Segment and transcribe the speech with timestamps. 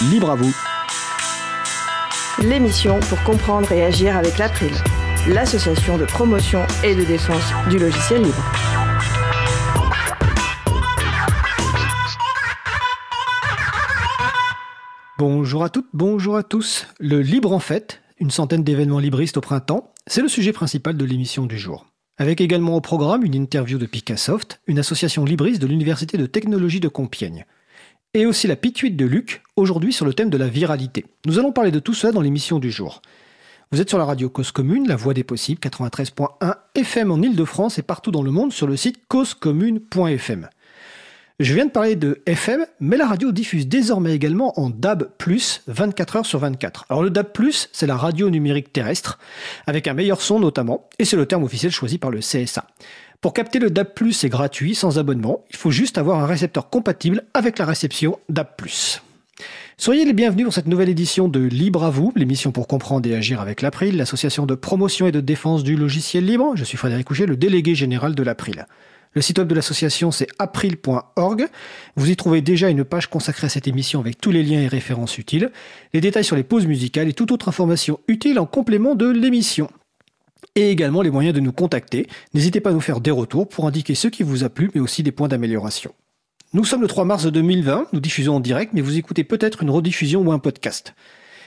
[0.00, 0.54] Libre à vous.
[2.40, 4.70] L'émission pour comprendre et agir avec l'April,
[5.26, 8.44] l'association de promotion et de défense du logiciel libre.
[15.18, 16.86] Bonjour à toutes, bonjour à tous.
[17.00, 21.04] Le Libre en fête, une centaine d'événements libristes au printemps, c'est le sujet principal de
[21.04, 21.86] l'émission du jour.
[22.18, 26.78] Avec également au programme une interview de Picassoft, une association libriste de l'Université de technologie
[26.78, 27.46] de Compiègne.
[28.14, 31.04] Et aussi la pituite de Luc, aujourd'hui sur le thème de la viralité.
[31.26, 33.02] Nous allons parler de tout cela dans l'émission du jour.
[33.70, 37.78] Vous êtes sur la radio Cause Commune, la voix des possibles, 93.1 FM en Ile-de-France
[37.78, 40.48] et partout dans le monde sur le site causecommune.fm.
[41.38, 45.08] Je viens de parler de FM, mais la radio diffuse désormais également en DAB+,
[45.68, 46.86] 24 heures sur 24.
[46.88, 47.28] Alors le DAB+,
[47.72, 49.18] c'est la radio numérique terrestre,
[49.66, 52.66] avec un meilleur son notamment, et c'est le terme officiel choisi par le CSA.
[53.20, 57.24] Pour capter le DAB+, c'est gratuit, sans abonnement, il faut juste avoir un récepteur compatible
[57.34, 58.46] avec la réception DAB+.
[59.76, 63.16] Soyez les bienvenus pour cette nouvelle édition de Libre à vous, l'émission pour comprendre et
[63.16, 66.52] agir avec l'April, l'association de promotion et de défense du logiciel libre.
[66.54, 68.66] Je suis Frédéric Couchet, le délégué général de l'April.
[69.14, 71.48] Le site web de l'association, c'est april.org.
[71.96, 74.68] Vous y trouvez déjà une page consacrée à cette émission avec tous les liens et
[74.68, 75.50] références utiles,
[75.92, 79.68] les détails sur les pauses musicales et toute autre information utile en complément de l'émission.
[80.58, 82.08] Et également les moyens de nous contacter.
[82.34, 84.80] N'hésitez pas à nous faire des retours pour indiquer ce qui vous a plu, mais
[84.80, 85.92] aussi des points d'amélioration.
[86.52, 89.70] Nous sommes le 3 mars 2020, nous diffusons en direct, mais vous écoutez peut-être une
[89.70, 90.94] rediffusion ou un podcast.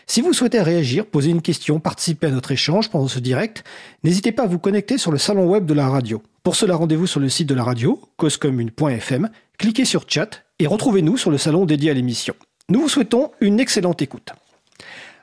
[0.07, 3.65] Si vous souhaitez réagir, poser une question, participer à notre échange pendant ce direct,
[4.05, 6.23] n'hésitez pas à vous connecter sur le salon web de la radio.
[6.41, 11.17] Pour cela, rendez-vous sur le site de la radio, causecommune.fm, cliquez sur chat et retrouvez-nous
[11.17, 12.33] sur le salon dédié à l'émission.
[12.69, 14.31] Nous vous souhaitons une excellente écoute.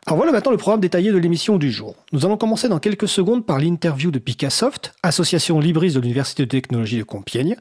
[0.07, 1.95] Alors voilà maintenant le programme détaillé de l'émission du jour.
[2.13, 6.49] Nous allons commencer dans quelques secondes par l'interview de Picassoft, association libriste de l'Université de
[6.49, 7.57] technologie de Compiègne.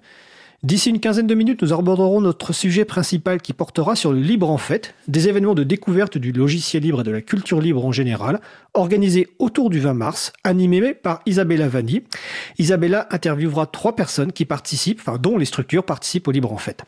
[0.64, 4.50] D'ici une quinzaine de minutes, nous aborderons notre sujet principal qui portera sur le libre
[4.50, 7.92] en fait, des événements de découverte du logiciel libre et de la culture libre en
[7.92, 8.42] général,
[8.74, 12.02] organisés autour du 20 mars, animés par Isabella Vanni.
[12.58, 16.84] Isabella interviewera trois personnes qui participent, enfin dont les structures participent au libre en fait.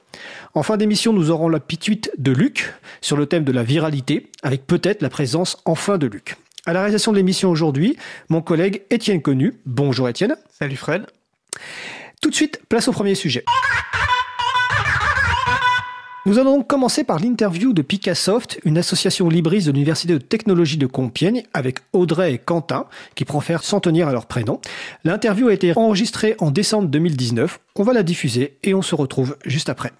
[0.55, 4.31] En fin d'émission, nous aurons la pituite de Luc sur le thème de la viralité,
[4.41, 6.37] avec peut-être la présence enfin de Luc.
[6.65, 7.97] À la réalisation de l'émission aujourd'hui,
[8.29, 9.59] mon collègue Étienne Connu.
[9.67, 10.35] Bonjour Étienne.
[10.49, 11.05] Salut Fred.
[12.21, 13.45] Tout de suite, place au premier sujet.
[16.25, 20.75] Nous allons donc commencer par l'interview de Picassoft, une association libriste de l'Université de technologie
[20.75, 24.59] de Compiègne, avec Audrey et Quentin, qui préfèrent s'en tenir à leur prénom.
[25.05, 27.61] L'interview a été enregistrée en décembre 2019.
[27.77, 29.93] On va la diffuser et on se retrouve juste après.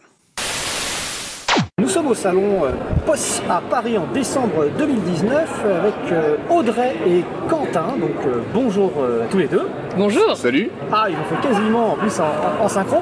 [1.79, 2.72] Nous sommes au salon euh,
[3.06, 7.95] POS à Paris en décembre 2019 avec euh, Audrey et Quentin.
[8.00, 8.91] Donc euh, bonjour
[9.23, 9.67] à tous les deux.
[9.97, 10.35] Bonjour.
[10.35, 10.69] Salut.
[10.91, 12.97] Ah, ils ont fait quasiment en plus en, en synchro.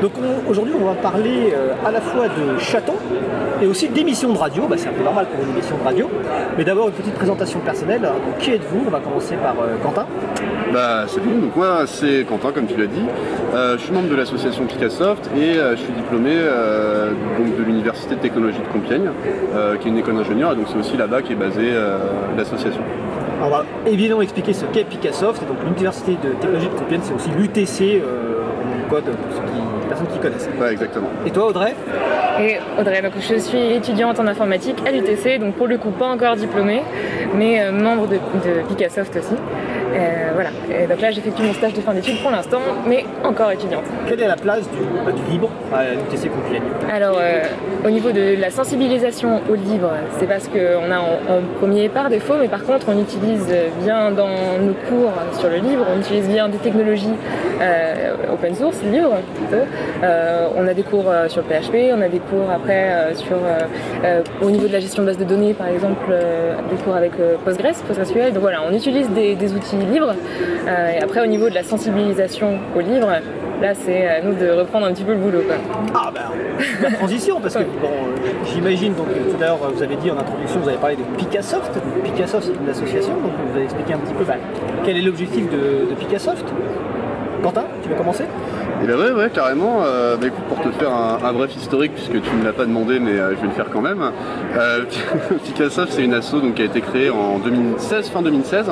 [0.00, 1.52] Donc on- aujourd'hui, on va parler
[1.84, 2.94] à la fois de chatons
[3.60, 4.66] et aussi d'émissions de radio.
[4.68, 6.08] Bah, c'est un peu normal pour une émission de radio.
[6.56, 8.00] Mais d'abord, une petite présentation personnelle.
[8.02, 8.84] Donc, qui êtes-vous?
[8.86, 10.06] On va commencer par Quentin.
[10.72, 13.04] Bah salut, donc moi c'est Quentin comme tu l'as dit.
[13.54, 17.62] Euh, je suis membre de l'association Picassoft et euh, je suis diplômé euh, donc de
[17.64, 19.10] l'Université de technologie de Compiègne,
[19.56, 21.98] euh, qui est une école d'ingénieur et donc c'est aussi là-bas qu'est basée euh,
[22.36, 22.82] l'association.
[23.42, 25.42] Alors, on va évidemment expliquer ce qu'est Picassoft.
[25.48, 28.42] Donc l'Université de technologie de Compiègne, c'est aussi l'UTC euh,
[28.76, 30.48] du code pour ceux qui, les personnes qui connaissent.
[30.60, 31.08] Ouais exactement.
[31.26, 31.74] Et toi, Audrey?
[32.38, 36.06] Et Audrey, donc je suis étudiante en informatique à l'UTC, donc pour le coup pas
[36.06, 36.82] encore diplômée,
[37.34, 39.34] mais euh, membre de, de Picassoft aussi.
[39.92, 40.29] Euh,
[40.66, 40.82] voilà.
[40.82, 43.84] Et donc là j'effectue mon stage de fin d'études pour l'instant, mais encore étudiante.
[44.08, 47.42] Quelle est la place du, bah, du libre à l'UTC Compiègne Alors euh,
[47.84, 52.08] au niveau de la sensibilisation au livre, c'est parce qu'on a en, en premier par
[52.08, 53.46] défaut, mais par contre on utilise
[53.82, 54.28] bien dans
[54.60, 57.14] nos cours sur le livre, on utilise bien des technologies
[57.60, 59.64] euh, open source, libre plutôt.
[60.02, 63.36] Euh, on a des cours euh, sur PHP, on a des cours après sur
[64.42, 66.12] au niveau de la gestion de base de données par exemple,
[66.70, 67.12] des cours avec
[67.44, 68.32] Postgres, PostgreSQL.
[68.32, 70.14] Donc voilà, on utilise des, des outils libres.
[70.66, 73.08] Euh, après au niveau de la sensibilisation au livre,
[73.60, 75.42] là c'est à nous de reprendre un petit peu le boulot.
[75.46, 75.56] Quoi.
[75.94, 76.30] Ah ben,
[76.82, 80.10] la transition, parce que bon, euh, j'imagine, donc euh, tout à l'heure vous avez dit
[80.10, 81.72] en introduction, vous avez parlé de Picassoft.
[82.04, 84.34] Picassoft c'est une association, donc vous avez expliqué un petit peu bah,
[84.84, 86.44] quel est l'objectif de, de Picassoft.
[87.42, 88.24] Quentin, tu veux commencer?
[88.82, 91.92] Et bah ouais ouais carrément, euh, bah écoute pour te faire un, un bref historique
[91.94, 94.02] puisque tu ne l'as pas demandé mais euh, je vais le faire quand même.
[94.56, 94.84] Euh,
[95.44, 98.70] Picassoft c'est une asso donc, qui a été créée en 2016, fin 2016.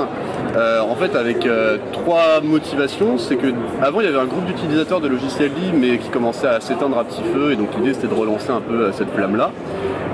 [0.56, 3.49] Euh, en fait avec euh, trois motivations, c'est que
[3.82, 6.99] avant il y avait un groupe d'utilisateurs de logiciels libres mais qui commençait à s'éteindre
[6.99, 9.37] à petit feu et donc l'idée c'était de relancer un peu euh, cette flamme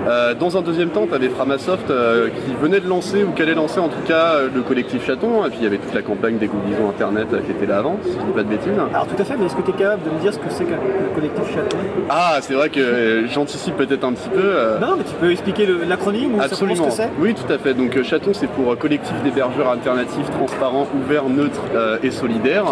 [0.06, 0.34] là.
[0.34, 3.80] dans un deuxième temps, tu avais Framasoft qui venait de lancer, ou qui allait lancer
[3.80, 6.46] en tout cas, le collectif Chaton, et puis il y avait toute la campagne des
[6.46, 8.72] dégoûtisons Internet qui était là avant, si je dis pas de bêtises.
[8.92, 10.50] Alors tout à fait, mais est-ce que tu es capable de me dire ce que
[10.50, 10.78] c'est qu'un
[11.14, 11.76] collectif Chaton?
[12.10, 14.54] Ah, c'est vrai que j'anticipe peut-être un petit peu.
[14.80, 16.90] Non, mais tu peux expliquer l'acronyme ou Absolument.
[16.90, 17.10] ce que c'est?
[17.18, 17.74] Oui, tout à fait.
[17.74, 21.62] Donc Chaton, c'est pour collectif d'hébergeurs alternatifs, transparents, ouverts, neutres
[22.02, 22.64] et solidaires.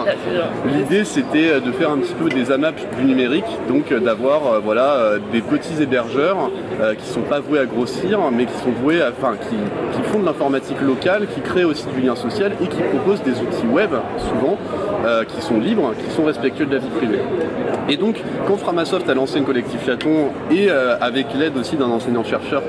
[0.67, 5.41] L'idée, c'était de faire un petit peu des AMAP du numérique, donc d'avoir voilà, des
[5.41, 6.51] petits hébergeurs
[6.99, 9.57] qui ne sont pas voués à grossir, mais qui sont voués à, enfin, qui,
[9.97, 13.33] qui font de l'informatique locale, qui créent aussi du lien social et qui proposent des
[13.33, 14.59] outils web, souvent,
[15.05, 17.21] euh, qui sont libres, qui sont respectueux de la vie privée.
[17.89, 21.87] Et donc, quand Framasoft a lancé une collectif Chaton, et euh, avec l'aide aussi d'un
[21.87, 22.63] enseignant-chercheur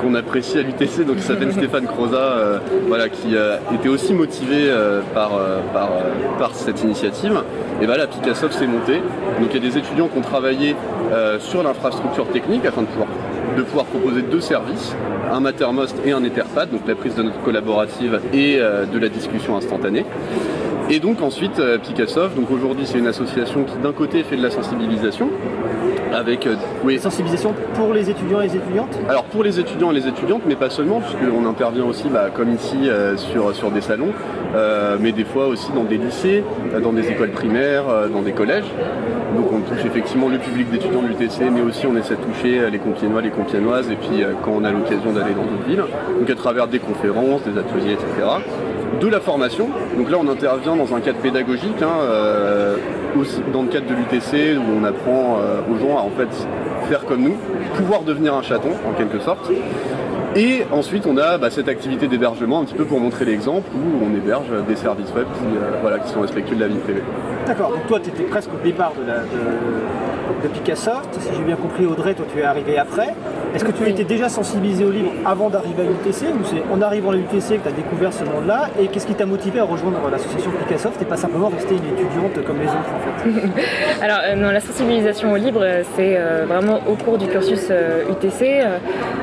[0.00, 2.58] qu'on apprécie à l'UTC, donc qui s'appelle Stéphane Croza, euh,
[2.88, 3.34] voilà, qui
[3.74, 4.70] était aussi motivé
[5.14, 5.32] par,
[5.72, 5.90] par,
[6.38, 7.40] par, cette initiative,
[7.80, 8.94] et voilà, Picassoft s'est monté.
[9.40, 10.74] Donc il y a des étudiants qui ont travaillé
[11.38, 13.08] sur l'infrastructure technique afin de pouvoir
[13.56, 14.94] de pouvoir proposer deux services,
[15.30, 19.56] un Mattermost et un Etherpad, donc la prise de notes collaborative et de la discussion
[19.56, 20.04] instantanée.
[20.88, 24.42] Et donc ensuite euh, Picassoft, donc aujourd'hui c'est une association qui d'un côté fait de
[24.42, 25.30] la sensibilisation,
[26.12, 26.98] avec euh, oui.
[26.98, 28.98] sensibilisation pour les étudiants et les étudiantes?
[29.08, 32.52] Alors pour les étudiants et les étudiantes, mais pas seulement, puisqu'on intervient aussi, bah, comme
[32.52, 34.12] ici, euh, sur, sur des salons,
[35.00, 36.42] mais des fois aussi dans des lycées,
[36.82, 38.64] dans des écoles primaires, dans des collèges.
[39.36, 42.70] Donc on touche effectivement le public d'étudiants de l'UTC, mais aussi on essaie de toucher
[42.70, 45.84] les Compiègnois, les Compiègnoises, et puis quand on a l'occasion d'aller dans d'autres villes,
[46.18, 48.38] donc à travers des conférences, des ateliers, etc
[49.00, 49.68] de la formation.
[49.96, 52.76] Donc là, on intervient dans un cadre pédagogique, hein, euh,
[53.52, 56.28] dans le cadre de l'UTC, où on apprend euh, aux gens à en fait
[56.88, 57.36] faire comme nous,
[57.76, 59.50] pouvoir devenir un chaton en quelque sorte.
[60.36, 64.04] Et ensuite, on a bah, cette activité d'hébergement un petit peu pour montrer l'exemple où
[64.04, 67.02] on héberge des services web euh, voilà, qui sont respectueux de la vie privée.
[67.46, 69.18] D'accord, donc toi, tu étais presque au départ de, la,
[70.42, 71.08] de Picassoft.
[71.20, 73.14] Si j'ai bien compris, Audrey, toi tu es arrivé après.
[73.54, 76.82] Est-ce que tu été déjà sensibilisé au livre avant d'arriver à l'UTC ou c'est en
[76.82, 79.64] arrivant à l'UTC que tu as découvert ce monde-là Et qu'est-ce qui t'a motivé à
[79.64, 84.18] rejoindre l'association Picassoft et pas simplement rester une étudiante comme les autres en fait Alors
[84.26, 85.64] euh, non, la sensibilisation au livre,
[85.96, 87.72] c'est euh, vraiment au cours du cursus
[88.10, 88.60] UTC,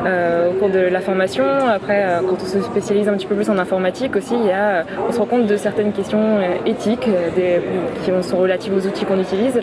[0.05, 1.45] euh, au cours de la formation.
[1.45, 4.83] Après, quand on se spécialise un petit peu plus en informatique aussi, il y a,
[5.07, 7.61] on se rend compte de certaines questions éthiques des,
[8.03, 9.59] qui sont relatives aux outils qu'on utilise.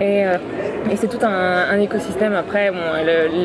[0.00, 0.24] Et
[0.90, 2.34] et c'est tout un, écosystème.
[2.34, 2.70] Après,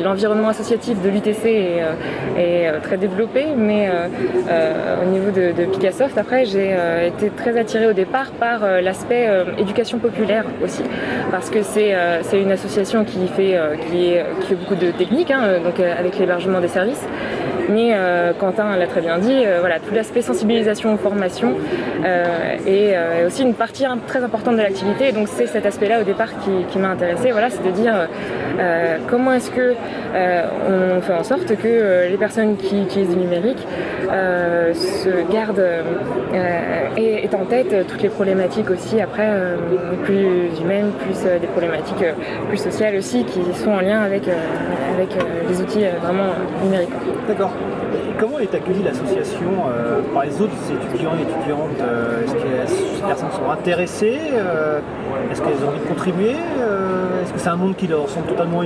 [0.04, 1.92] l'environnement associatif de l'UTC est, euh,
[2.38, 6.76] euh, très développé, mais euh, au niveau de, de Picassoft, après, j'ai
[7.06, 9.28] été très attirée au départ par l'aspect
[9.58, 10.82] éducation populaire aussi,
[11.30, 11.94] parce que c'est
[12.40, 13.58] une association qui fait,
[13.90, 14.14] qui,
[14.48, 17.04] fait beaucoup de techniques, hein, donc avec l'hébergement des services.
[17.68, 17.94] Mais
[18.38, 21.54] Quentin l'a très bien dit, voilà, tout l'aspect sensibilisation, formation
[22.66, 22.94] est
[23.26, 25.12] aussi une partie très importante de l'activité.
[25.12, 28.08] Donc c'est cet aspect-là au départ qui, qui m'a intéressée voilà, c'est de dire
[28.58, 29.74] euh, comment est-ce que
[30.14, 33.66] euh, on fait en sorte que euh, les personnes qui utilisent le numérique
[34.74, 35.64] se gardent
[36.96, 39.28] et aient en tête toutes les problématiques aussi après
[40.04, 42.04] plus humaines, plus des problématiques
[42.48, 44.24] plus sociales aussi qui sont en lien avec,
[44.94, 45.08] avec
[45.48, 46.32] les outils vraiment
[46.62, 46.90] numériques.
[47.26, 47.51] D'accord.
[48.18, 49.50] Comment est accueillie l'association
[50.14, 51.78] par les autres étudiants et étudiantes
[52.24, 54.20] Est-ce que ces personnes sont intéressées
[55.30, 56.36] Est-ce qu'elles ont envie de contribuer
[57.22, 58.62] est-ce que c'est un monde qui leur semble totalement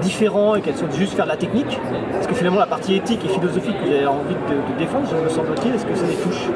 [0.00, 1.78] différent et qu'elles souhaitent juste faire de la technique?
[2.18, 5.28] Est-ce que finalement la partie éthique et philosophique que vous avez envie de, défendre, me
[5.28, 6.48] semble-t-il, est-ce que ça les touche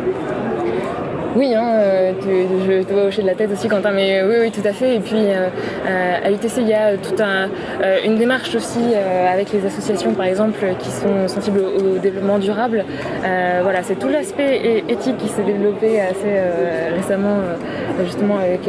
[1.37, 2.13] oui, hein, euh,
[2.67, 4.97] je te vois hocher de la tête aussi, Quentin, mais oui, oui, tout à fait.
[4.97, 5.49] Et puis, euh,
[5.87, 7.49] euh, à l'UTC, il y a toute un,
[8.05, 8.95] une démarche aussi
[9.33, 12.85] avec les associations, par exemple, qui sont sensibles au, développement durable.
[13.63, 16.33] voilà, c'est tout l'aspect éthique qui s'est développé assez
[16.97, 17.39] récemment,
[18.05, 18.63] justement, avec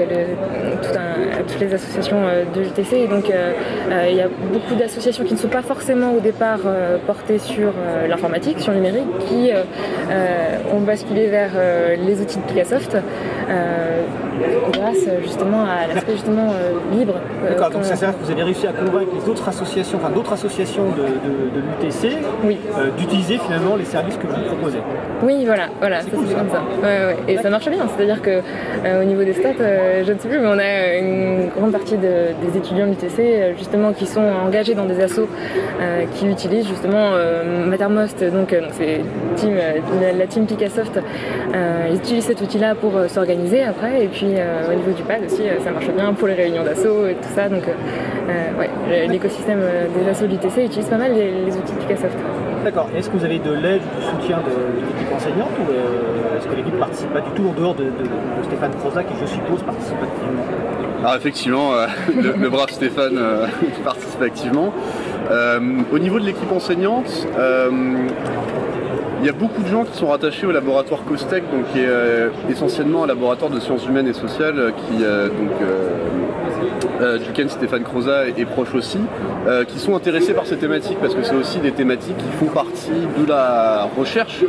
[1.47, 2.21] toutes les associations
[2.53, 2.93] de l'UTC.
[2.93, 6.59] Et donc, il y a beaucoup d'associations qui ne sont pas forcément au départ
[7.05, 7.73] portées sur
[8.07, 9.51] l'informatique, sur le numérique, qui
[10.73, 11.51] ont basculé vers
[11.97, 12.97] les outils de Microsoft
[13.49, 14.03] euh,
[14.71, 17.15] grâce justement à l'aspect justement euh, libre.
[17.43, 19.99] Euh, D'accord, donc ça veut dire que vous avez réussi à convaincre les autres associations,
[20.01, 22.17] enfin d'autres associations de, l'UTC
[22.97, 24.79] d'utiliser finalement les services que vous proposez.
[25.23, 26.61] Oui, voilà, voilà, ça c'est comme ça.
[27.27, 28.41] Et ça marche bien, c'est-à-dire que
[29.01, 32.57] au niveau des stats, je ne sais plus, mais on a une grande partie des
[32.57, 35.27] étudiants de l'UTC justement qui sont engagés dans des assos
[36.15, 37.11] qui utilisent justement
[37.67, 39.01] Mattermost, donc c'est
[40.17, 40.99] la team Picassoft,
[41.89, 44.27] ils utilisent cet outil-là pour s'organiser après, et puis
[44.69, 47.49] au niveau du pad aussi, ça marche bien pour les réunions d'assaut et tout ça,
[47.49, 49.61] donc ouais, l'écosystème
[49.97, 52.17] des assos de l'UTC utilise pas mal les, les outils Picassoft.
[52.63, 52.89] D'accord.
[52.95, 56.55] Est-ce que vous avez de l'aide du soutien de, l'équipe enseignante ou euh, est-ce que
[56.55, 57.85] l'équipe participe pas du tout en dehors de,
[58.43, 60.43] Stéphane Croza qui, je suppose, participe activement?
[60.99, 61.87] Alors effectivement, euh,
[62.39, 63.47] le, brave Stéphane euh,
[63.83, 64.73] participe activement.
[65.91, 67.27] au niveau de l'équipe enseignante,
[69.21, 72.51] il y a beaucoup de gens qui sont rattachés au laboratoire COSTEC, donc qui est
[72.51, 75.51] essentiellement un laboratoire de sciences humaines et sociales qui donc,
[77.01, 78.99] euh, duquel Stéphane Croza est, proche aussi,
[79.47, 82.51] euh, qui sont intéressés par ces thématiques parce que c'est aussi des thématiques qui font
[82.51, 84.43] partie de la recherche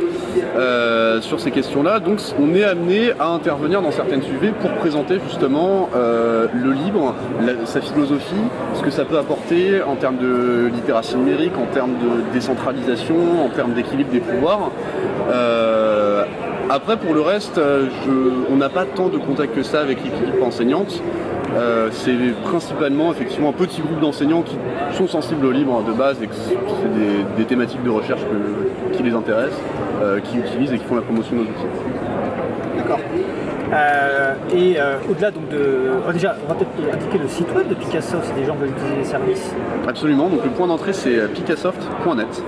[0.55, 1.99] euh, sur ces questions-là.
[1.99, 7.15] Donc on est amené à intervenir dans certaines sujets pour présenter justement le livre,
[7.65, 8.35] sa philosophie,
[8.75, 13.15] ce que ça peut apporter en termes de littératie numérique, en termes de décentralisation,
[13.45, 14.71] en termes d'équilibre des pouvoirs.
[16.69, 17.59] après, pour le reste,
[18.51, 21.01] on n'a pas tant de contact que ça avec l'équipe enseignante.
[21.55, 24.57] Euh, c'est principalement effectivement un petit groupe d'enseignants qui
[24.93, 28.21] sont sensibles au livre de base et que c'est des, thématiques de recherche
[28.93, 29.59] qui les intéressent,
[30.01, 31.65] euh, qui utilisent et qui font la promotion de nos outils.
[32.77, 32.99] D'accord.
[33.73, 34.77] Euh, et
[35.09, 36.11] au-delà donc de.
[36.13, 38.95] déjà, on va peut-être indiquer le site web de Picassoft si des gens veulent utiliser
[38.97, 39.51] les services.
[39.87, 42.43] Absolument, donc le point d'entrée c'est picassoft.net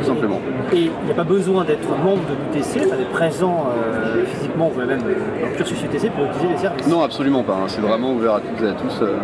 [0.00, 0.40] tout simplement.
[0.72, 4.78] Et il n'y a pas besoin d'être membre de l'UTC, d'être présent euh, physiquement ou
[4.78, 7.54] même dans le cursus UTC pour utiliser les services Non, absolument pas.
[7.54, 7.68] Hein.
[7.68, 9.02] C'est vraiment ouvert à toutes et à tous.
[9.02, 9.16] Euh.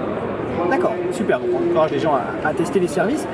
[0.70, 1.38] D'accord, super.
[1.38, 3.26] Donc on encourage les gens à, tester les services.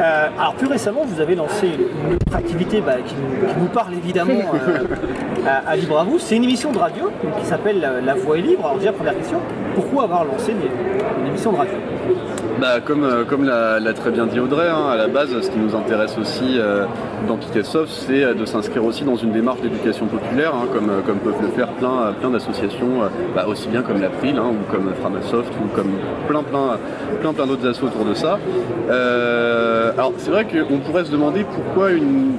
[0.00, 3.14] Euh, alors plus récemment, vous avez lancé une autre activité bah, qui,
[3.60, 4.34] nous, parle évidemment
[5.46, 6.18] à, Libre à vous.
[6.18, 8.66] C'est une émission de radio qui s'appelle La Voix est libre.
[8.66, 9.38] Alors déjà première question,
[9.74, 11.74] pourquoi avoir lancé une émission de radio?
[12.60, 15.58] Bah, comme euh, comme l'a très bien dit Audrey, hein, à la base, ce qui
[15.58, 16.86] nous intéresse aussi euh,
[17.28, 21.18] dans Picassoft, c'est euh, de s'inscrire aussi dans une démarche d'éducation populaire, hein, comme, comme
[21.18, 25.52] peuvent le faire plein, plein d'associations, bah, aussi bien comme l'April, hein, ou comme Framasoft,
[25.52, 25.92] ou comme
[26.26, 26.78] plein plein
[27.20, 28.38] plein plein d'autres assos autour de ça.
[28.88, 32.32] alors c'est vrai qu'on pourrait se demander pourquoi une,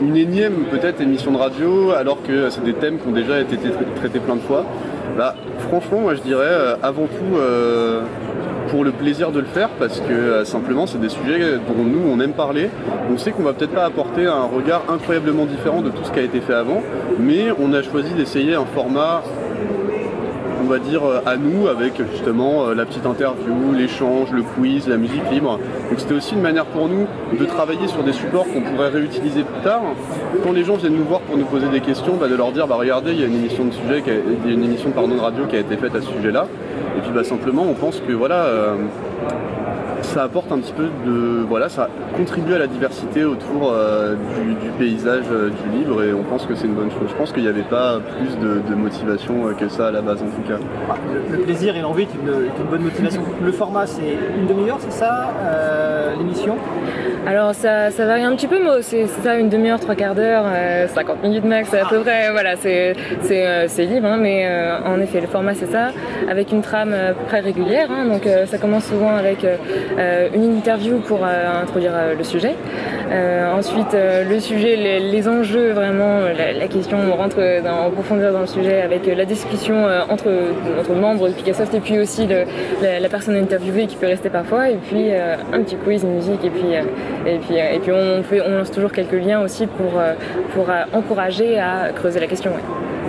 [0.00, 3.56] une, énième peut-être émission de radio alors que c'est des thèmes qui ont déjà été
[3.96, 4.64] traités plein de fois.
[5.16, 5.34] Bah,
[5.68, 7.36] franchement, moi je dirais avant tout
[8.68, 12.02] pour le plaisir de le faire parce que euh, simplement c'est des sujets dont nous
[12.10, 12.70] on aime parler.
[13.12, 16.18] On sait qu'on va peut-être pas apporter un regard incroyablement différent de tout ce qui
[16.18, 16.82] a été fait avant,
[17.18, 19.22] mais on a choisi d'essayer un format
[20.66, 24.88] on va dire euh, à nous avec justement euh, la petite interview, l'échange, le quiz,
[24.88, 25.60] la musique libre.
[25.88, 27.06] Donc c'était aussi une manière pour nous
[27.38, 29.82] de travailler sur des supports qu'on pourrait réutiliser plus tard.
[30.42, 32.66] Quand les gens viennent nous voir pour nous poser des questions, bah, de leur dire
[32.66, 35.14] bah regardez il y a une émission de sujet, il y a une émission pardon,
[35.14, 36.48] de radio qui a été faite à ce sujet-là.
[36.96, 38.74] Et puis bah, simplement, on pense que voilà, euh,
[40.06, 41.44] ça apporte un petit peu de.
[41.48, 44.14] Voilà, ça contribue à la diversité autour euh,
[44.62, 47.08] du, paysage euh, du livre et on pense que c'est une bonne chose.
[47.08, 50.26] Je pense qu'il n'y avait pas plus de, motivation que ça à la base en
[50.26, 50.58] tout cas.
[51.30, 53.22] Le, plaisir et l'envie est une, bonne motivation.
[53.42, 55.30] Le format, c'est une demi-heure, c'est ça,
[56.18, 56.56] l'émission?
[57.26, 60.44] Alors ça, varie un petit peu, mais c'est ça, une demi-heure, trois quarts d'heure,
[60.94, 62.30] 50 minutes max, à peu près.
[62.30, 64.48] Voilà, c'est libre, hein, mais
[64.84, 65.90] en effet, le format c'est ça,
[66.28, 67.88] avec une trame à peu près régulière.
[67.90, 69.44] Hein, donc ça commence souvent avec
[69.98, 72.54] euh, une interview pour euh, introduire euh, le sujet.
[73.52, 78.82] Ensuite, le sujet, les, enjeux, vraiment, la, question, on rentre en profondeur dans le sujet
[78.82, 80.28] avec la discussion entre,
[80.78, 84.76] entre membres de Picassoft et puis aussi la, personne interviewée qui peut rester parfois, et
[84.76, 86.72] puis un petit quiz, musique, et puis,
[87.26, 90.00] et puis, et puis on, fait, on lance toujours quelques liens aussi pour,
[90.54, 92.52] pour encourager à creuser la question.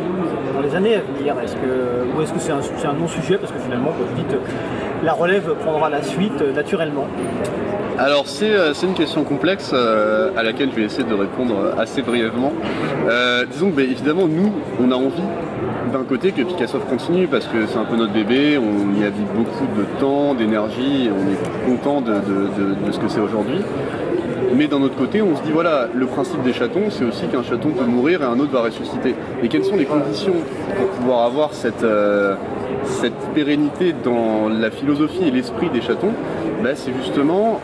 [0.55, 1.35] dans les années à venir?
[2.17, 2.53] Ou est-ce que c'est
[2.87, 4.37] un, non-sujet parce que finalement, vous dites,
[5.03, 7.07] la relève prendra la suite euh, naturellement
[7.97, 12.03] alors euh, c'est une question complexe euh, à laquelle je vais essayer de répondre assez
[12.03, 12.53] brièvement.
[13.53, 15.23] disons que bah, évidemment nous on a envie
[15.93, 19.11] d'un côté que Picasso continue parce que c'est un peu notre bébé, on y a
[19.11, 22.15] mis beaucoup de temps, d'énergie, on est content de,
[22.91, 23.59] ce que c'est aujourd'hui.
[24.53, 27.43] Mais d'un autre côté, on se dit voilà, le principe des chatons, c'est aussi qu'un
[27.43, 29.15] chaton peut mourir et un autre va ressusciter.
[29.43, 30.35] Et quelles sont les conditions
[30.77, 32.35] pour pouvoir avoir cette, euh,
[32.85, 36.13] cette pérennité dans la philosophie et l'esprit des chatons?
[36.63, 37.61] Bah, C'est justement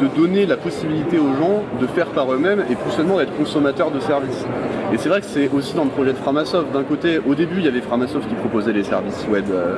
[0.00, 3.90] de donner la possibilité aux gens de faire par eux-mêmes et plus seulement d'être consommateurs
[3.90, 4.44] de services.
[4.92, 6.72] Et c'est vrai que c'est aussi dans le projet de Framasoft.
[6.72, 9.76] D'un côté, au début, il y avait Framasoft qui proposait les services web euh,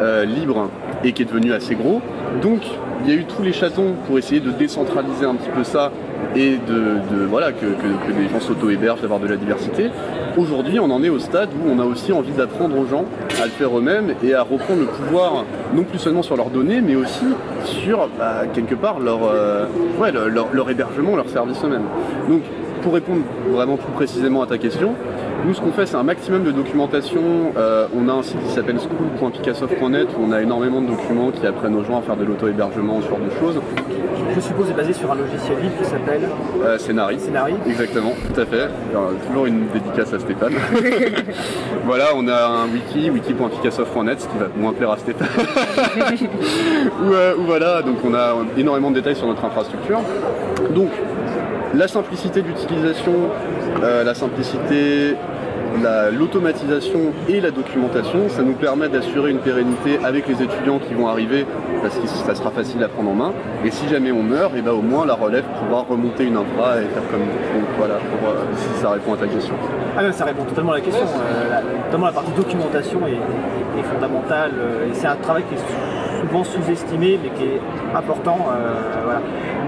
[0.00, 0.70] euh, libres
[1.04, 2.00] et qui est devenu assez gros.
[2.42, 2.60] Donc,
[3.04, 5.92] il y a eu tous les chatons pour essayer de décentraliser un petit peu ça
[6.36, 9.90] et de, voilà que, les gens s'auto-hébergent, d'avoir de la diversité.
[10.36, 13.04] Aujourd'hui, on en est au stade où on a aussi envie d'apprendre aux gens
[13.40, 15.44] à le faire eux-mêmes et à reprendre le pouvoir,
[15.74, 17.24] non plus seulement sur leurs données, mais aussi
[17.64, 19.66] sur bah, quelque part leur, euh,
[20.28, 21.86] leur, leur, hébergement, leur service eux-mêmes.
[22.88, 24.94] Pour répondre vraiment plus précisément à ta question,
[25.44, 27.20] nous, ce qu'on fait, c'est un maximum de documentation.
[27.54, 31.46] Euh, on a un site qui s'appelle school.picassoft.net où on a énormément de documents qui
[31.46, 33.60] apprennent aux gens à faire de l'auto-hébergement, ce genre de choses.
[34.34, 36.22] Je suppose est basé sur un logiciel libre qui s'appelle
[36.64, 37.20] euh, Scénari.
[37.20, 37.54] Scénari.
[37.66, 38.68] Exactement, tout à fait.
[39.26, 40.54] toujours une dédicace à Stéphane.
[41.84, 45.28] voilà, on a un wiki, wiki.picassoft.net, ce qui va moins plaire à Stéphane.
[47.10, 50.00] Euh, où, voilà, donc on a énormément de détails sur notre infrastructure.
[50.74, 50.90] Donc,
[51.78, 53.12] la simplicité d'utilisation,
[53.84, 55.14] euh, la simplicité,
[56.12, 61.06] l'automatisation et la documentation, ça nous permet d'assurer une pérennité avec les étudiants qui vont
[61.06, 61.46] arriver
[61.80, 63.32] parce que ça sera facile à prendre en main.
[63.64, 66.36] Et si jamais on meurt, et eh ben au moins la relève pourra remonter une
[66.36, 69.54] infra et faire comme donc voilà, pour, euh, si ça répond à ta question.
[69.96, 71.06] Ah ça répond totalement à la question.
[71.06, 74.50] Euh, la, notamment la partie documentation est, fondamentale
[74.90, 77.60] et c'est un travail qui est souvent sous-estimé mais qui est
[77.96, 78.38] important.
[79.04, 79.20] voilà.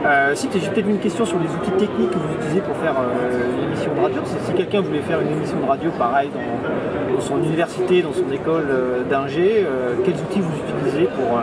[0.07, 2.95] Euh, si j'ai peut-être une question sur les outils techniques que vous utilisez pour faire
[2.99, 4.23] euh, une émission de radio.
[4.25, 8.69] Si, quelqu'un voulait faire une émission de radio pareil dans, son université, dans son école
[8.71, 9.67] euh, d'ingé,
[10.05, 11.39] quels outils vous utilisez pour,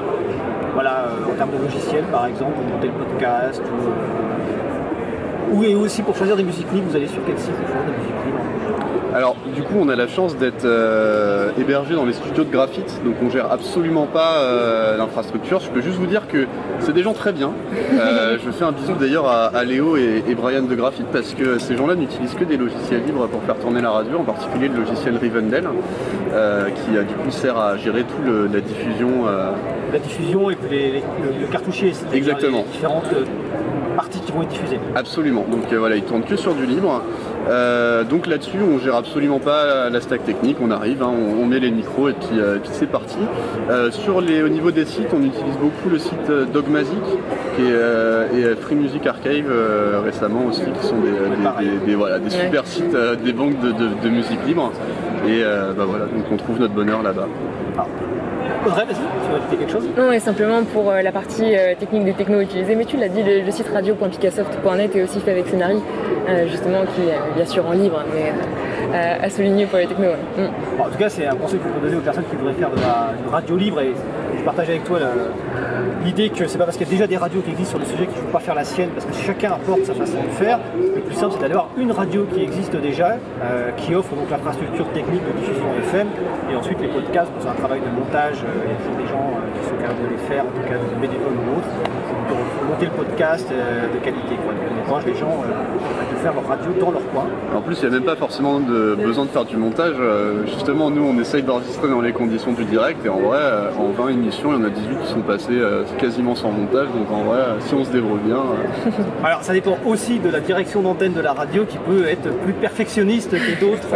[0.74, 3.62] voilà, en termes de logiciels par exemple, pour monter le podcast
[5.54, 7.86] ou, et aussi pour choisir des musiques libres, vous allez sur quel site pour choisir
[7.86, 12.14] des musiques libres alors du coup on a la chance d'être euh, hébergé dans les
[12.14, 15.60] studios de graphite, donc on gère absolument pas euh, l'infrastructure.
[15.60, 16.46] Je peux juste vous dire que
[16.82, 17.52] c'est des gens très bien.
[18.00, 21.76] Euh, je fais un bisou d'ailleurs à, Léo et, Brian de Graphite parce que ces
[21.76, 25.18] gens-là n'utilisent que des logiciels libres pour faire tourner la radio, en particulier le logiciel
[25.18, 25.68] Rivendell,
[26.76, 29.26] qui du coup sert à gérer tout la diffusion.
[29.92, 31.02] La diffusion et puis
[31.40, 32.66] le, cartouchier, Exactement.
[32.66, 33.14] Les différentes
[33.96, 34.80] parties qui vont être diffusées.
[34.96, 35.46] Absolument.
[35.50, 37.02] Donc voilà, ils tournent que sur du libre.
[37.50, 41.60] Euh, donc là-dessus, on gère absolument pas la stack technique, on arrive, hein, on, met
[41.60, 43.18] les micros et puis, euh, c'est parti.
[43.70, 46.98] Euh, sur les, au niveau des sites, on utilise beaucoup le site Dogmazic
[47.60, 49.52] et Free Music Archive
[50.04, 50.98] récemment aussi, qui sont
[51.86, 54.72] des, voilà, des super sites, des banques de, musique libre.
[55.28, 55.44] Et
[55.78, 57.28] bah voilà, donc on trouve notre bonheur là-bas.
[57.78, 57.86] Ah.
[58.66, 59.90] Audrey, vas-y, tu veux ajouter quelque chose?
[59.98, 63.52] Non, et simplement pour la partie technique des technos utilisés, mais tu l'as dit, le,
[63.52, 65.82] site radio.picassoft.net est aussi fait avec Scénarii.
[66.28, 68.34] Euh, justement, qui est bien sûr en libre, mais
[68.94, 70.12] euh, à souligner pour les technos.
[70.38, 70.82] Mm.
[70.82, 72.70] en tout cas, c'est un conseil que je peux donner aux personnes qui voudraient faire
[72.70, 73.94] de la radio libre et
[74.48, 75.00] je partage avec toi
[76.06, 77.86] l'idée que c'est pas parce qu'il y a déjà des radios qui existent sur le
[77.86, 80.30] sujet qu'il ne faut pas faire la sienne, parce que chacun apporte sa façon de
[80.30, 80.60] faire.
[80.74, 84.88] Le plus simple, c'est d'avoir une radio qui existe déjà, euh, qui offre donc l'infrastructure
[84.94, 86.08] technique de diffusion FM,
[86.50, 89.68] et ensuite les podcasts, c'est un travail de montage, il y a des gens qui
[89.68, 91.74] sont capables de les faire, en tout cas des bénévoles ou autres,
[92.30, 94.36] pour monter le podcast de qualité.
[95.06, 95.44] Les gens
[96.18, 97.26] faire leur radio dans leur coin.
[97.56, 99.96] En plus, il n'y a même pas forcément de besoin de faire du montage.
[100.00, 103.06] Euh, justement, nous, on essaye d'enregistrer dans les conditions du direct.
[103.06, 105.48] Et en vrai, euh, en 20 émissions, il y en a 18 qui sont passées
[105.52, 106.88] euh, quasiment sans montage.
[106.88, 108.42] Donc en vrai, si on se débrouille bien.
[109.24, 112.54] Alors, ça dépend aussi de la direction d'antenne de la radio qui peut être plus
[112.54, 113.88] perfectionniste que d'autres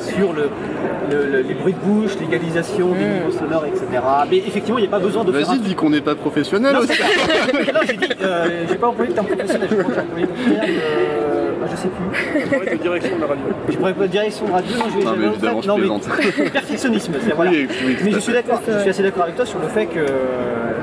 [0.00, 3.12] sur le, les bruits de bouche, l'égalisation des mm.
[3.12, 3.84] niveaux sonores, etc.
[4.30, 6.80] Mais effectivement, il n'y a pas besoin de Vas-y, dis qu'on n'est pas professionnel non,
[6.80, 6.92] aussi.
[7.74, 8.08] non, j'ai dit,
[8.68, 10.76] j'ai pas employé le terme professionnel, je crois que j'ai employé le terme
[11.70, 12.40] je sais plus.
[12.40, 13.44] Je pourrais de direction de radio.
[13.68, 15.98] Je pourrais pas direction de radio, non, je vais non, mais évidemment, je non,
[16.52, 17.50] perfectionnisme, voilà.
[17.50, 19.86] Oui, oui, mais je suis d'accord, je suis assez d'accord avec toi sur le fait
[19.86, 20.06] que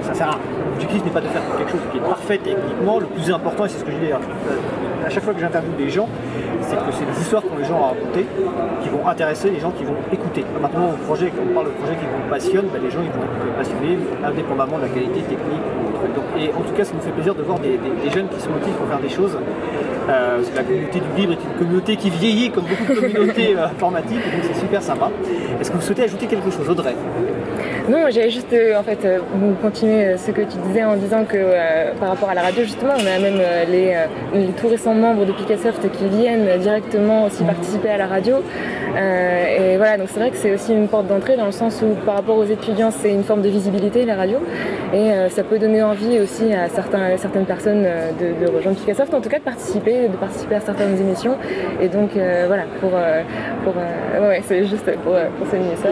[0.02, 0.40] ça sert à rien.
[0.72, 3.00] L'objectif n'est pas de faire quelque chose qui est parfait techniquement.
[3.00, 5.90] Le plus important, et c'est ce que je dis à chaque fois que j'interviewe des
[5.90, 6.08] gens,
[6.62, 8.26] c'est que c'est des histoires que les gens à raconter
[8.82, 10.46] qui vont intéresser les gens qui vont écouter.
[10.62, 13.24] Maintenant, projet, quand on parle de projet qui vous passionne, ben, les gens ils vont
[13.24, 15.64] être passionnés indépendamment de la qualité technique.
[16.40, 17.80] et en tout cas, ça nous fait plaisir de voir des,
[18.14, 19.38] jeunes qui se motivent pour faire des choses.
[20.10, 23.68] Euh, la communauté du libre est une communauté qui vieillit comme beaucoup de communautés euh,
[23.68, 25.10] informatiques, donc c'est super sympa.
[25.62, 26.94] Est-ce que vous souhaitez ajouter quelque chose, Audrey?
[27.90, 29.06] Non, j'allais juste en fait
[29.62, 31.38] continuer ce que tu disais en disant que
[32.00, 33.98] par rapport à la radio, justement, on a même les,
[34.34, 38.38] les, tout récents membres de Picassoft qui viennent directement aussi participer à la radio.
[38.96, 41.96] Et voilà, donc c'est vrai que c'est aussi une porte d'entrée dans le sens où
[42.06, 44.38] par rapport aux étudiants, c'est une forme de visibilité, la radio.
[44.94, 49.22] Et ça peut donner envie aussi à certains, certaines personnes de, de rejoindre Picassoft, en
[49.22, 51.38] tout cas de participer, de participer à certaines émissions.
[51.82, 52.12] Et donc
[52.48, 52.92] voilà, pour,
[53.64, 53.74] pour
[54.22, 55.90] ouais, c'est juste pour, pour souligner ça.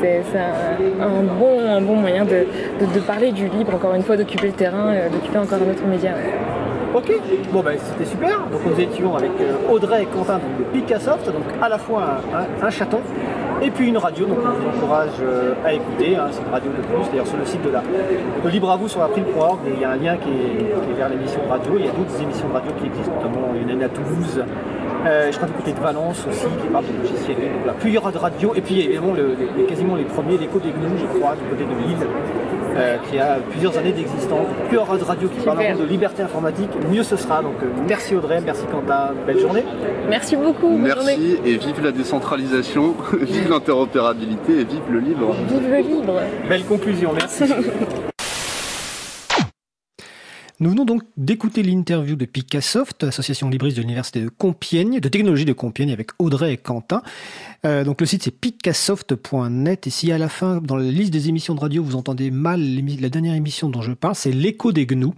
[0.00, 2.46] c'est un, bon, un bon moyen de,
[2.80, 6.12] de, parler du libre, encore une fois, d'occuper le terrain, d'occuper encore un autre média.
[6.94, 7.10] Ok,
[7.52, 8.40] bon ben c'était super.
[8.50, 9.30] Donc nous étions avec
[9.70, 12.20] Audrey et Quentin de Picassoft, donc à la fois
[12.62, 13.00] un, chaton
[13.62, 15.22] et puis une radio, donc on vous encourage
[15.64, 17.82] à écouter, hein, c'est une radio de plus, d'ailleurs sur le site de la
[18.44, 21.40] de Libre à vous sur april.org, il y a un lien qui est, vers l'émission
[21.44, 23.82] de radio, il y a d'autres émissions de radio qui existent, notamment il y une
[23.82, 24.42] à Toulouse,
[25.04, 27.36] je crois du côté de Valence aussi, qui parle de logiciels.
[27.36, 28.54] Donc là, plusieurs radios.
[28.54, 31.86] Et puis évidemment, le, quasiment les premiers, l'écho des gnous, je crois, du côté de
[31.86, 32.06] Lille,
[32.76, 34.46] euh, qui a plusieurs années d'existence.
[34.68, 37.42] Plusieurs de radio qui parlent de liberté informatique, mieux ce sera.
[37.42, 39.64] Donc euh, merci Audrey, merci Quentin, belle journée.
[40.08, 40.76] Merci beaucoup.
[40.76, 45.34] merci et vive la décentralisation, vive l'interopérabilité et vive le libre.
[45.48, 46.20] Vive le libre.
[46.48, 47.44] Belle conclusion, merci.
[50.62, 55.44] Nous venons donc d'écouter l'interview de Picassoft, association libriste de l'université de Compiègne, de technologie
[55.44, 57.02] de Compiègne, avec Audrey et Quentin.
[57.66, 61.28] Euh, donc le site c'est picassoft.net et si à la fin, dans la liste des
[61.28, 62.60] émissions de radio, vous entendez mal
[63.00, 65.16] la dernière émission dont je parle, c'est l'écho des gnous.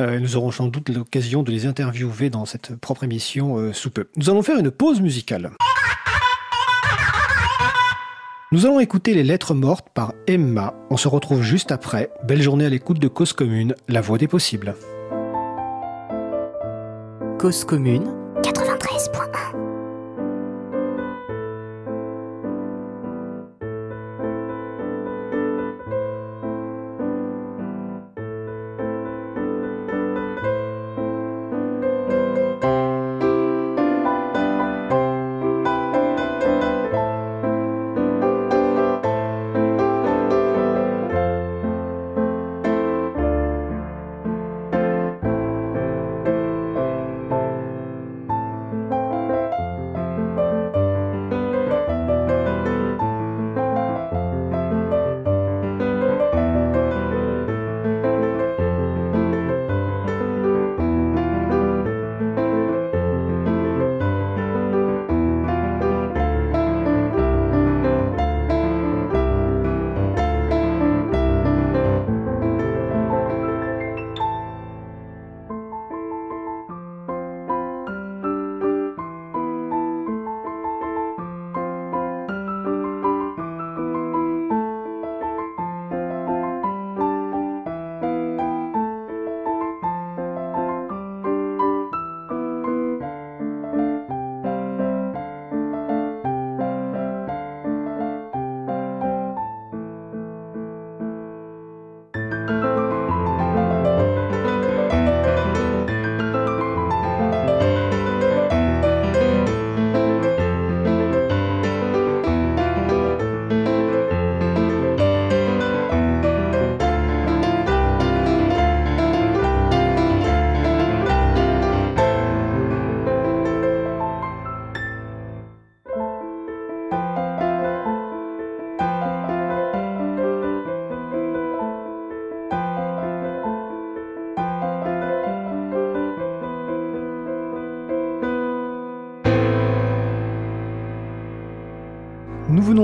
[0.00, 3.90] Euh, nous aurons sans doute l'occasion de les interviewer dans cette propre émission euh, sous
[3.90, 4.06] peu.
[4.16, 5.50] Nous allons faire une pause musicale.
[8.56, 10.72] Nous allons écouter les lettres mortes par Emma.
[10.88, 12.08] On se retrouve juste après.
[12.26, 14.74] Belle journée à l'écoute de Cause Commune, la voix des possibles.
[17.38, 18.04] Cause Commune
[18.42, 19.55] 93.1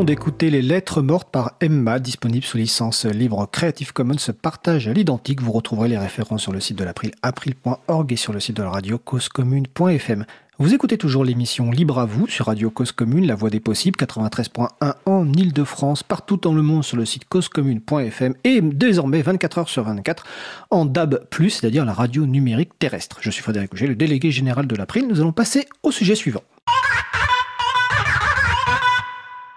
[0.05, 5.41] d'écouter Les Lettres mortes par Emma, disponible sous licence libre Creative Commons partage à l'identique.
[5.41, 8.63] Vous retrouverez les références sur le site de l'April, april.org et sur le site de
[8.63, 10.25] la radio causecommune.fm.
[10.59, 13.97] Vous écoutez toujours l'émission Libre à vous sur Radio Cause Commune, la voix des possibles,
[13.99, 19.69] 93.1 en Ile-de-France, partout dans le monde sur le site causecommune.fm et désormais 24 heures
[19.69, 20.25] sur 24
[20.71, 23.19] en DAB+, c'est-à-dire la radio numérique terrestre.
[23.21, 25.07] Je suis Frédéric Auger, le délégué général de l'April.
[25.07, 26.43] Nous allons passer au sujet suivant.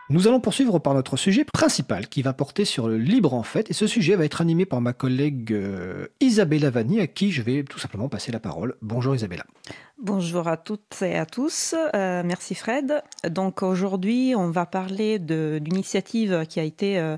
[0.08, 3.72] Nous allons poursuivre par notre sujet principal qui va porter sur le libre en fait
[3.72, 7.42] et ce sujet va être animé par ma collègue euh, Isabella Vanni à qui je
[7.42, 8.76] vais tout simplement passer la parole.
[8.84, 9.46] Bonjour Isabella.
[9.98, 11.74] Bonjour à toutes et à tous.
[11.96, 13.02] Euh, merci Fred.
[13.30, 17.16] Donc aujourd'hui, on va parler de l'initiative qui a été euh,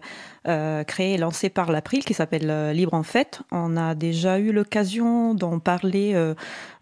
[0.47, 3.41] euh, créée et lancée par l'April qui s'appelle Libre en Fête.
[3.51, 6.13] On a déjà eu l'occasion d'en parler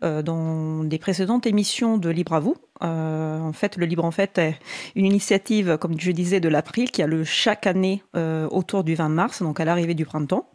[0.02, 2.58] dans des précédentes émissions de Libre à vous.
[2.82, 4.60] en fait, le Libre en Fête est
[4.96, 8.04] une initiative, comme je disais, de l'April qui a lieu chaque année
[8.52, 10.46] autour du 20 mars, donc à l'arrivée du printemps.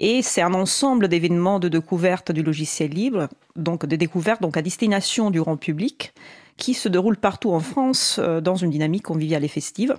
[0.00, 4.62] Et c'est un ensemble d'événements de découverte du logiciel libre, donc de découvertes donc à
[4.62, 6.12] destination du grand public,
[6.56, 9.96] qui se déroulent partout en France euh, dans une dynamique conviviale et festive.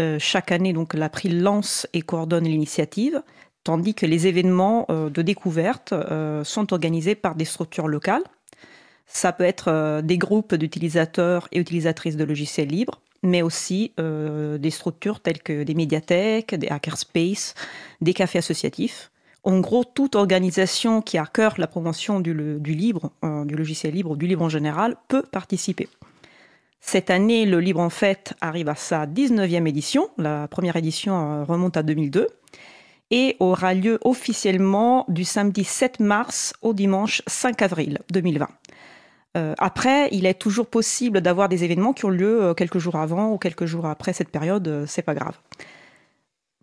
[0.00, 3.22] Euh, chaque année, donc, l'April lance et coordonne l'initiative,
[3.64, 5.94] tandis que les événements euh, de découverte
[6.44, 8.24] sont organisés par des structures locales.
[9.06, 15.20] Ça peut être des groupes d'utilisateurs et utilisatrices de logiciels libres, mais aussi des structures
[15.20, 17.54] telles que des médiathèques, des hackerspaces,
[18.02, 19.10] des cafés associatifs.
[19.44, 23.94] En gros, toute organisation qui a à cœur la promotion du, libre, euh, du logiciel
[23.94, 25.88] libre, du libre en général, peut participer.
[26.80, 30.10] Cette année, le Libre en Fête arrive à sa 19e édition.
[30.16, 32.28] La première édition euh, remonte à 2002
[33.10, 38.48] et aura lieu officiellement du samedi 7 mars au dimanche 5 avril 2020.
[39.36, 43.32] Euh, après, il est toujours possible d'avoir des événements qui ont lieu quelques jours avant
[43.32, 45.38] ou quelques jours après cette période, c'est pas grave.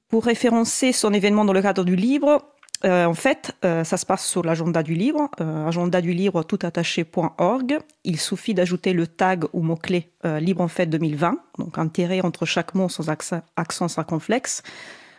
[0.08, 2.44] Pour référencer son événement dans le cadre du Libre,
[2.86, 6.44] euh, en fait, euh, ça se passe sur l'agenda du livre, euh, agenda du livre
[6.44, 7.80] toutattaché.org.
[8.04, 11.90] Il suffit d'ajouter le tag ou mot-clé Libre en fête 2020, donc un
[12.24, 14.64] entre chaque mot sans accent, circonflexe,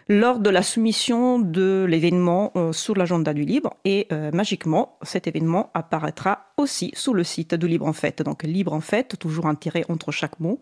[0.09, 3.75] lors de la soumission de l'événement sur l'agenda du livre.
[3.85, 8.23] Et magiquement, cet événement apparaîtra aussi sur le site du Libre en fête.
[8.23, 9.57] Donc Libre en fête, toujours un
[9.89, 10.59] entre chaque mot,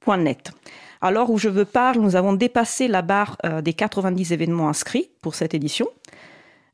[0.00, 0.52] point net.
[1.00, 5.34] Alors où je veux parle, nous avons dépassé la barre des 90 événements inscrits pour
[5.34, 5.88] cette édition.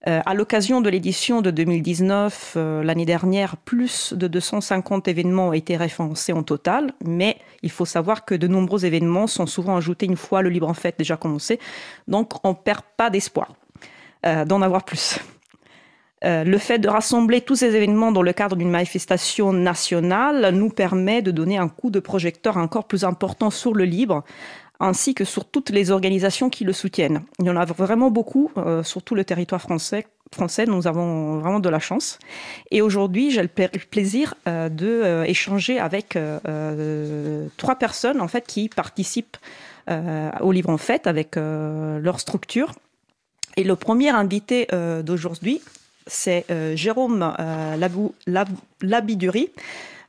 [0.06, 5.52] Euh, à l'occasion de l'édition de 2019, euh, l'année dernière, plus de 250 événements ont
[5.54, 10.04] été référencés en total, mais il faut savoir que de nombreux événements sont souvent ajoutés
[10.04, 11.58] une fois le Libre en Fête déjà commencé,
[12.06, 13.54] donc on ne perd pas d'espoir
[14.26, 15.18] euh, d'en avoir plus.
[16.22, 21.22] le fait de rassembler tous ces événements dans le cadre d'une manifestation nationale nous permet
[21.22, 24.22] de donner un coup de projecteur encore plus important sur le libre,
[24.84, 27.22] ainsi que sur toutes les organisations qui le soutiennent.
[27.38, 30.06] Il y en a vraiment beaucoup euh, sur tout le territoire français.
[30.32, 32.18] Français, nous avons vraiment de la chance.
[32.70, 36.18] Et aujourd'hui, j'ai le plaisir euh, de euh, échanger avec
[37.56, 39.38] trois personnes en fait qui participent
[40.40, 42.72] au livre en fête avec leur structure.
[43.58, 44.66] Et le premier invité
[45.04, 45.60] d'aujourd'hui,
[46.06, 47.34] c'est Jérôme
[48.80, 49.50] Labiduri,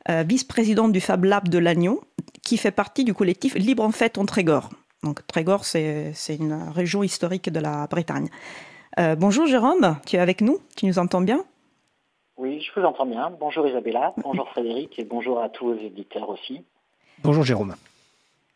[0.07, 1.99] vice-président du Fab Lab de Lannion,
[2.45, 4.69] qui fait partie du collectif Libre en Fête en Trégor.
[5.03, 8.29] Donc Trégor, c'est une région historique de la Bretagne.
[8.97, 10.59] Euh, bonjour Jérôme, tu es avec nous?
[10.77, 11.43] Tu nous entends bien?
[12.37, 13.31] Oui, je vous entends bien.
[13.39, 16.63] Bonjour Isabella, bonjour Frédéric et bonjour à tous vos éditeurs aussi.
[17.23, 17.75] Bonjour Jérôme.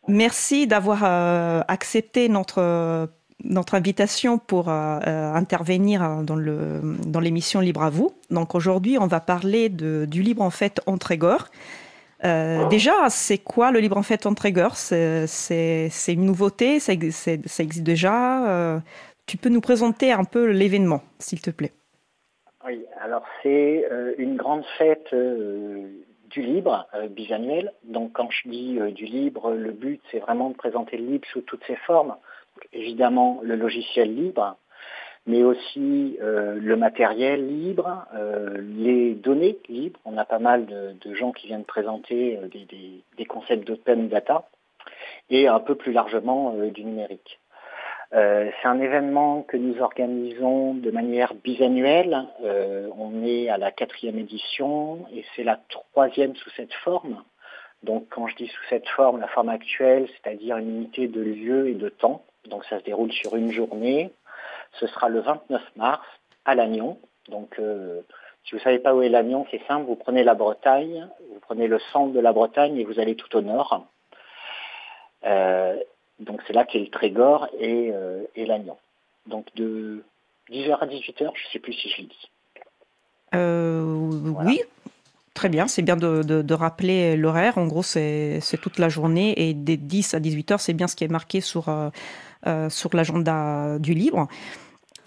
[0.08, 3.08] Merci d'avoir euh, accepté notre,
[3.42, 8.12] notre invitation pour euh, intervenir dans l'émission dans Libre à vous.
[8.30, 11.48] Donc aujourd'hui, on va parler de, du Libre en Fête en Trégor.
[12.24, 17.82] Euh, déjà, c'est quoi le libre en fait en trigger C'est une nouveauté, ça, existe
[17.82, 18.48] déjà.
[18.48, 18.78] Euh,
[19.26, 21.72] tu peux nous présenter un peu l'événement, s'il te plaît
[22.66, 27.72] Oui, alors c'est euh, une grande fête du libre bisannuelle.
[27.84, 31.40] Donc quand je dis du libre, le but c'est vraiment de présenter le libre sous
[31.40, 32.16] toutes ses formes.
[32.72, 34.56] évidemment, le logiciel libre,
[35.26, 40.00] mais aussi euh, le matériel libre, euh, les données libres.
[40.04, 42.48] On a pas mal de, gens qui viennent présenter euh,
[43.16, 44.48] des, concepts d'open data
[45.28, 47.38] et un peu plus largement du numérique.
[48.10, 52.26] c'est un événement que nous organisons de manière bisannuelle.
[52.42, 57.22] on est à la quatrième édition et c'est la troisième sous cette forme.
[57.84, 61.68] Donc quand je dis sous cette forme, la forme actuelle, c'est-à-dire une unité de lieu
[61.68, 62.24] et de temps.
[62.48, 64.10] Donc ça se déroule sur une journée
[64.72, 66.06] ce sera le 29 mars
[66.44, 66.98] à Lannion.
[67.28, 68.00] Donc, euh,
[68.44, 71.40] si vous ne savez pas où est Lannion, c'est simple, vous prenez la Bretagne, vous
[71.40, 73.86] prenez le centre de la Bretagne et vous allez tout au nord.
[75.24, 75.76] Euh,
[76.18, 78.76] donc c'est là qu'est le Trégor et, euh, et Lannion.
[79.26, 80.02] Donc de
[80.50, 82.30] 10h à 18h, je ne sais plus si je le dis.
[84.46, 84.62] Oui,
[85.40, 87.56] Très bien, c'est bien de, rappeler l'horaire.
[87.56, 90.94] En gros, c'est toute la journée et des 10 à 18 heures, c'est bien ce
[90.94, 91.72] qui est marqué sur,
[92.68, 94.28] sur l'agenda du livre.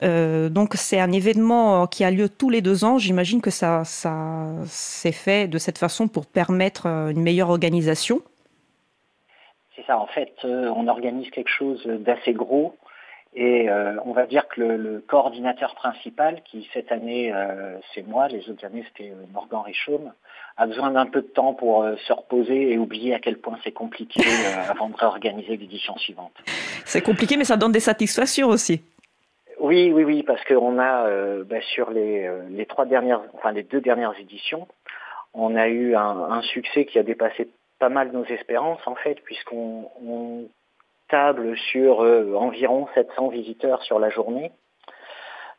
[0.04, 2.98] Euh, donc c'est un événement qui a lieu tous les deux ans.
[2.98, 8.22] J'imagine que ça, ça s'est fait de cette façon pour permettre euh, une meilleure organisation.
[9.76, 12.76] C'est ça, en fait, euh, on organise quelque chose d'assez gros
[13.36, 13.68] et
[14.06, 17.34] on va dire que le, coordinateur principal, qui cette année
[17.92, 20.14] c'est moi, les autres années c'était Morgan Richaume,
[20.58, 23.72] a besoin d'un peu de temps pour se reposer et oublier à quel point c'est
[23.72, 24.22] compliqué
[24.70, 26.34] avant de réorganiser l'édition suivante.
[26.86, 28.82] C'est compliqué, mais ça donne des satisfactions aussi.
[29.60, 31.08] Oui, oui, oui, parce qu'on a
[31.44, 34.68] bah, sur les, les trois dernières, enfin les deux dernières éditions,
[35.34, 40.50] on a eu un, succès qui a dépassé pas mal nos espérances en fait, puisqu'on
[41.10, 44.52] table sur environ 700 visiteurs sur la journée.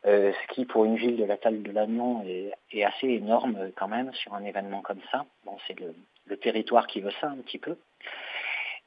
[0.07, 3.69] Euh, ce qui pour une ville de la taille de Lannion est, assez énorme euh,
[3.75, 5.25] quand même sur un événement comme ça.
[5.45, 7.77] Bon, c'est le, territoire qui veut ça un petit peu.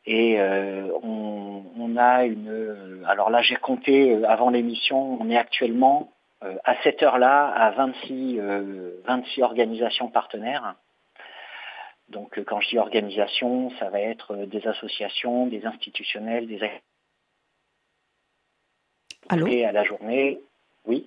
[0.06, 3.04] Et euh, on, a une...
[3.06, 8.38] Alors là, j'ai compté avant l'émission, on est actuellement à cette heure-là à 26,
[9.04, 10.76] 26 organisations partenaires.
[12.08, 16.62] Donc quand je dis organisation, ça va être des associations, des institutionnels, des
[19.28, 19.46] Allô?
[19.48, 20.40] Et à la journée,
[20.88, 21.06] oui.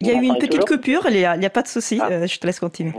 [0.00, 2.08] Il y a eu une petite coupure, il n'y a, pas de souci, ah.
[2.10, 2.92] euh, je te laisse continuer.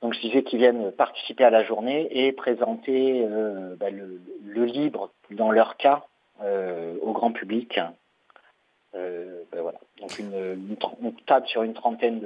[0.00, 5.10] Donc je disais qu'ils viennent participer à la journée et présenter euh, bah, le, libre,
[5.32, 6.04] dans leur cas,
[6.42, 7.80] euh, au grand public.
[9.52, 9.78] Ben voilà.
[10.00, 12.20] Donc une, on table sur une trentaine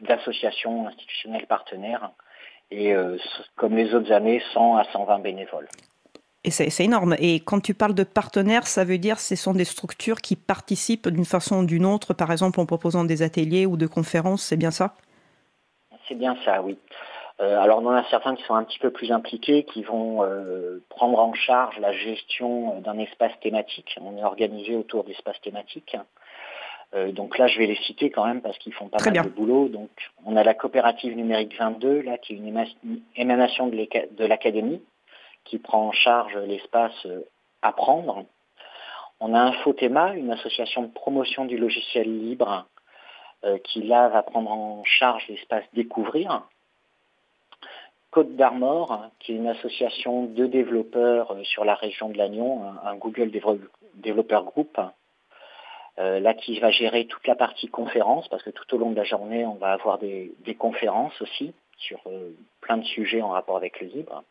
[0.00, 2.10] d'associations institutionnelles partenaires
[2.72, 2.92] et
[3.54, 5.68] comme les autres années, 100 à 120 bénévoles.
[6.44, 7.14] Et c'est énorme.
[7.20, 10.34] Et quand tu parles de partenaires, ça veut dire que ce sont des structures qui
[10.34, 14.42] participent d'une façon ou d'une autre, par exemple en proposant des ateliers ou de conférences,
[14.42, 14.94] c'est bien ça?
[16.08, 16.76] C'est bien ça, oui.
[17.40, 20.22] Euh, alors on en a certains qui sont un petit peu plus impliqués, qui vont
[20.24, 23.96] euh, prendre en charge la gestion d'un espace thématique.
[24.00, 25.96] On est organisé autour d'espaces thématiques.
[26.94, 29.28] Euh, donc là, je vais les citer quand même parce qu'ils font pas mal de
[29.28, 29.68] boulot.
[29.68, 29.90] Donc,
[30.26, 32.66] on a la coopérative numérique 22, là, qui est une
[33.16, 34.82] émanation de l'académie,
[35.44, 37.20] qui prend en charge l'espace euh,
[37.62, 38.24] Apprendre.
[39.20, 42.66] On a Infothéma, une association de promotion du logiciel libre,
[43.44, 46.42] euh, qui là va prendre en charge l'espace Découvrir.
[48.10, 52.96] Côte d'Armor, qui est une association de développeurs euh, sur la région de Lannion, un,
[52.96, 53.30] Google
[53.94, 54.80] Developer Group,
[55.98, 59.04] là qui va gérer toute la partie conférence, parce que tout au long de la
[59.04, 62.00] journée, on va avoir des, conférences aussi sur
[62.60, 64.24] plein de sujets en rapport avec le libre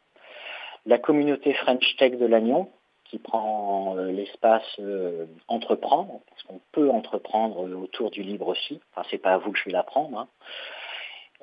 [0.85, 2.69] la communauté French Tech de Lannion,
[3.11, 8.79] qui prend euh, l'espace euh, entreprendre, parce qu'on peut entreprendre euh, autour du libre aussi.
[8.91, 10.17] Enfin, c'est pas à vous que je vais l'apprendre.
[10.17, 10.27] Hein.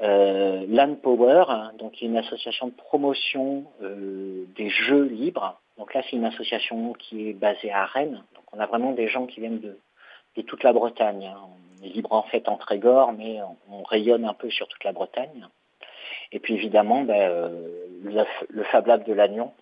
[0.01, 5.61] Land Power, hein, donc une association de promotion des jeux libres.
[5.77, 8.23] Donc là, c'est une association qui est basée à Rennes.
[8.37, 11.27] Donc on a vraiment des gens qui viennent de, toute la Bretagne.
[11.27, 11.41] Hein.
[11.81, 14.93] On est libre en fait en Trégor, mais on rayonne un peu sur toute la
[14.93, 15.49] Bretagne.
[16.33, 19.53] Et puis évidemment, ben, euh, le, Fab Lab de Lannion,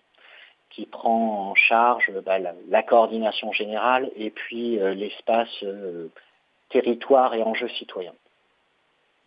[0.69, 6.09] qui prend en charge ben, la, coordination générale et puis euh, l'espace euh,
[6.69, 8.13] territoire et enjeux citoyens.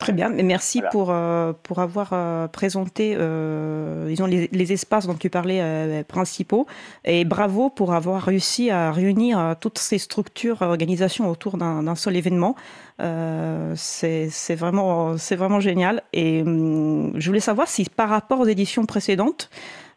[0.01, 1.15] Très bien, merci pour,
[1.63, 6.67] pour avoir présenté disons, les, espaces dont tu parlais principaux
[7.05, 12.57] et bravo pour avoir réussi à réunir toutes ces structures, organisations autour d'un seul événement.
[13.01, 16.03] Euh, c'est vraiment, vraiment génial.
[16.13, 19.51] Et hum, je voulais savoir si par rapport aux éditions précédentes,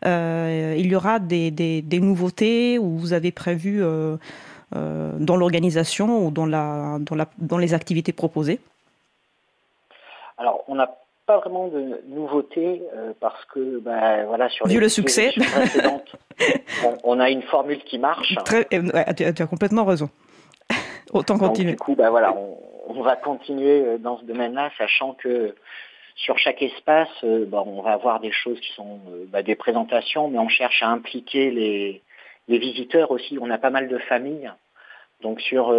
[0.06, 4.18] euh, il y aura des, des, nouveautés ou vous avez prévu euh,
[4.72, 8.60] dans l'organisation ou dans, la, dans, la, dans les activités proposées
[10.38, 12.82] Alors, on n'a pas vraiment de nouveautés
[13.22, 15.34] parce que bah, voilà sur Vu le succès
[17.04, 18.36] on, a une formule qui marche.
[18.44, 20.10] Très, tu, as, complètement raison.
[21.14, 21.72] Autant continuer.
[21.72, 25.56] du coup, bah, voilà, on, on va continuer euh, dans ce domaine-là, sachant que
[26.16, 29.56] sur chaque espace, euh, bah, on va avoir des choses qui sont euh, bah, des
[29.56, 32.02] présentations, mais on cherche à impliquer les,
[32.48, 33.38] visiteurs aussi.
[33.42, 34.52] On a pas mal de familles.
[35.22, 35.74] Donc sur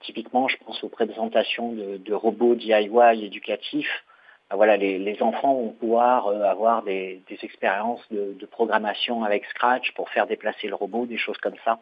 [0.00, 4.04] typiquement, je pense aux présentations de, robots DIY éducatifs.
[4.48, 10.08] Bah, voilà, les, enfants vont pouvoir avoir des, expériences de, de, programmation avec Scratch pour
[10.08, 11.80] faire déplacer le robot, des choses comme ça.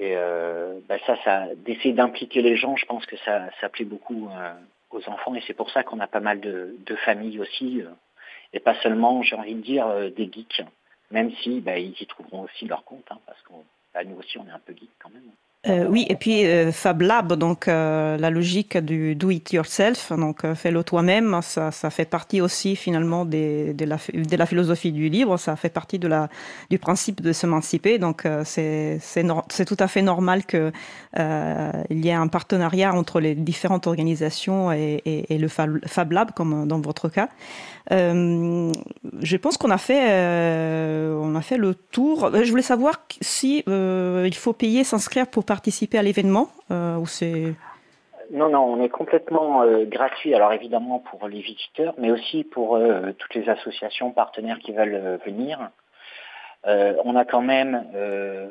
[0.00, 3.84] Et euh, bah, ça, ça d'essayer d'impliquer les gens, je pense que ça, ça plaît
[3.84, 4.54] beaucoup euh,
[4.90, 7.90] aux enfants et c'est pour ça qu'on a pas mal de, familles aussi, euh,
[8.54, 9.86] et pas seulement, j'ai envie de dire,
[10.16, 10.62] des geeks,
[11.10, 13.52] même si bah, ils y trouveront aussi leur compte, hein, parce que
[13.94, 15.30] bah, nous aussi on est un peu geeks quand même.
[15.68, 20.10] Euh, oui, et puis euh, Fab Lab, donc euh, la logique du do it yourself,
[20.10, 25.68] donc fais-le toi-même, ça, fait partie aussi finalement de, la, philosophie du livre, ça fait
[25.68, 29.00] partie du principe de s'émanciper, donc c'est
[29.66, 30.72] tout à fait normal que
[31.18, 36.66] il y ait un partenariat entre les différentes organisations et, et le Fab Lab, comme
[36.66, 37.28] dans votre cas.
[37.90, 42.30] Je pense qu'on a fait on a fait le tour.
[42.32, 47.54] Je voulais savoir si il faut payer, s'inscrire pour participer à l'événement euh, ou c'est
[48.32, 52.78] non, non, on est complètement gratuit, alors évidemment pour les visiteurs, mais aussi pour
[53.18, 55.58] toutes les associations partenaires qui veulent venir.
[56.64, 57.84] on a quand même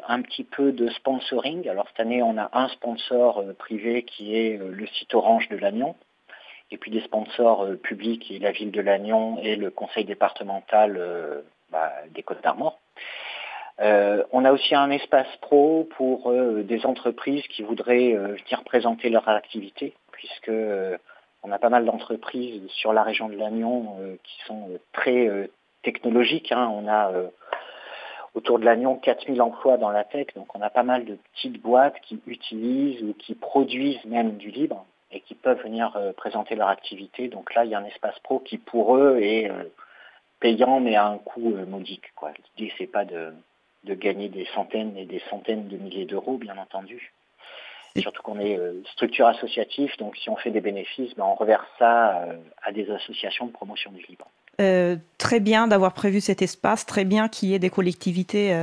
[0.05, 1.69] un petit peu de sponsoring.
[1.69, 5.95] Alors cette année, on a un sponsor privé qui est le site Orange de Lannion,
[6.71, 11.91] et puis des sponsors publics, et la ville de Lannion et le conseil départemental bah,
[12.13, 12.79] des Côtes d'Armor.
[13.81, 18.63] Euh, on a aussi un espace pro pour euh, des entreprises qui voudraient euh, venir
[18.65, 20.51] présenter leur activité, puisque
[21.43, 25.49] on a pas mal d'entreprises sur la région de Lannion qui sont très
[25.83, 26.51] technologiques.
[26.51, 26.69] Hein.
[26.73, 27.13] On a
[28.35, 31.61] autour de Lannion 4000 emplois dans la tech, donc on a pas mal de petites
[31.61, 36.67] boîtes qui utilisent ou qui produisent même du libre et qui peuvent venir présenter leur
[36.67, 37.27] activité.
[37.27, 39.51] Donc là, il y a un espace pro qui pour eux est
[40.39, 42.05] payant mais à un coût modique.
[42.57, 43.33] L'idée c'est pas de
[43.83, 47.13] de gagner des centaines et des centaines de milliers d'euros, bien entendu.
[47.97, 51.67] Surtout qu'on est euh, structure associative, donc si on fait des bénéfices, ben on reverse
[51.79, 54.27] ça euh, à des associations de promotion du Liban.
[54.59, 58.53] Euh, très bien d'avoir prévu cet espace, très bien qu'il y ait des collectivités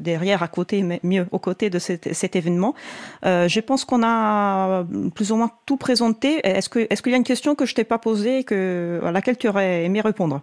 [0.00, 2.74] derrière, à côté, mais mieux aux côtés de cet, événement.
[3.22, 6.40] je pense qu'on a plus ou moins tout présenté.
[6.44, 9.36] Est-ce qu'il est y a une question que je t'ai pas posée, que, à laquelle
[9.36, 10.42] tu aurais aimé répondre?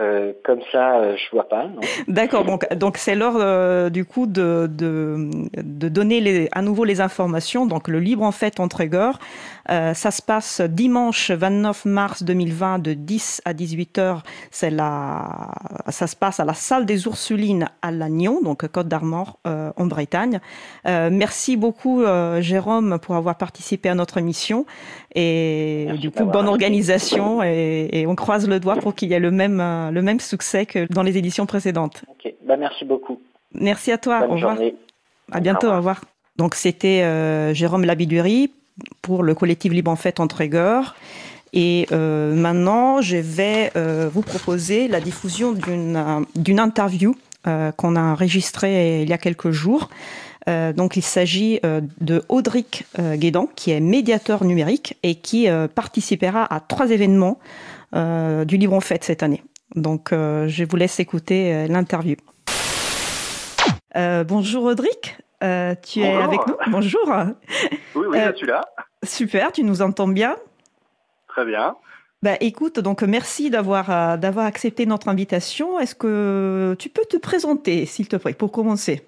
[0.00, 1.66] Euh, comme ça, euh, je vois pas.
[2.08, 7.02] D'accord, donc donc c'est l'heure euh, du coup de, de, donner les, à nouveau les
[7.02, 7.66] informations.
[7.66, 9.18] Donc le libre en fête entre Trégor,
[9.68, 14.20] ça se passe dimanche 29 mars 2020 de 10 à 18 h
[14.50, 15.50] C'est la,
[15.88, 20.40] ça se passe à la salle des Ursulines à Lannion, donc Côte d'Armor en Bretagne.
[20.86, 22.02] merci beaucoup
[22.40, 24.64] Jérôme pour avoir participé à notre émission
[25.14, 29.20] et du coup bonne organisation et, et on croise le doigt pour qu'il y ait
[29.20, 29.58] le même
[29.92, 32.04] le même succès que dans les éditions précédentes.
[32.08, 33.20] Ok, bah, merci beaucoup.
[33.54, 34.26] Merci à toi.
[34.28, 34.56] au revoir.
[35.30, 35.68] À bientôt.
[35.68, 36.02] Au revoir.
[36.36, 38.52] Donc c'était euh, Jérôme Labidurie
[39.02, 40.94] pour le collectif Libre en Fête entre Trégor.
[41.52, 47.14] Et euh, maintenant, je vais euh, vous proposer la diffusion d'une interview
[47.76, 49.90] qu'on a enregistrée il y a quelques jours.
[50.46, 56.90] Donc, il s'agit de Audric Guédan, qui est médiateur numérique et qui participera à trois
[56.90, 57.38] événements
[57.92, 59.42] du Libre en Fête cette année.
[59.74, 62.16] Donc, euh, je vous laisse écouter euh, l'interview.
[63.96, 65.16] Euh, bonjour Audric,
[65.82, 67.12] tu es avec nous Bonjour.
[67.94, 68.62] Oui, oui, je suis là.
[69.02, 70.36] Super, tu nous entends bien?
[71.28, 71.76] Très bien.
[72.22, 75.80] Bah, écoute, donc merci d'avoir d'avoir accepté notre invitation.
[75.80, 79.04] Est-ce que tu peux te présenter, s'il te plaît, pour commencer?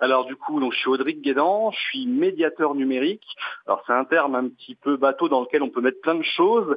[0.00, 3.36] Alors du coup, donc je suis Audric Guédan, je suis médiateur numérique.
[3.66, 6.24] Alors c'est un terme un petit peu bateau dans lequel on peut mettre plein de
[6.24, 6.74] choses,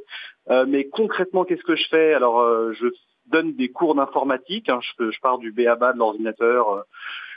[0.49, 2.13] euh, mais concrètement, qu'est-ce que je fais?
[2.13, 2.87] Alors euh, je
[3.27, 4.67] donne des cours d'informatique.
[4.67, 4.79] Hein.
[4.81, 6.81] je, je, pars du BABA de l'ordinateur, euh,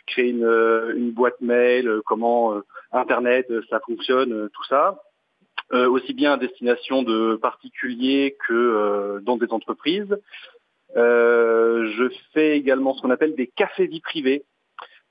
[0.09, 2.61] créer une, une, boîte mail, comment
[2.91, 5.01] Internet ça fonctionne, tout ça.
[5.73, 10.17] aussi bien à destination de particuliers que dans des entreprises.
[10.95, 14.45] je fais également ce qu'on appelle des cafés vie privée.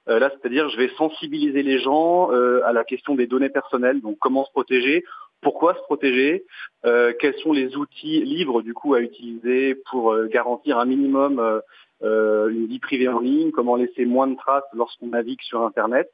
[0.08, 4.02] Euh, là, c'est-à-dire, je vais sensibiliser les gens euh, à la question des données personnelles,
[4.02, 5.04] donc comment se protéger,
[5.42, 6.46] pourquoi se protéger,
[6.86, 11.62] euh, quels sont les outils libres du coup à utiliser pour garantir un minimum
[12.02, 16.12] une vie privée en ligne, comment laisser moins de traces lorsqu'on navigue sur Internet.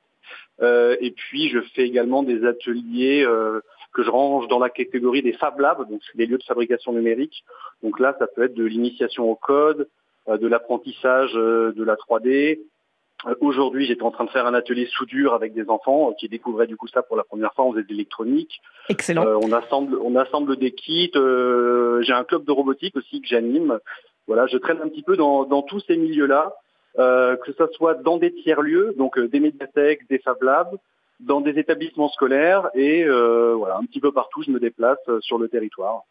[0.61, 3.25] et puis, je fais également des ateliers
[3.93, 7.43] que je range dans la catégorie des Fab Labs, donc des lieux de fabrication numérique.
[7.83, 9.89] Donc là, ça peut être de l'initiation au code,
[10.29, 12.61] de l'apprentissage de la 3D, euh,
[13.39, 16.67] aujourd'hui, j'étais en train de faire un atelier soudure avec des enfants euh, qui découvraient
[16.67, 17.65] du coup ça pour la première fois.
[17.65, 18.61] On faisait de l'électronique.
[18.89, 19.25] Excellent.
[19.25, 21.11] Euh, on assemble, on assemble des kits.
[21.13, 23.79] J'ai un club de robotique aussi que j'anime.
[24.27, 26.55] Voilà, je traîne un petit peu dans, tous ces milieux-là,
[26.95, 30.77] que ce soit dans des tiers lieux, donc des médiathèques, des Fab Labs,
[31.19, 35.49] dans des établissements scolaires et voilà, un petit peu partout, je me déplace sur le
[35.49, 36.03] territoire.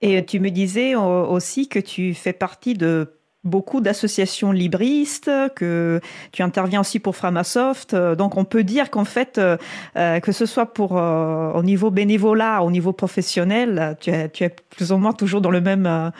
[0.00, 3.08] Et tu me disais aussi que tu fais partie de
[3.44, 6.00] beaucoup d'associations libristes, que
[6.32, 7.94] tu interviens aussi pour Framasoft.
[7.94, 9.56] Euh, donc on peut dire qu'en fait, euh,
[9.96, 14.96] euh, que ce soit pour au niveau bénévolat, au niveau professionnel, tu es, plus ou
[14.96, 16.12] moins toujours dans le même,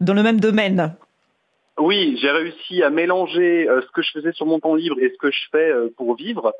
[0.00, 0.94] dans le même domaine.
[1.78, 5.18] Oui, j'ai réussi à mélanger ce que je faisais sur mon temps libre et ce
[5.18, 6.54] que je fais pour vivre.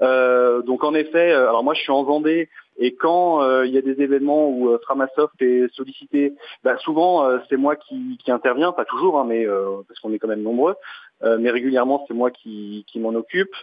[0.00, 2.48] donc en effet, alors moi je suis en Vendée
[2.82, 6.32] et quand euh, il y a des événements où euh, Framasoft est sollicité,
[6.64, 9.46] bah, souvent euh, c'est moi qui, qui interviens, pas toujours, hein, mais
[9.86, 10.74] parce qu'on est quand même nombreux,
[11.22, 13.54] mais régulièrement c'est moi qui, qui m'en occupe.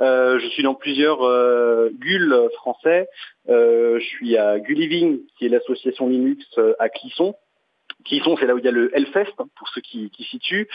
[0.00, 1.18] je suis dans plusieurs
[1.92, 3.08] GUL français.
[3.46, 6.44] je suis à Gulliving, qui est l'association Linux
[6.78, 7.34] à Clisson.
[8.04, 10.24] Qui sont, c'est là où il y a le Hellfest, hein, pour ceux qui, qui
[10.24, 10.68] situent.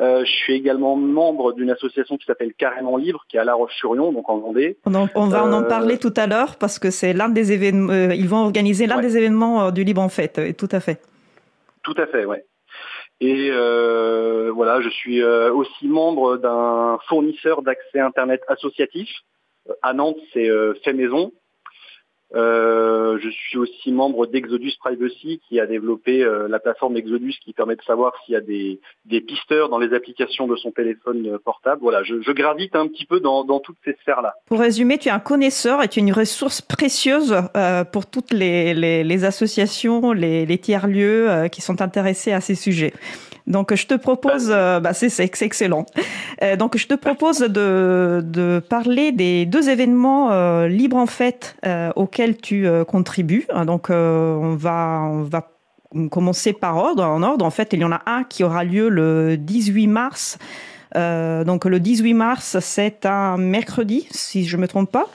[0.00, 3.54] Euh, je suis également membre d'une association qui s'appelle Carrément Libre, qui est à La
[3.54, 4.76] Roche-sur-Yon, donc en Vendée.
[4.84, 8.10] On, on va en, en parler tout à l'heure, parce que c'est l'un des événements,
[8.10, 11.00] ils vont organiser l'un des événements du Libre en Fête, tout à fait.
[11.82, 12.44] Tout à fait, ouais.
[13.20, 19.08] Et euh, voilà, je suis aussi membre d'un fournisseur d'accès Internet associatif.
[19.80, 20.50] À Nantes, c'est
[20.82, 21.32] Fait Maison,
[22.34, 27.52] euh, je suis aussi membre d'Exodus Privacy qui a développé euh, la plateforme Exodus qui
[27.52, 31.26] permet de savoir s'il y a des, des, pisteurs dans les applications de son téléphone
[31.28, 31.80] euh, portable.
[31.80, 34.34] Voilà, je, je gravite un petit peu dans, dans toutes ces sphères-là.
[34.46, 38.32] Pour résumer, tu es un connaisseur et tu es une ressource précieuse euh, pour toutes
[38.32, 42.92] les, les, les associations, les, les tiers-lieux euh, qui sont intéressés à ces sujets.
[43.46, 45.84] Donc je te propose, euh, bah, c'est excellent.
[46.42, 51.56] Euh, donc je te propose de, parler des deux événements euh, libres en fait
[51.96, 53.46] auxquels tu contribues.
[53.66, 55.10] Donc on va
[56.10, 57.04] commencer par ordre.
[57.04, 60.38] En ordre, en fait, il y en a un qui aura lieu le 18 mars.
[60.94, 65.06] donc le 18 mars, c'est un mercredi, si je me trompe pas.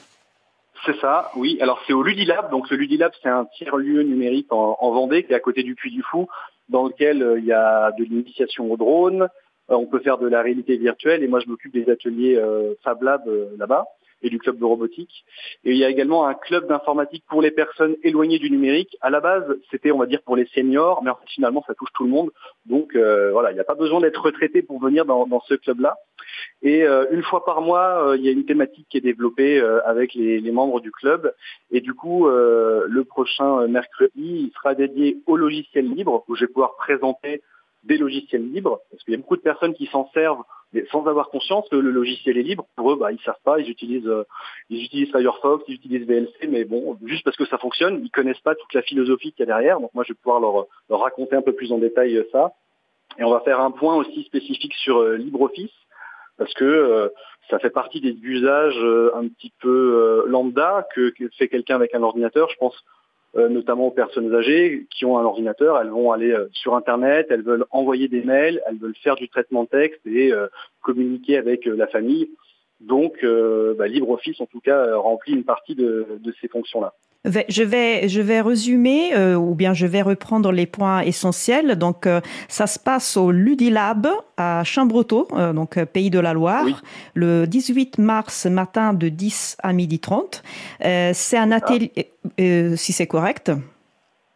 [0.85, 1.57] C'est ça, oui.
[1.61, 2.51] Alors c'est au Ludilab.
[2.51, 5.75] Donc le Ludilab, c'est un tiers-lieu numérique en, en, Vendée qui est à côté du
[5.75, 6.29] Puy du Fou
[6.69, 10.27] dans lequel euh, il y a de l'initiation au drone, euh, on peut faire de
[10.27, 13.21] la réalité virtuelle et moi je m'occupe des ateliers euh, Fab Lab
[13.57, 13.85] là-bas
[14.21, 15.25] et du club de robotique.
[15.63, 18.97] Et il y a également un club d'informatique pour les personnes éloignées du numérique.
[19.01, 21.73] À la base, c'était, on va dire, pour les seniors, mais en fait, finalement, ça
[21.75, 22.31] touche tout le monde.
[22.65, 25.53] Donc, euh, voilà, il n'y a pas besoin d'être retraité pour venir dans, dans ce
[25.55, 25.95] club-là.
[26.61, 29.59] Et euh, une fois par mois, euh, il y a une thématique qui est développée
[29.85, 31.33] avec les, les, membres du club.
[31.71, 36.51] Et du coup, le prochain mercredi, il sera dédié au logiciel libre, où je vais
[36.51, 37.41] pouvoir présenter
[37.83, 40.43] des logiciels libres, parce qu'il y a beaucoup de personnes qui s'en servent
[40.91, 42.67] sans avoir conscience que le logiciel est libre.
[42.75, 44.23] Pour eux, bah, ils savent pas, ils utilisent, euh,
[44.69, 48.41] ils utilisent Firefox, ils utilisent VLC, mais bon, juste parce que ça fonctionne, ils connaissent
[48.41, 49.79] pas toute la philosophie qu'il y a derrière.
[49.79, 52.53] Donc moi, je vais pouvoir leur, leur raconter un peu plus en détail euh, ça.
[53.17, 55.71] Et on va faire un point aussi spécifique sur euh, LibreOffice,
[56.37, 57.09] parce que euh,
[57.49, 61.95] ça fait partie des usages euh, un petit peu lambda que, que fait quelqu'un avec
[61.95, 62.49] un ordinateur.
[62.49, 62.77] Je pense
[63.35, 67.43] notamment aux personnes âgées qui ont un ordinateur, elles vont aller euh, sur Internet, elles
[67.43, 70.47] veulent envoyer des mails, elles veulent faire du traitement de texte et euh,
[70.81, 72.31] communiquer avec la famille.
[72.79, 73.25] Donc,
[73.77, 76.93] bah, LibreOffice, en tout cas, remplit une partie de, de ces fonctions-là.
[77.25, 81.75] Je vais, je vais résumer euh, ou bien je vais reprendre les points essentiels.
[81.75, 84.07] Donc, euh, ça se passe au Ludilab
[84.37, 86.75] à Chambretot, euh, donc pays de la Loire, oui.
[87.15, 90.43] le 18 mars matin de 10 à midi 30.
[90.79, 91.91] c'est un atelier,
[92.39, 92.77] ah.
[92.77, 93.51] si c'est correct.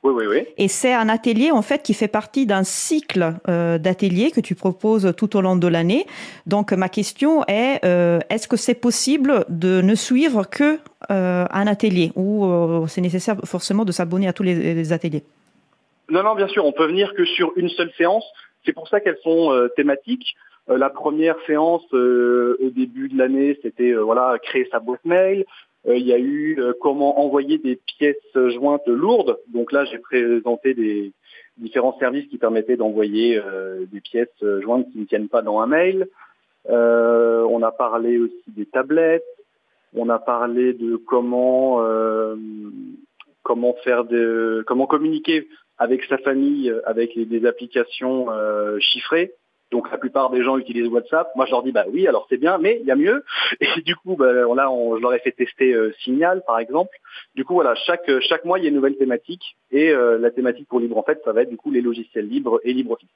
[0.03, 0.47] Oui, oui, oui.
[0.57, 4.53] Et c'est un atelier en fait qui fait partie d'un cycle euh, d'ateliers que tu
[4.53, 6.05] proposes tout au long de l'année.
[6.45, 10.77] Donc ma question est euh, est-ce que c'est possible de ne suivre que
[11.09, 15.23] euh, un atelier ou euh, c'est nécessaire forcément de s'abonner à tous les, les, ateliers?
[16.09, 18.25] Non, non, bien sûr, on peut venir que sur une seule séance.
[18.65, 20.35] C'est pour ça qu'elles sont thématiques.
[20.67, 25.45] la première séance au début de l'année, c'était voilà créer sa boîte mail,
[25.85, 29.37] il y a eu euh, comment envoyer des pièces jointes lourdes.
[29.47, 31.11] Donc là, j'ai présenté des
[31.57, 35.67] différents services qui permettaient d'envoyer euh, des pièces jointes qui ne tiennent pas dans un
[35.67, 36.07] mail.
[36.69, 39.25] on a parlé aussi des tablettes.
[39.95, 41.83] On a parlé de comment
[43.43, 48.27] comment faire de comment communiquer avec sa famille avec des applications
[48.79, 49.33] chiffrées.
[49.73, 51.31] Donc la plupart des gens utilisent WhatsApp.
[51.35, 53.25] Moi, je leur dis bah oui, alors c'est bien, mais il y a mieux.
[53.59, 56.95] Et du coup, bah, là, on, je leur ai fait tester euh, Signal, par exemple.
[57.35, 59.57] Du coup, voilà, chaque chaque mois, il y a une nouvelle thématique.
[59.71, 62.27] Et euh, la thématique pour Libre, en fait, ça va être du coup les logiciels
[62.27, 63.09] libres et LibreOffice.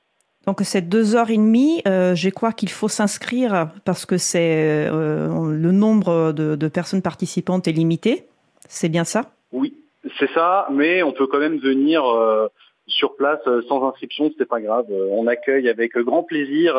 [0.47, 1.82] Donc c'est deux heures et demie.
[1.88, 7.01] Euh, je crois qu'il faut s'inscrire parce que c'est euh, le nombre de, de personnes
[7.01, 8.24] participantes est limité.
[8.70, 9.32] C'est bien ça?
[9.51, 9.76] Oui,
[10.18, 10.68] c'est ça.
[10.72, 12.47] Mais on peut quand même venir euh,
[12.88, 14.86] sur place sans inscription, c'est pas grave.
[15.12, 16.76] On accueille avec grand plaisir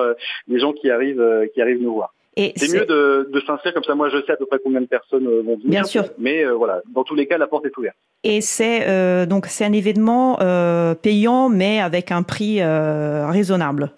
[0.46, 2.14] les gens qui arrivent, qui arrivent nous voir.
[2.56, 3.94] C'est mieux de, de s'inscrire comme ça.
[3.94, 5.64] Moi, je sais à peu près combien de personnes vont venir.
[5.64, 6.04] Bien sûr.
[6.18, 7.96] Mais euh, voilà, dans tous les cas, la porte est ouverte.
[8.24, 13.90] Et c'est euh, donc c'est un événement euh, payant, mais avec un prix raisonnable.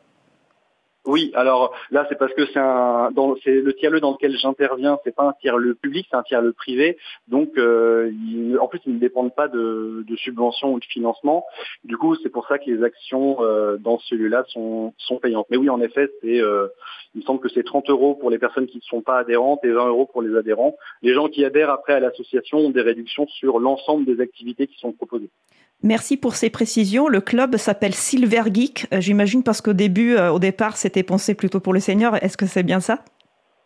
[1.07, 3.11] Oui, alors là c'est parce que c'est un
[3.43, 6.99] c'est le tiers-lieu dans lequel j'interviens, c'est pas un tiers-lieu public, c'est un tiers-lieu privé.
[7.27, 8.13] Donc euh,
[8.61, 11.47] en plus ils ne dépendent pas de, de subventions ou de financement.
[11.85, 15.47] Du coup, c'est pour ça que les actions euh, dans celui-là sont sont payantes.
[15.51, 16.69] Mais oui, en effet, c'est euh,
[17.15, 19.65] il me semble que c'est 30 euros pour les personnes qui ne sont pas adhérentes
[19.65, 20.77] et 20 euros pour les adhérents.
[21.01, 24.79] Les gens qui adhèrent après à l'association ont des réductions sur l'ensemble des activités qui
[24.79, 25.31] sont proposées.
[25.83, 27.09] Merci pour ces précisions.
[27.09, 31.61] Le club s'appelle Silver Geek, j'imagine parce qu'au début, euh, au départ, c'était pensé plutôt
[31.61, 32.17] pour les seniors.
[32.21, 33.03] Est-ce que c'est bien ça?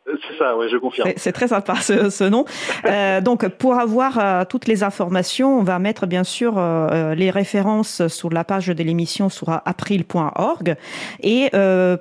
[0.06, 1.10] C'est ça, ouais, je confirme.
[1.16, 2.44] C'est très sympa ce, nom.
[2.84, 7.30] Euh, donc, pour avoir euh, toutes les informations, on va mettre bien sûr euh, les
[7.30, 10.76] références sur la page de l'émission sur april.org.
[11.22, 11.50] Et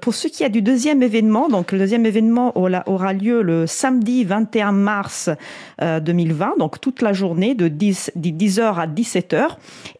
[0.02, 4.26] pour ce qui est du deuxième événement, donc le deuxième événement aura lieu le samedi
[4.26, 5.30] 21 mars
[5.82, 9.48] 2020, donc toute la journée de 10, 10h à 17h.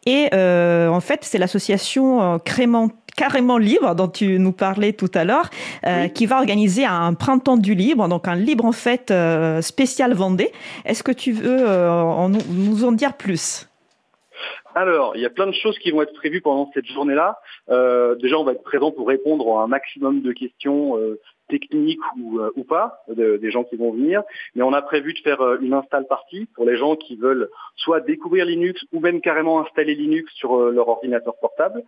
[0.06, 5.50] Et en fait, c'est l'association Crément carrément libre dont tu nous parlais tout à l'heure,
[5.86, 10.14] euh, qui va organiser un printemps du libre, donc un libre en fait euh, spécial
[10.14, 10.50] Vendée.
[10.84, 13.68] Est-ce que tu veux euh, nous en dire plus?
[14.74, 17.38] Alors, il y a plein de choses qui vont être prévues pendant cette journée-là.
[18.20, 20.98] déjà, on va être présent pour répondre à un maximum de questions
[21.48, 24.24] techniques ou, ou pas des gens qui vont venir.
[24.56, 28.00] Mais on a prévu de faire une install partie pour les gens qui veulent soit
[28.00, 31.84] découvrir Linux ou même carrément installer Linux sur leur ordinateur portable.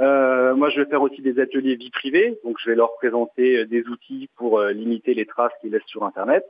[0.00, 3.58] Euh, moi, je vais faire aussi des ateliers vie privée, donc je vais leur présenter
[3.58, 6.44] euh, des outils pour euh, limiter les traces qu'ils laissent sur Internet.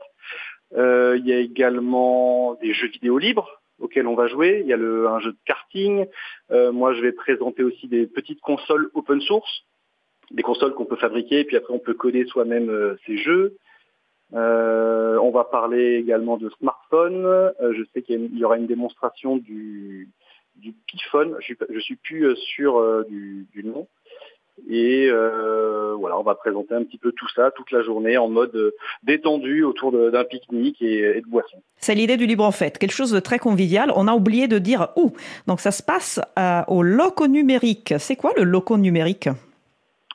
[0.75, 4.59] il y a également des jeux vidéo libres auxquels on va jouer.
[4.61, 6.07] Il y a le, un jeu de karting.
[6.49, 9.63] moi, je vais présenter aussi des petites consoles open source,
[10.31, 13.55] des consoles qu'on peut fabriquer, et puis après on peut coder soi-même ces jeux.
[14.33, 17.53] on va parler également de smartphones.
[17.61, 20.09] je sais qu'il y, aura une démonstration du
[20.57, 23.87] du Pifone, je suis, suis plus euh, sûr euh, du, nom.
[24.67, 28.27] Et euh, voilà, on va présenter un petit peu tout ça toute la journée en
[28.27, 31.61] mode détendu autour d'un pique-nique et, de boissons.
[31.77, 33.91] C'est l'idée du libre en fait, quelque chose de très convivial.
[33.95, 35.13] On a oublié de dire où.
[35.45, 36.19] Donc ça se passe
[36.67, 37.93] au loco numérique.
[37.99, 39.29] C'est quoi le loco numérique?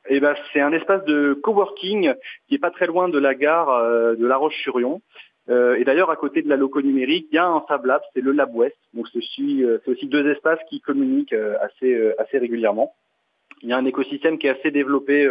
[0.09, 2.13] Eh ben, c'est un espace de coworking
[2.49, 3.69] qui est pas très loin de la gare
[4.17, 5.01] de La Roche-sur-Yon.
[5.51, 8.01] Euh, et d'ailleurs, à côté de la loco numérique, il y a un Fab Lab,
[8.15, 8.77] c'est le Lab West.
[8.95, 12.95] Donc c'est aussi, euh, aussi, deux espaces qui communiquent euh, assez, assez régulièrement.
[13.63, 15.29] Il y a un écosystème qui est assez développé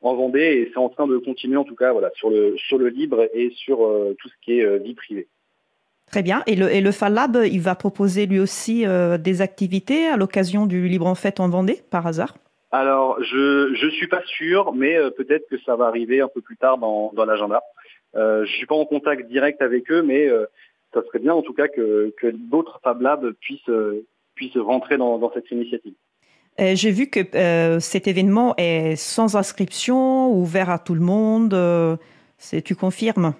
[0.00, 2.78] en Vendée et c'est en train de continuer en tout cas voilà, sur, le, sur
[2.78, 3.78] le libre et sur
[4.18, 5.26] tout ce qui est vie privée.
[6.10, 6.42] Très bien.
[6.46, 8.86] Et le, et le Lab, il va proposer lui aussi
[9.18, 12.34] des activités à l'occasion du Libre en Fête en Vendée, par hasard?
[12.72, 16.56] Alors, je ne suis pas sûr, mais peut-être que ça va arriver un peu plus
[16.56, 17.62] tard dans, dans l'agenda.
[18.16, 20.46] Euh, je suis pas en contact direct avec eux, mais euh,
[20.94, 25.30] ça serait bien en tout cas que, d'autres Fab Labs puissent, euh, puissent rentrer dans,
[25.34, 25.94] cette initiative.
[26.58, 27.20] J'ai vu que
[27.80, 31.54] cet événement est sans inscription, ouvert à tout le monde.
[32.64, 33.34] tu confirmes?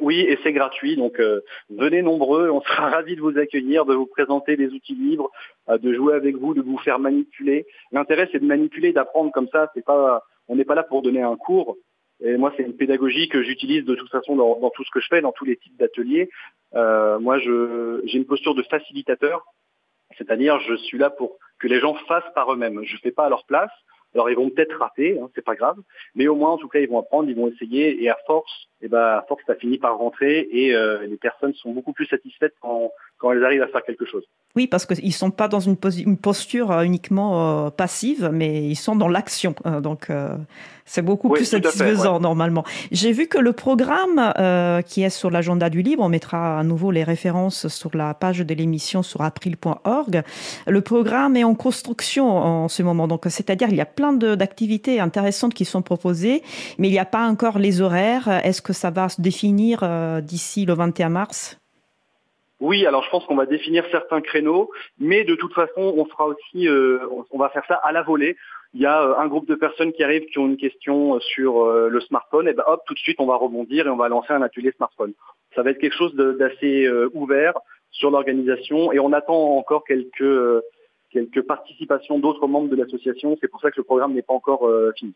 [0.00, 0.96] Oui, et c'est gratuit.
[0.96, 1.20] Donc
[1.68, 5.30] venez nombreux, on sera ravis de vous accueillir, de vous présenter des outils libres,
[5.68, 7.66] de jouer avec vous, de vous faire manipuler.
[7.92, 9.70] L'intérêt c'est de manipuler, d'apprendre comme ça.
[9.74, 11.76] C'est pas, on n'est pas là pour donner un cours.
[12.20, 15.08] Et moi, c'est une pédagogie que j'utilise de toute façon dans, tout ce que je
[15.08, 16.30] fais, dans tous les types d'ateliers.
[16.74, 19.44] Euh, moi, j'ai une posture de facilitateur,
[20.16, 22.82] c'est-à-dire je suis là pour que les gens fassent par eux-mêmes.
[22.84, 23.70] Je ne fais pas à leur place.
[24.14, 25.76] Alors ils vont peut-être rater, hein, c'est pas grave,
[26.14, 28.68] mais au moins en tout cas ils vont apprendre, ils vont essayer, et à force,
[28.82, 32.06] et ben à force ça finit par rentrer, et euh, les personnes sont beaucoup plus
[32.06, 34.24] satisfaites quand, quand elles arrivent à faire quelque chose.
[34.54, 38.96] Oui, parce qu'ils ne sont pas dans une, posture euh, uniquement passive, mais ils sont
[38.96, 39.54] dans l'action.
[39.82, 40.10] donc
[40.86, 42.64] c'est beaucoup plus satisfaisant normalement.
[42.92, 46.62] J'ai vu que le programme euh, qui est sur l'agenda du libre, on mettra à
[46.62, 50.22] nouveau les références sur la page de l'émission sur april.org.
[50.68, 55.00] Le programme est en construction en ce moment, donc c'est-à-dire il y a plein d'activités
[55.00, 56.42] intéressantes qui sont proposées,
[56.78, 58.28] mais il n'y a pas encore les horaires.
[58.44, 61.58] Est-ce que ça va se définir euh, d'ici le 21 mars?
[62.58, 66.26] Oui, alors je pense qu'on va définir certains créneaux, mais de toute façon, on fera
[66.26, 66.98] aussi, euh,
[67.30, 68.36] on va faire ça à la volée
[68.74, 71.64] il y a euh, un groupe de personnes qui arrivent qui ont une question sur
[71.66, 74.32] le smartphone, et ben hop, tout de suite on va rebondir et on va lancer
[74.32, 75.12] un atelier smartphone.
[75.54, 77.54] Ça va être quelque chose d'assez ouvert
[77.90, 80.62] sur l'organisation et on attend encore quelques
[81.10, 83.38] quelques participations d'autres membres de l'association.
[83.40, 85.14] C'est pour ça que le programme n'est pas encore fini.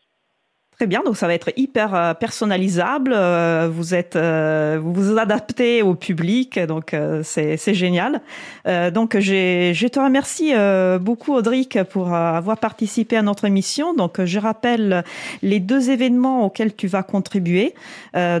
[0.81, 3.13] Très bien, donc ça va être hyper euh, personnalisable.
[3.15, 8.19] Euh, vous êtes, euh, vous vous adaptez au public, donc c'est génial.
[8.65, 10.53] donc j'ai, je te remercie
[10.99, 13.93] beaucoup Audric pour avoir participé à notre émission.
[13.93, 15.03] Donc je rappelle
[15.43, 17.75] les deux événements auxquels tu vas contribuer.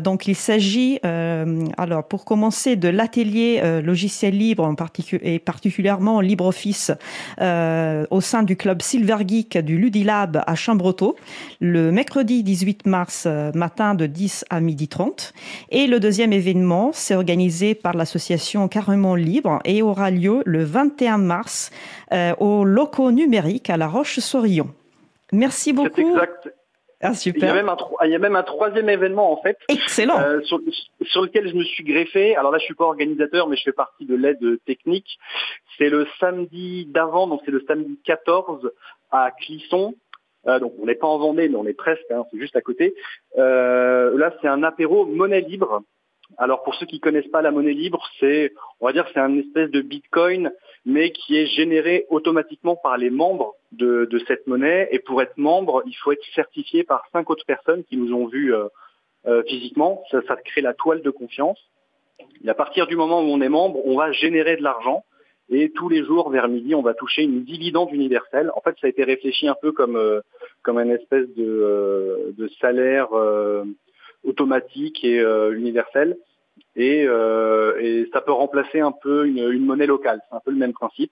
[0.01, 6.91] donc il s'agit, alors pour commencer, de l'atelier logiciel libre en particulier et particulièrement LibreOffice
[7.39, 11.15] au sein du club Silver Geek du Ludilab à Chambretot
[11.59, 15.33] le mercredi 18 mars euh, matin de 10 à 12 h 30.
[15.69, 21.17] Et le deuxième événement, c'est organisé par l'association Carrément Libre et aura lieu le 21
[21.17, 21.71] mars
[22.13, 24.69] euh, au locaux numérique à La Roche-sur-Yon.
[25.31, 26.01] Merci beaucoup.
[26.01, 26.49] Exact.
[27.01, 27.43] Ah, super.
[27.43, 29.57] Il, y a même un, il y a même un troisième événement en fait.
[29.69, 30.19] Excellent.
[30.19, 30.59] Euh, sur,
[31.01, 32.35] sur, lequel je me suis greffé.
[32.35, 35.17] Alors là, je suis pas organisateur, mais je fais partie de l'aide technique.
[35.77, 38.71] C'est le samedi d'avant, donc c'est le samedi 14
[39.11, 39.95] à Clisson.
[40.45, 42.93] Donc on n'est pas en Vendée, mais on est presque, hein, c'est juste à côté.
[43.35, 45.83] là, c'est un apéro monnaie libre.
[46.37, 49.37] Alors pour ceux qui connaissent pas la monnaie libre, c'est, on va dire, c'est un
[49.37, 50.51] espèce de Bitcoin,
[50.85, 54.87] mais qui est généré automatiquement par les membres de, cette monnaie.
[54.91, 58.27] Et pour être membre, il faut être certifié par cinq autres personnes qui nous ont
[58.27, 58.53] vus
[59.47, 60.03] physiquement.
[60.09, 61.59] Ça, ça crée la toile de confiance.
[62.43, 65.03] Et à partir du moment où on est membre, on va générer de l'argent.
[65.53, 68.51] Et tous les jours, vers midi, on va toucher une dividende universelle.
[68.55, 70.21] En fait, ça a été réfléchi un peu comme, euh,
[70.63, 73.65] comme une espèce de, euh, de salaire euh,
[74.23, 75.19] automatique et
[75.51, 76.17] universel.
[76.77, 80.21] Et, et, ça peut remplacer un peu une, une monnaie locale.
[80.29, 81.11] C'est un peu le même principe.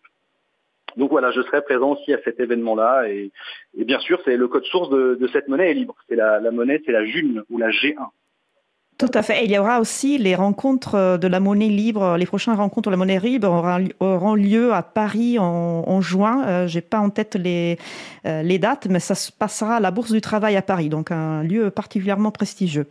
[0.96, 3.10] Donc voilà, je serai présent aussi à cet événement-là.
[3.10, 3.32] Et,
[3.78, 5.96] et, bien sûr, c'est le code source de, de cette monnaie est libre.
[6.08, 8.10] C'est la, la monnaie, c'est la JUN ou la G1.
[9.00, 9.46] Tout à fait.
[9.46, 12.18] il y aura aussi les rencontres euh, de la monnaie libre.
[12.18, 13.48] Les prochaines rencontres de la monnaie libre
[14.02, 16.44] auront lieu à Paris en, juin.
[16.44, 17.78] Je euh, J'ai pas en tête les,
[18.26, 21.12] euh, les dates, mais ça se passera à la Bourse du Travail à Paris, donc
[21.12, 22.88] un lieu particulièrement prestigieux.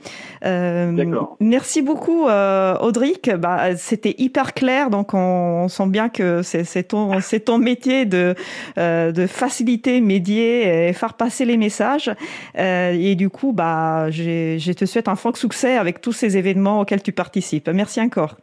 [1.40, 3.30] merci beaucoup, Audric.
[3.36, 8.34] Bah, C'était hyper clair, donc on, sent bien que c'est ton, ton métier de,
[8.78, 12.11] de faciliter, médier et faire passer les messages.
[12.56, 17.03] et du coup, bah, je te souhaite un franc succès avec tous ces événements auxquels
[17.03, 17.68] tu participes.
[17.68, 18.36] Merci encore.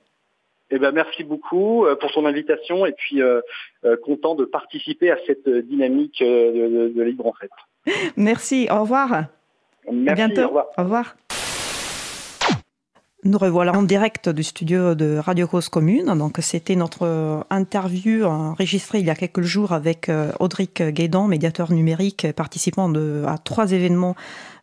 [0.72, 3.42] Eh ben, merci beaucoup euh, pour ton invitation et puis euh,
[3.84, 7.52] euh, content de participer à cette dynamique de, Libre en fait.
[8.18, 9.26] Merci, au revoir.
[9.92, 10.42] Merci, à bientôt.
[10.42, 10.66] Au revoir.
[10.78, 11.16] Au revoir.
[13.24, 16.16] Nous revoilà en direct du studio de Radio Cause Commune.
[16.16, 22.28] Donc, c'était notre interview enregistrée il y a quelques jours avec Audric Guédan, médiateur numérique,
[22.36, 24.16] participant de, à trois événements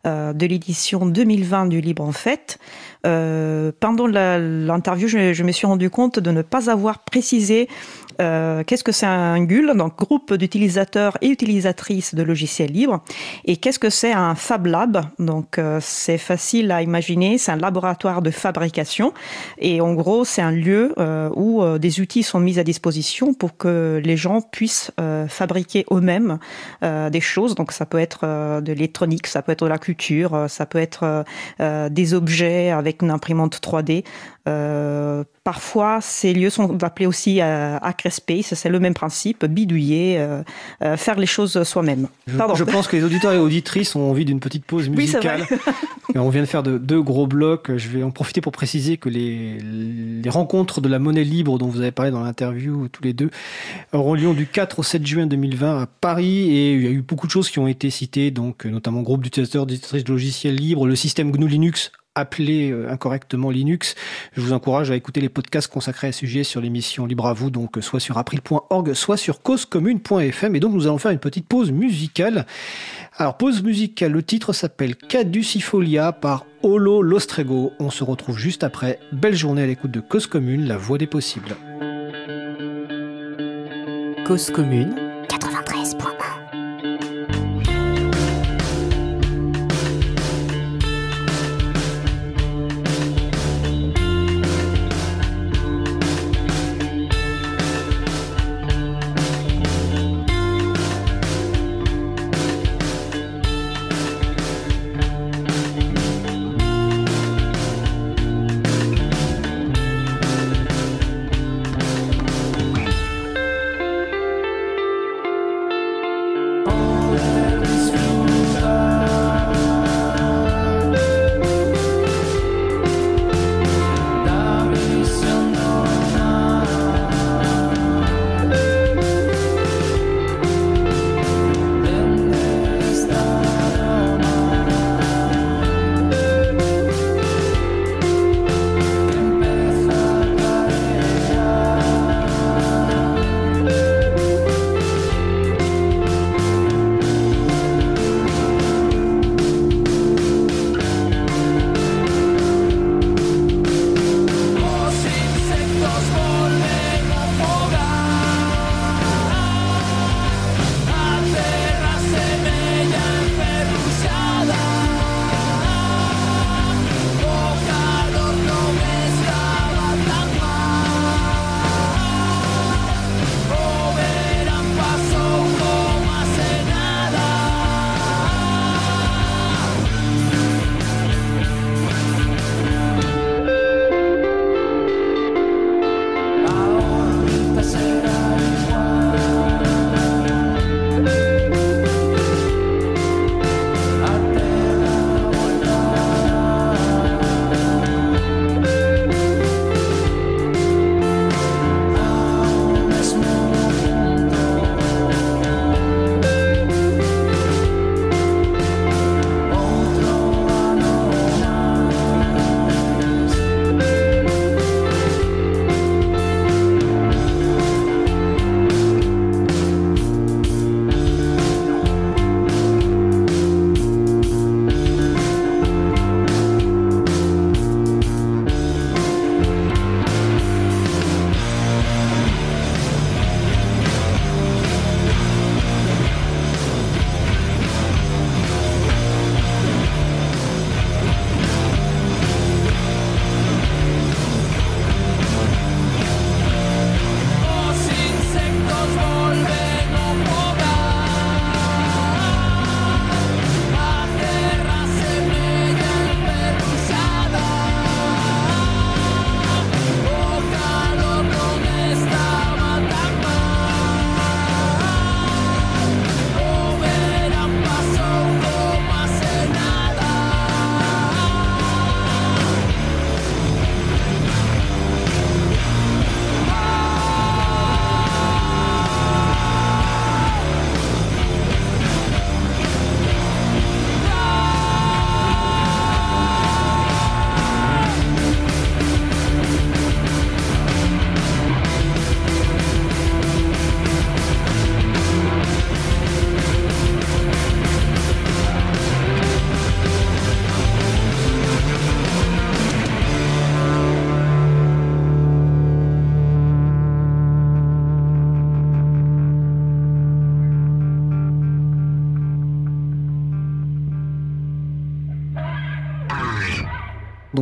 [0.05, 2.59] de l'édition 2020 du Libre en Fête.
[3.05, 7.67] Euh, pendant l'interview, je, me suis rendu compte de ne pas avoir précisé
[8.21, 13.01] euh, qu'est-ce que c'est un GUL, donc groupe d'utilisateurs et utilisatrices de logiciels libres,
[13.45, 15.05] et qu'est-ce que c'est un Fab Lab.
[15.19, 19.13] Donc euh, c'est facile à imaginer, c'est un laboratoire de fabrication,
[19.57, 23.57] et en gros c'est un lieu euh, où des outils sont mis à disposition pour
[23.57, 24.91] que les gens puissent
[25.27, 26.39] fabriquer eux-mêmes
[26.81, 27.55] des choses.
[27.55, 29.92] Donc ça peut être de l'électronique, ça peut être de la culture,
[30.47, 31.25] ça peut être
[31.59, 34.03] des objets avec une imprimante 3D.
[35.43, 37.79] Parfois ces lieux sont appelés aussi à
[38.09, 40.43] Space, c'est le même principe, bidouiller, euh,
[40.81, 42.07] euh, faire les choses soi-même.
[42.27, 45.45] Je, pense que les auditeurs et auditrices ont envie d'une petite pause musicale.
[46.15, 47.75] on vient de faire de, deux gros blocs.
[47.75, 51.67] Je vais en profiter pour préciser que les, les rencontres de la monnaie libre dont
[51.67, 53.29] vous avez parlé dans l'interview tous les deux
[53.93, 57.01] auront lieu du 4 au 7 juin 2020 à Paris et il y a eu
[57.01, 60.87] beaucoup de choses qui ont été citées, donc notamment groupe d'utilisateurs d'utilisatrices de logiciels libres,
[60.87, 63.95] le système GNU Linux appelé euh, incorrectement Linux.
[64.33, 67.33] Je vous encourage à écouter les podcasts consacrés à ce sujet sur l'émission Libre à
[67.33, 70.55] vous, donc soit sur april.org, soit sur causecommune.fm.
[70.55, 72.45] Et donc nous allons faire une petite pause musicale.
[73.17, 77.73] Alors pause musicale, le titre s'appelle Caducifolia par Olo Lostrego.
[77.79, 78.99] On se retrouve juste après.
[79.11, 81.55] Belle journée à l'écoute de Cause Commune, la voix des possibles.
[84.25, 85.12] Cause Commune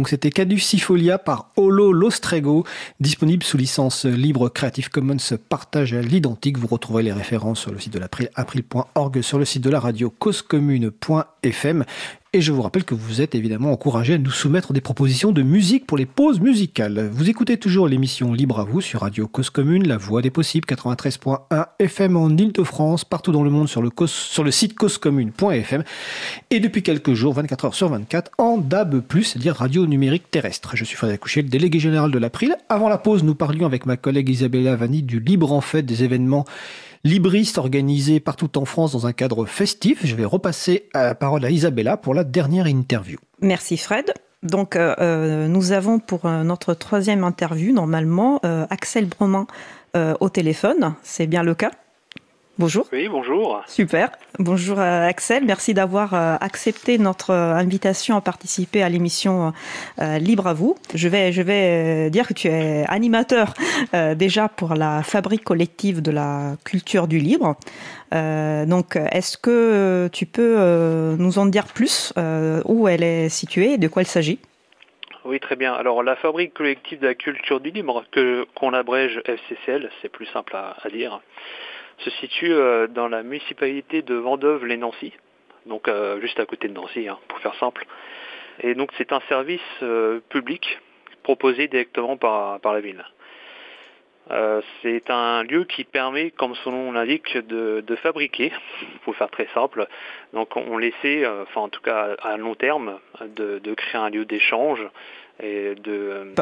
[0.02, 2.66] Donc c'était Caducifolia par Holo Lostrego,
[2.99, 6.58] disponible sous licence libre Creative Commons partage à l'identique.
[6.58, 9.80] Vous retrouverez les références sur le site de l'April, april.org, sur le site de la
[9.80, 11.86] radio causecommune.fm.
[12.34, 15.41] Et je vous rappelle que vous êtes évidemment encouragé à nous soumettre des propositions de
[15.41, 17.09] musique pour les pauses musicales.
[17.11, 20.65] Vous écoutez toujours l'émission Libre à vous sur Radio Cause Commune, la voix des possibles,
[20.65, 23.91] 93.1 FM en Ile-de-France, partout dans le monde sur le,
[24.51, 25.84] site causecommune.fm
[26.51, 30.77] et depuis quelques jours, 24 heures sur 24, en DAB+, c'est-à-dire radio numérique terrestre.
[30.77, 32.55] Je suis Frédéric Couchet, le délégué général de l'April.
[32.69, 36.05] Avant la pause, nous parlions avec ma collègue Isabella Vanni du libre en fait des
[36.05, 36.45] événements
[37.04, 40.06] libriste organisé partout en France dans un cadre festif.
[40.06, 43.18] Je vais repasser la parole à Isabella pour la dernière interview.
[43.41, 44.14] Merci Fred.
[44.43, 48.39] Donc euh, euh, nous avons pour euh, notre troisième interview normalement
[48.70, 49.45] Axel Broman
[49.93, 50.95] au téléphone.
[51.04, 51.72] C'est bien le cas?
[52.62, 52.86] Bonjour.
[52.93, 53.64] Oui, bonjour.
[53.66, 54.12] Super.
[54.38, 55.43] Bonjour euh, Axel.
[55.45, 59.51] Merci d'avoir euh, accepté notre euh, invitation à participer à l'émission
[59.97, 60.76] Libre à vous.
[60.93, 63.53] Je vais, je vais dire que tu es animateur
[64.16, 67.55] déjà pour la fabrique collective de la culture du libre.
[68.12, 72.14] donc, est-ce que tu peux nous en dire plus
[72.66, 74.39] où elle est située et de quoi il s'agit?
[75.26, 75.74] Oui, très bien.
[75.74, 80.26] Alors la fabrique collective de la culture du libre, que qu'on abrège FCCL, c'est plus
[80.28, 81.22] simple à, à dire,
[82.04, 85.14] se situe euh, dans la municipalité de Vendôme-les-Nancy,
[85.66, 87.86] donc euh, juste à côté de Nancy, hein, pour faire simple.
[88.62, 90.80] Et donc c'est un service euh, public
[91.24, 93.04] proposé directement par, la ville.
[94.82, 98.52] c'est un lieu qui permet, comme son nom l'indique, de, fabriquer,
[99.04, 99.88] pour faire très simple.
[100.34, 102.99] Donc on laissait, enfin en tout cas à long terme,
[103.36, 104.82] de créer un lieu d'échange
[105.44, 105.76] Euh,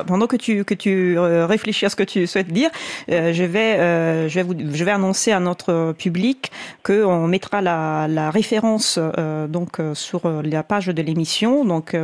[0.06, 2.70] pendant que tu, euh, réfléchis à ce que tu souhaites dire,
[3.10, 6.52] euh, je, vais, vous, annoncer à notre public
[6.84, 9.00] qu'on mettra la, référence
[9.47, 11.95] donc, sur la page de l'émission, donc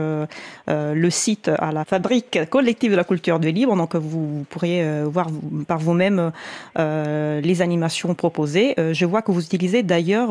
[0.68, 5.28] le site à la fabrique collective de la culture du libre, donc vous pourriez voir
[5.68, 6.32] par vous-même
[6.78, 8.76] les animations proposées.
[8.78, 10.30] je vois que vous utilisez d'ailleurs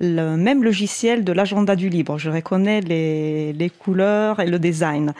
[0.00, 2.18] le même logiciel de l'agenda du libre.
[2.18, 5.14] Je reconnais les, couleurs et le design.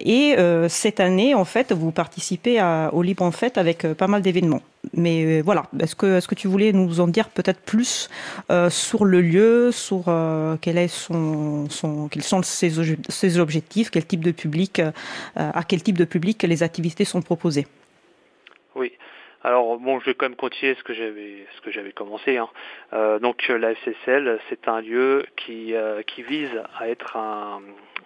[0.00, 2.60] Et euh, cette année, en fait, vous participez
[2.92, 4.62] au Libre en Fête avec euh, pas mal d'événements.
[4.94, 8.10] Mais voilà, est-ce que, que tu voulais nous en dire peut-être plus
[8.68, 10.04] sur le lieu, sur
[10.60, 11.66] quel est son,
[12.10, 12.70] quels sont ses,
[13.08, 14.82] ses, objectifs, quel type de public,
[15.36, 17.66] à quel type de public les activités sont proposées?
[18.76, 18.92] Oui.
[19.44, 22.38] Alors bon, je vais quand même continuer ce que j'avais ce que j'avais commencé.
[22.38, 22.48] Hein.
[23.20, 25.74] donc la FCCL, c'est un lieu qui
[26.06, 27.60] qui vise à être un,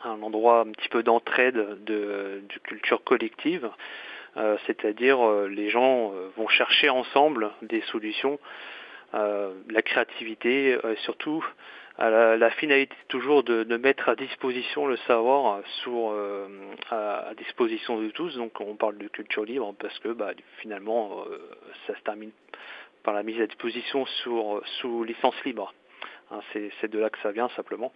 [0.05, 3.71] un endroit un petit peu d'entraide de, culture collective,
[4.37, 8.39] euh, c'est-à-dire euh, les gens euh, vont chercher ensemble des solutions,
[9.15, 11.43] la créativité, surtout
[11.99, 16.15] à la, finalité toujours de, mettre à disposition le savoir sur,
[16.91, 18.37] à, disposition de tous.
[18.37, 20.31] Donc on parle de culture libre parce que bah,
[20.61, 21.25] finalement
[21.87, 22.31] ça se termine
[23.03, 25.75] par la mise à disposition sous licence libre.
[26.31, 27.93] Hein, c'est de là que ça vient simplement.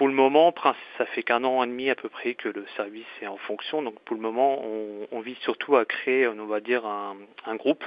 [0.00, 0.54] Pour le moment,
[0.96, 3.82] ça fait qu'un an et demi à peu près que le service est en fonction.
[3.82, 4.64] Donc pour le moment,
[5.12, 7.84] on, vise surtout à créer, on va dire, un, groupe,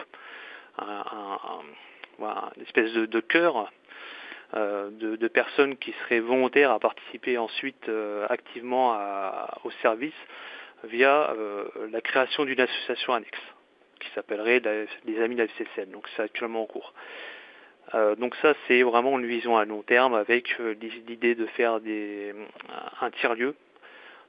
[0.77, 3.71] une espèce de, cœur
[4.55, 8.95] euh, de, personnes qui seraient volontaires à participer ensuite euh, activement
[9.63, 10.13] au service
[10.83, 13.39] via euh, la création d'une association annexe
[13.99, 14.61] qui s'appellerait
[15.05, 15.89] les Amis de la FCCN.
[15.91, 16.93] Donc c'est actuellement en cours.
[18.17, 21.79] Donc ça, c'est vraiment une vision à long terme avec l'idée de faire
[23.01, 23.55] un tiers-lieu,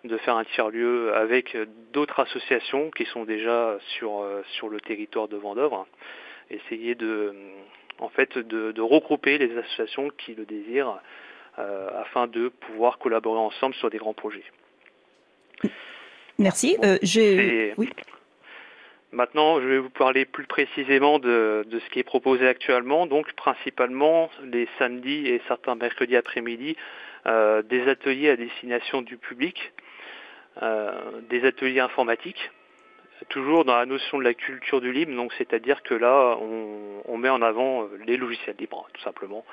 [0.05, 1.57] de faire un tiers-lieu avec
[1.93, 4.25] d'autres associations qui sont déjà sur,
[4.57, 5.85] sur le territoire de Vendôme,
[6.51, 7.35] essayer de,
[7.99, 10.99] en fait, de, regrouper les associations qui le désirent
[11.57, 14.45] afin de pouvoir collaborer ensemble sur des grands projets.
[16.39, 16.77] Merci.
[17.03, 17.75] j'ai...
[17.77, 17.89] Oui.
[19.15, 23.07] Maintenant, je vais vous parler plus précisément de, ce qui est proposé actuellement.
[23.07, 26.77] Donc, principalement les samedis et certains mercredis après-midi,
[27.27, 29.73] euh, des ateliers à destination du public,
[30.63, 30.91] euh,
[31.31, 32.51] des ateliers informatiques,
[33.29, 35.15] toujours dans la notion de la culture du libre.
[35.15, 39.45] Donc, c'est-à-dire que là, on, met en avant les logiciels libres, tout simplement.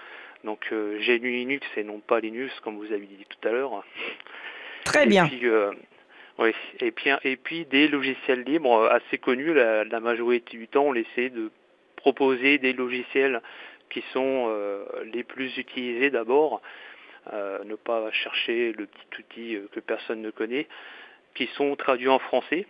[0.44, 3.84] Donc, euh, GNU Linux et non pas Linux, comme vous avez dit tout à l'heure.
[4.84, 5.30] Très bien.
[6.40, 10.96] Oui, et puis, et puis des logiciels libres assez connus, la, majorité du temps, on
[10.96, 11.52] essaie de
[11.98, 13.42] proposer des logiciels
[13.90, 16.62] qui sont euh, les plus utilisés d'abord,
[17.34, 20.68] euh, ne pas chercher le petit outil euh, que personne ne connaît,
[21.36, 22.66] qui sont traduits en français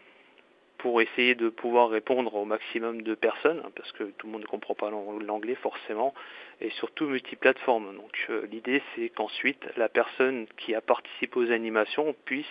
[0.82, 4.42] pour essayer de pouvoir répondre au maximum de personnes, hein, parce que tout le monde
[4.42, 6.14] ne comprend pas l'anglais forcément,
[6.60, 7.96] et surtout multiplateforme.
[7.96, 12.46] Donc euh, l'idée c'est qu'ensuite la personne qui a participé aux animations puisse,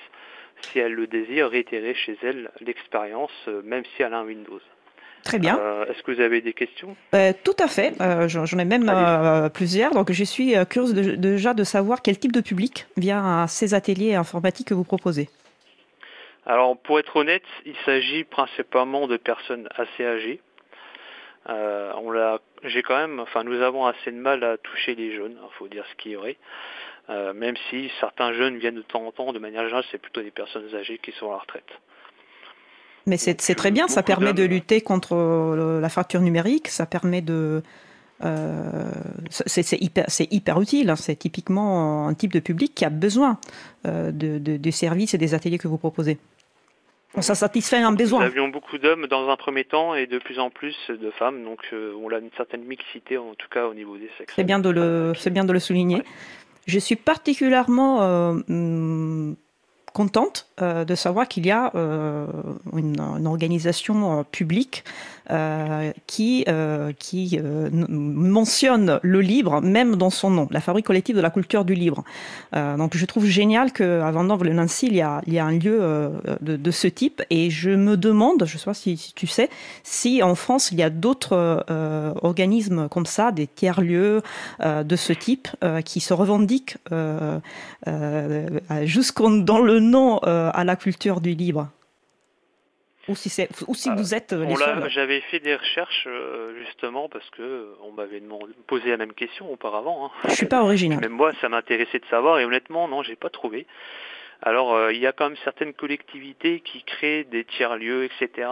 [0.62, 4.60] si elle le désire, réitérer chez elle l'expérience, euh, même si elle a un Windows.
[5.24, 5.58] Très bien.
[5.58, 6.96] Euh, est-ce que vous avez des questions?
[7.44, 7.94] Tout à fait.
[8.28, 8.90] J'en ai même
[9.52, 9.92] plusieurs.
[9.92, 14.14] Donc, je suis curieuse déjà de savoir quel type de public vient à ces ateliers
[14.14, 15.28] informatiques que vous proposez.
[16.47, 20.41] Alors, pour être honnête, il s'agit principalement de personnes assez âgées.
[21.47, 25.36] on l'a j'ai quand même, enfin nous avons assez de mal à toucher les jeunes,
[25.43, 26.36] il faut dire ce qu'il y aurait.
[27.09, 30.22] Euh, même si certains jeunes viennent de temps en temps, de manière générale, c'est plutôt
[30.22, 31.68] des personnes âgées qui sont à la retraite.
[33.07, 37.62] Mais c'est très bien, ça permet de lutter contre la fracture numérique, ça permet de...
[38.22, 38.90] Euh,
[39.30, 40.96] c'est hyper, hyper, utile, hein.
[40.96, 43.38] c'est typiquement un type de public qui a besoin
[43.86, 46.18] euh, de, des services et des ateliers que vous proposez.
[47.18, 48.20] Ça satisfait un besoin.
[48.20, 51.42] Nous avions beaucoup d'hommes dans un premier temps et de plus en plus de femmes,
[51.44, 54.34] donc euh, on a une certaine mixité en tout cas au niveau des sexes.
[54.36, 56.02] C'est bien de le, c'est bien de le souligner.
[56.66, 59.34] Je suis particulièrement hmm,
[59.92, 64.84] contente de savoir qu'il y a une, une, organisation publique
[65.30, 71.20] euh, qui, euh, euh, mentionne le livre même dans son nom, la Fabrique collective de
[71.20, 72.02] la culture du livre.
[72.52, 76.10] donc je trouve génial qu'à Vendôme-le-Nancy, il, y a, un lieu
[76.40, 79.50] de, ce type et je me demande, je ne sais pas si, tu sais,
[79.82, 81.64] si en France il y a d'autres
[82.22, 84.22] organismes comme ça, des tiers-lieux
[84.64, 85.48] de ce type
[85.84, 86.78] qui se revendiquent
[88.82, 91.68] jusqu'en dans le nom à la culture du livre
[93.09, 97.28] ou si, ou si vous êtes euh, les J'avais fait des recherches euh, justement parce
[97.30, 98.22] que euh, on m'avait
[98.66, 100.07] posé la même question auparavant.
[100.07, 100.28] Hein.
[100.28, 101.01] Je suis pas original.
[101.01, 103.66] Même moi, ça m'intéressait de savoir et honnêtement, non, j'ai pas trouvé.
[104.42, 108.48] Alors, il y a quand même certaines collectivités qui créent des tiers-lieux, etc.,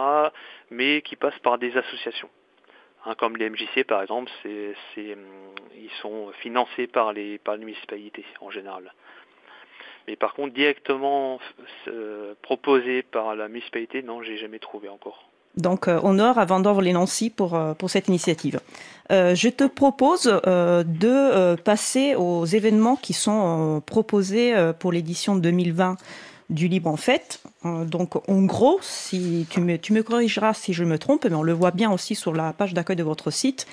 [0.69, 2.29] mais qui passent par des associations.
[3.05, 8.25] Hein, comme les MJC, par exemple, c'est, ils sont financés par les, par les municipalités
[8.39, 8.93] en général.
[10.07, 11.39] Mais par contre, directement
[11.87, 15.29] euh, proposé par la municipalité, non, j'ai jamais trouvé encore.
[15.55, 18.59] Donc, euh, honneur à Vendôme-les-Nancy pour, euh, pour cette initiative.
[19.09, 25.97] je te propose de passer aux événements qui sont proposés pour l'édition 2020
[26.51, 27.41] du Libre en Fête.
[27.63, 31.43] donc, en gros, si tu me, tu me corrigeras si je me trompe, mais on
[31.43, 33.67] le voit bien aussi sur la page d'accueil de votre site,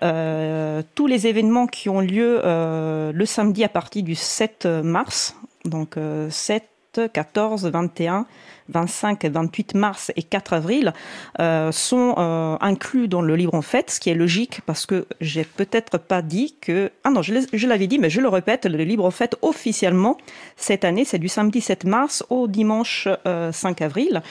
[0.00, 5.96] tous les événements qui ont lieu le samedi à partir du 7 mars donc
[6.30, 6.64] 7,
[7.12, 8.26] 14, 21,
[8.68, 10.92] 25, 28 mars et 4 avril
[11.40, 15.06] euh, sont euh, inclus dans le livre en fait, ce qui est logique parce que
[15.20, 18.82] j'ai peut-être pas dit que ah non je l'avais dit mais je le répète le
[18.84, 20.16] livre en fait officiellement
[20.56, 24.22] cette année c'est du samedi 7 mars au dimanche 5 euh, avril.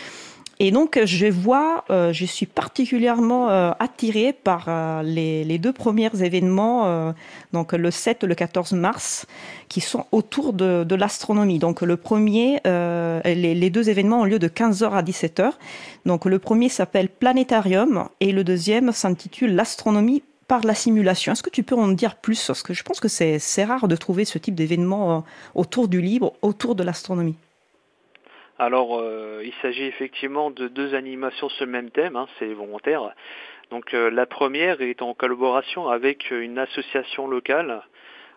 [0.59, 6.23] Et donc, je vois, euh, je suis particulièrement euh, attirée par euh, les, deux premiers
[6.23, 7.13] événements,
[7.53, 9.25] donc le 7 et le 14 mars,
[9.67, 11.59] qui sont autour de, l'astronomie.
[11.59, 15.51] Donc, le premier, les, les, deux événements ont lieu de 15h à 17h.
[16.05, 21.31] Donc, le premier s'appelle Planétarium et le deuxième s'intitule L'astronomie par la simulation.
[21.31, 23.95] Est-ce que tu peux en dire plus Parce que je pense que c'est rare de
[23.95, 25.23] trouver ce type d'événement
[25.55, 27.35] autour du livre, autour de l'astronomie?
[28.59, 33.11] Alors, euh, il s'agit effectivement de deux animations sur le même thème, hein, c'est volontaire.
[33.71, 37.81] Donc, euh, la première est en collaboration avec une association locale,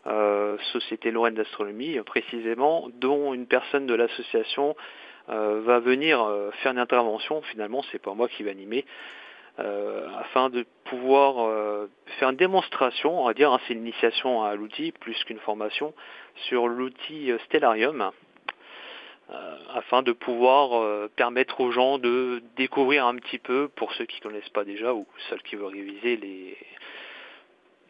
[0.06, 4.76] euh, Société Lorraine d'Astronomie précisément, dont une personne de l'association
[5.28, 6.24] va venir
[6.62, 7.42] faire une intervention.
[7.42, 8.84] Finalement, c'est pas moi qui vais animer.
[9.58, 11.50] afin de pouvoir
[12.18, 15.94] faire une démonstration, on va dire, hein, c'est une initiation à l'outil plus qu'une formation,
[16.36, 18.12] sur l'outil Stellarium,
[19.30, 24.06] euh, afin de pouvoir euh, permettre aux gens de découvrir un petit peu, pour ceux
[24.06, 26.56] qui ne connaissent pas déjà ou ceux qui veulent réviser les...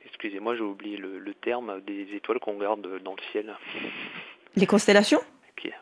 [0.06, 3.54] Excusez-moi, j'ai oublié le, terme des étoiles qu'on regarde dans le ciel.
[4.56, 5.20] Les constellations?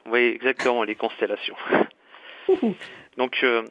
[0.06, 1.56] Oui, exactement, les constellations.
[3.16, 3.62] Donc, euh,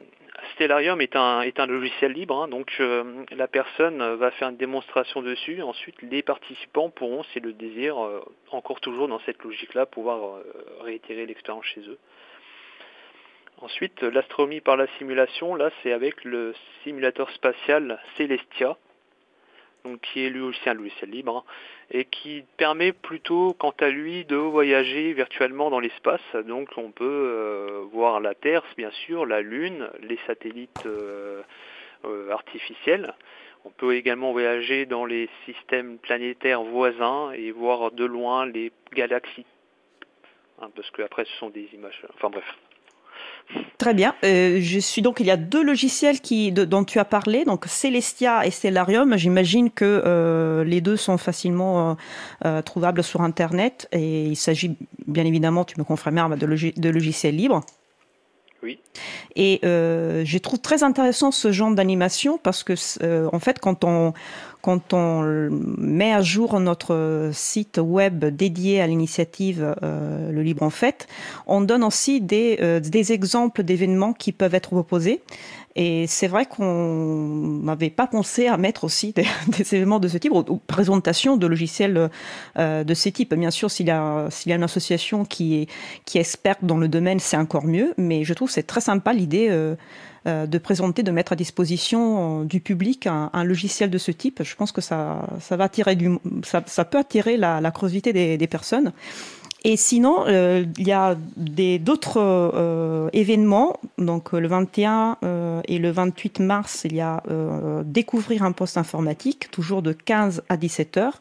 [0.54, 5.62] Stellarium est un, logiciel libre, hein, donc euh, la personne va faire une démonstration dessus.
[5.62, 8.20] Ensuite, les participants pourront, si le désir, euh,
[8.50, 10.42] encore toujours dans cette logique-là, pouvoir euh,
[10.80, 11.98] réitérer l'expérience chez eux.
[13.58, 18.76] Ensuite, l'astronomie par la simulation, là, c'est avec le simulateur spatial Celestia,
[19.84, 21.52] donc qui est lui aussi un logiciel libre, hein,
[21.90, 26.22] et qui permet plutôt, quant à lui, de voyager virtuellement dans l'espace.
[26.46, 31.42] Donc on peut euh, voir la Terre, bien sûr, la Lune, les satellites euh,
[32.04, 33.14] euh, artificiels.
[33.66, 39.46] On peut également voyager dans les systèmes planétaires voisins et voir de loin les galaxies.
[40.60, 42.06] Hein, parce que après ce sont des images.
[42.14, 42.44] Enfin bref.
[43.78, 44.14] Très bien.
[44.24, 47.66] Euh, je suis donc il y a deux logiciels qui dont tu as parlé, donc
[47.66, 49.16] Celestia et Stellarium.
[49.16, 51.96] J'imagine que euh, les deux sont facilement
[52.44, 56.46] euh, trouvables sur Internet et il s'agit bien évidemment, tu me confirmes, de,
[56.80, 57.62] de logiciels libres.
[59.36, 62.74] Et je trouve très intéressant ce genre d'animation parce que
[63.34, 64.12] en fait quand on
[64.64, 70.70] quand on met à jour notre site web dédié à l'initiative euh, Le Libre en
[70.70, 71.06] Fait,
[71.46, 75.20] on donne aussi des, euh, des exemples d'événements qui peuvent être proposés.
[75.76, 79.12] Et c'est vrai qu'on n'avait pas pensé à mettre aussi
[79.48, 82.10] des, événements de ce type, ou, présentation de logiciels
[82.58, 83.34] euh, de ce type.
[83.34, 85.68] Bien sûr, s'il y, a, y a une association qui est,
[86.04, 87.94] qui est experte dans le domaine, c'est encore mieux.
[87.98, 89.48] Mais je trouve que c'est très sympa l'idée
[90.26, 94.42] euh, de présenter, de mettre à disposition euh, du public un, logiciel de ce type.
[94.42, 98.14] Je pense que ça, ça va attirer du, ça, ça peut attirer la, la curiosité
[98.14, 98.92] des, des, personnes.
[99.66, 101.16] Et sinon, euh, il y a
[101.78, 103.80] d'autres événements.
[103.98, 105.16] Donc le 21
[105.66, 107.22] et le 28 mars, il y a
[107.84, 111.18] découvrir un poste informatique, toujours de 15 à 17 heures.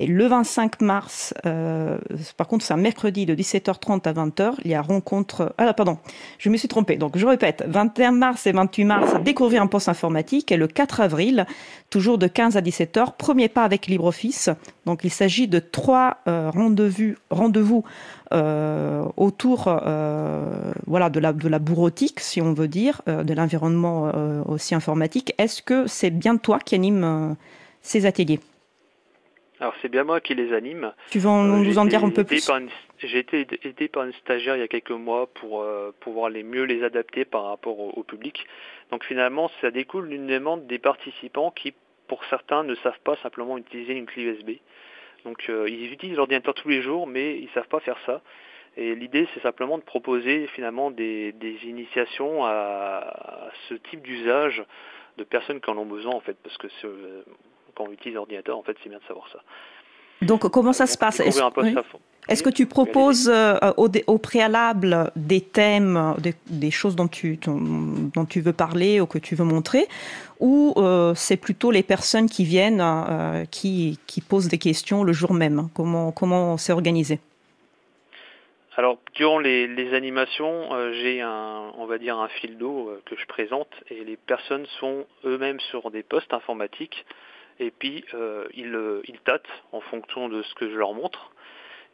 [0.00, 1.98] Et le 25 mars, euh,
[2.36, 5.54] par contre, c'est un mercredi de 17h30 à 20h, il y a rencontre.
[5.58, 5.98] Ah, pardon,
[6.38, 6.96] je me suis trompée.
[6.96, 10.52] Donc, je répète 21 mars et 28 mars, découvrir un poste informatique.
[10.52, 11.46] Et le 4 avril,
[11.90, 14.50] toujours de 15 à 17h, premier pas avec LibreOffice.
[14.86, 17.84] Donc, il s'agit de trois euh, rendez-vous, rendez-vous
[18.32, 23.32] euh, autour euh, voilà, de, la, de la bureautique, si on veut dire, euh, de
[23.32, 24.12] l'environnement
[24.46, 25.34] aussi informatique.
[25.38, 27.36] Est-ce que c'est bien toi qui anime
[27.82, 28.40] ces ateliers?
[29.60, 30.92] Alors c'est bien moi qui les anime.
[31.10, 32.48] Tu veux euh, nous en dire un peu plus
[32.98, 36.44] J'ai été aidé par une stagiaire il y a quelques mois pour euh, pouvoir les
[36.44, 38.46] mieux les adapter par rapport au, public.
[38.90, 41.74] Donc finalement, ça découle d'une demande des participants qui,
[42.06, 44.50] pour certains, ne savent pas simplement utiliser une clé USB.
[45.24, 48.22] Donc euh, ils utilisent l'ordinateur tous les jours, mais ils savent pas faire ça.
[48.76, 54.62] Et l'idée, c'est simplement de proposer finalement des, des initiations à, à, ce type d'usage
[55.16, 56.68] de personnes qui en ont besoin en fait, parce que
[57.78, 59.38] quand on utilise l'ordinateur, en fait, c'est bien de savoir ça.
[60.22, 61.20] Donc, comment ça se passe?
[61.20, 66.14] Est-ce que tu proposes euh, au, préalable des thèmes,
[66.50, 69.86] des, choses dont tu, dont tu veux parler ou que tu veux montrer,
[70.40, 75.12] ou euh, c'est plutôt les personnes qui viennent, euh, qui, qui, posent des questions le
[75.12, 75.68] jour même?
[75.74, 77.20] Comment comment c'est organisé?
[78.76, 80.68] Alors durant les, les animations,
[81.00, 85.06] j'ai un, on va dire un fil d'eau que je présente et les personnes sont
[85.24, 87.04] eux-mêmes sur des postes informatiques
[87.60, 91.32] et puis euh, ils, euh, ils tâtent en fonction de ce que je leur montre.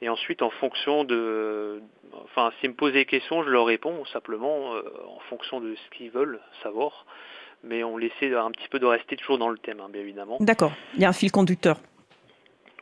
[0.02, 1.80] Et ensuite, en fonction de,
[2.24, 5.96] enfin, s'ils me posent des questions, je leur réponds simplement euh, en fonction de ce
[5.96, 7.06] qu'ils veulent savoir.
[7.62, 10.36] Mais on essaie un petit peu de rester toujours dans le thème, hein, bien évidemment.
[10.40, 10.72] D'accord.
[10.94, 11.78] Il y a un fil conducteur.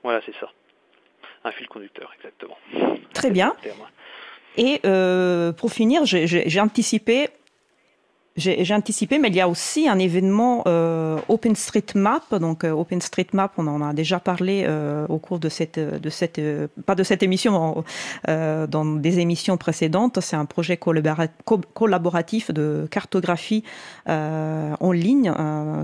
[0.03, 0.51] Voilà, c'est ça.
[1.45, 2.59] Un fil conducteur, exactement.
[3.15, 3.55] Très bien.
[4.57, 7.29] Et euh, pour finir, j'ai anticipé
[8.37, 12.35] j'ai anticipé, mais il y a aussi un événement euh, OpenStreetMap.
[12.37, 16.39] Donc euh, OpenStreetMap, on en a déjà parlé euh, au cours de cette, de cette,
[16.39, 17.85] euh, pas de cette émission,
[18.29, 20.21] euh, dans des émissions précédentes.
[20.21, 23.65] C'est un projet collaboratif de cartographie
[24.07, 25.33] en ligne.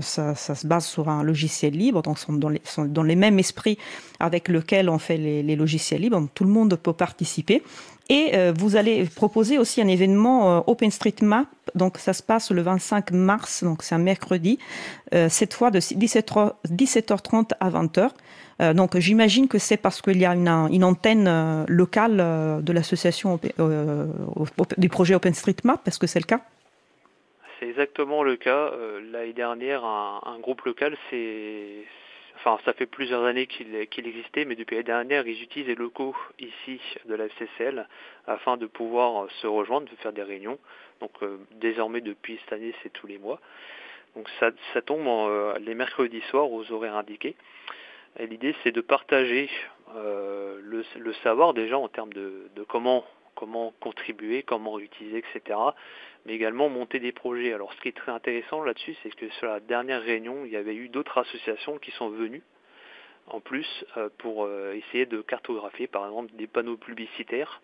[0.01, 3.77] Ça, ça, se base sur un logiciel libre, donc dans les, dans les mêmes esprits
[4.19, 6.27] avec lequel on fait les, les logiciels libres.
[6.33, 7.63] Tout le monde peut participer.
[8.09, 11.47] Et euh, vous allez proposer aussi un événement euh, OpenStreetMap.
[11.75, 14.57] Donc ça se passe le 25 mars, donc c'est un mercredi,
[15.13, 18.09] euh, cette fois de 17h, 17h30 à 20h.
[18.61, 22.17] Euh, donc j'imagine que c'est parce qu'il y a une, antenne locale
[22.63, 23.39] de l'association
[24.77, 25.87] du projet OpenStreetMap.
[25.87, 26.41] Est-ce que c'est le cas?
[27.59, 28.71] C'est exactement le cas.
[29.11, 31.85] L'année dernière, un, un, groupe local s'est
[32.39, 35.75] enfin ça fait plusieurs années qu'il qu existait, mais depuis l'année dernière, ils utilisent les
[35.75, 37.87] locaux ici de la FCCL
[38.27, 40.57] afin de pouvoir se rejoindre, de faire des réunions.
[41.01, 43.39] Donc euh, désormais depuis cette année, c'est tous les mois.
[44.15, 44.51] Donc ça,
[44.81, 47.35] tombe euh, les mercredis soirs aux horaires indiqués.
[48.17, 49.49] Et l'idée c'est de partager
[49.95, 55.57] euh, le, savoir déjà en termes de comment comment contribuer, comment utiliser, etc.
[56.25, 57.53] Mais également monter des projets.
[57.53, 60.57] Alors ce qui est très intéressant là-dessus, c'est que sur la dernière réunion, il y
[60.57, 62.43] avait eu d'autres associations qui sont venues
[63.31, 67.61] en plus euh, pour euh, essayer de cartographier par exemple des panneaux publicitaires.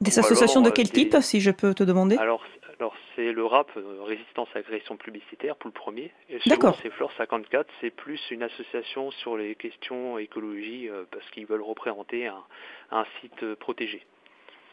[0.00, 1.08] Des associations alors, de quel des...
[1.08, 2.16] type, si je peux te demander?
[2.18, 2.44] Alors,
[2.78, 6.12] alors c'est le RAP, euh, Résistance à l'agression publicitaire, pour le premier.
[6.28, 11.46] Et second, c'est Flore 54, c'est plus une association sur les questions écologie, parce qu'ils
[11.46, 12.44] veulent représenter un,
[12.90, 14.04] un site protégé.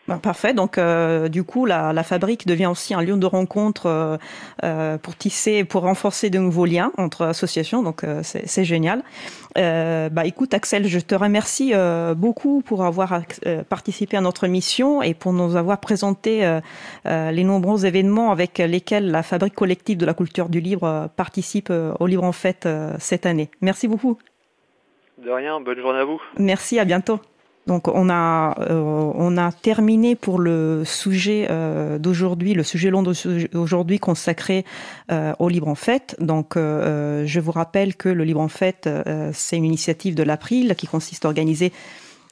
[0.08, 0.54] Ben, parfait.
[0.54, 4.18] Donc, euh, du coup, la, la, fabrique devient aussi un lieu de rencontre euh,
[4.64, 7.84] euh pour tisser, pour renforcer de nouveaux liens entre associations.
[7.84, 9.02] Donc, euh, c'est génial.
[9.58, 11.74] Euh, bah, écoute, Axel, je te remercie
[12.16, 13.22] beaucoup pour avoir
[13.70, 16.60] participé à notre mission et pour nous avoir présenté
[17.06, 22.08] les nombreux événements avec lesquels la fabrique collective de la culture du livre participe au
[22.08, 22.68] Livre en Fête
[23.00, 23.50] cette année.
[23.62, 24.18] Merci beaucoup.
[25.18, 25.62] De rien.
[25.62, 26.22] Bonne journée à vous.
[26.38, 26.80] Merci.
[26.80, 27.20] À bientôt.
[27.66, 33.04] Donc on a euh, on a terminé pour le sujet euh, d'aujourd'hui, le sujet long
[33.04, 34.66] d'aujourd'hui consacré
[35.12, 36.16] euh, au Libre en Fête.
[36.20, 38.90] Donc je vous rappelle que le Libre en Fête
[39.32, 41.72] c'est une initiative de l'April qui consiste à organiser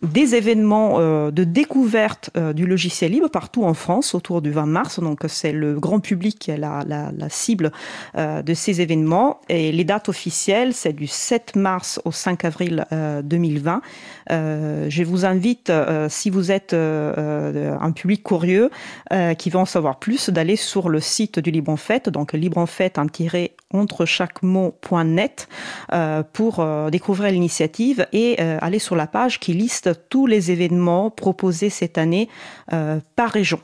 [0.02, 4.66] des événements euh, de découverte euh, du logiciel libre partout en France autour du 20
[4.66, 5.00] mars.
[5.00, 6.84] Donc c'est le grand public qui est la,
[7.30, 7.72] cible
[8.18, 9.42] euh, de ces événements.
[9.50, 12.86] Et les dates officielles, c'est du 7 mars au 5 avril
[13.24, 13.82] 2020.
[14.30, 15.72] je vous invite,
[16.10, 18.70] si vous êtes un public curieux
[19.38, 22.58] qui veut en savoir plus, d'aller sur le site du Libre en Fête, donc libre
[22.58, 25.48] en fête un tiré entre chaque mot.net
[26.34, 31.98] pour découvrir l'initiative et aller sur la page qui liste tous les événements proposés cette
[31.98, 32.30] année
[32.74, 33.60] euh, par région.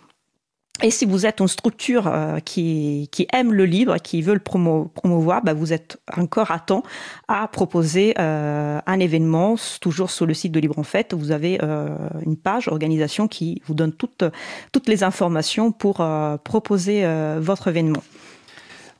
[0.83, 5.41] Et si vous êtes une structure euh, qui, aime le livre, qui veut le promouvoir,
[5.43, 6.83] bah, vous êtes encore à temps
[7.27, 11.15] à proposer euh, un événement, toujours sur le site de Libre en Fête.
[11.15, 11.59] Vous avez
[12.23, 16.07] une page organisation qui vous donne toutes les informations pour
[16.43, 17.07] proposer
[17.39, 18.03] votre événement.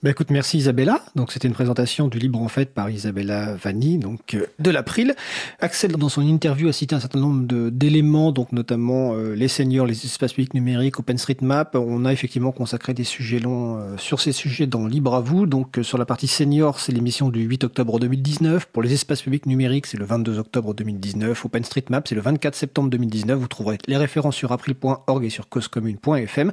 [0.04, 1.02] Bah écoute, merci Isabella.
[1.16, 5.16] Donc c'était une présentation du Libre en fait par Isabella Vanni, donc euh, de l'April.
[5.60, 9.88] Axel, dans son interview, a cité un certain nombre d'éléments, donc notamment euh, les seniors,
[9.88, 11.74] les espaces publics numériques, OpenStreetMap.
[11.74, 15.48] On a effectivement consacré des sujets longs euh, sur ces sujets dans Libre à vous.
[15.48, 18.68] Donc sur la partie senior, c'est l'émission du 8 octobre 2019.
[18.68, 21.44] Pour les espaces publics numériques, c'est le 22 octobre 2019.
[21.44, 23.40] OpenStreetMap, c'est le 24 septembre 2019.
[23.40, 26.52] Vous trouverez les références sur april.org et sur causecommune.fm.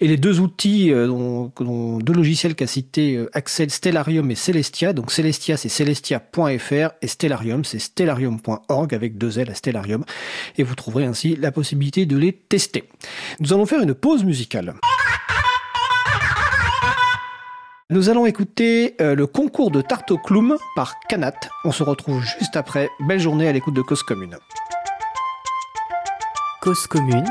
[0.00, 1.52] Et les deux outils, dont
[1.98, 4.92] deux logiciels qu'a cité euh, Axel, Stellarium et Celestia.
[4.92, 10.04] Donc Celestia, c'est celestia.fr et Stellarium, c'est stellarium.org avec deux L à Stellarium.
[10.58, 12.84] Et vous trouverez ainsi la possibilité de les tester.
[13.40, 14.74] Nous allons faire une pause musicale.
[17.90, 20.12] Nous allons écouter euh, le concours de tarte
[20.76, 21.32] par Canat.
[21.64, 22.90] On se retrouve juste après.
[23.00, 24.36] Belle journée à l'écoute de Cause Commune.
[26.60, 27.26] Cause Commune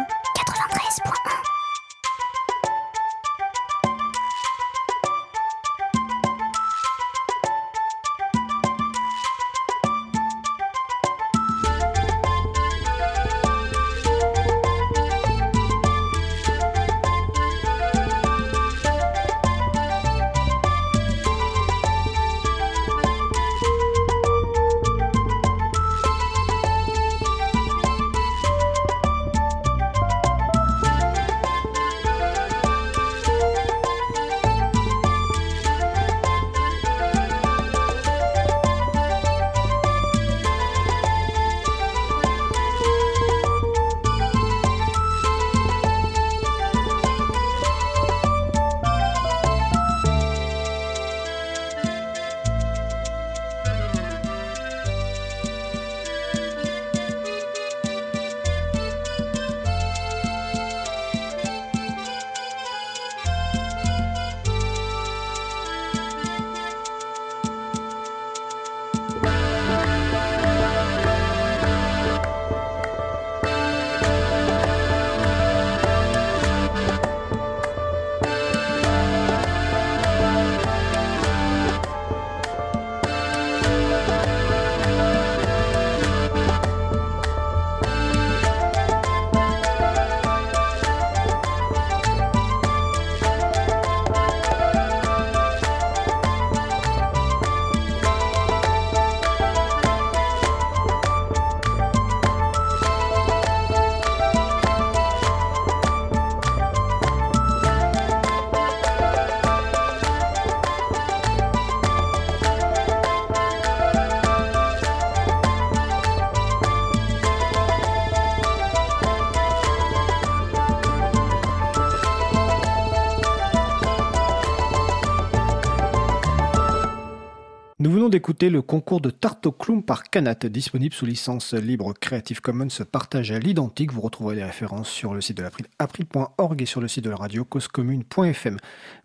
[128.07, 129.49] venons d'écouter le concours de Tarte
[129.85, 133.91] par Canat, disponible sous licence libre Creative Commons partage à l'identique.
[133.91, 137.09] Vous retrouverez les références sur le site de l'April, april.org et sur le site de
[137.09, 138.57] la radio causecommune.fm.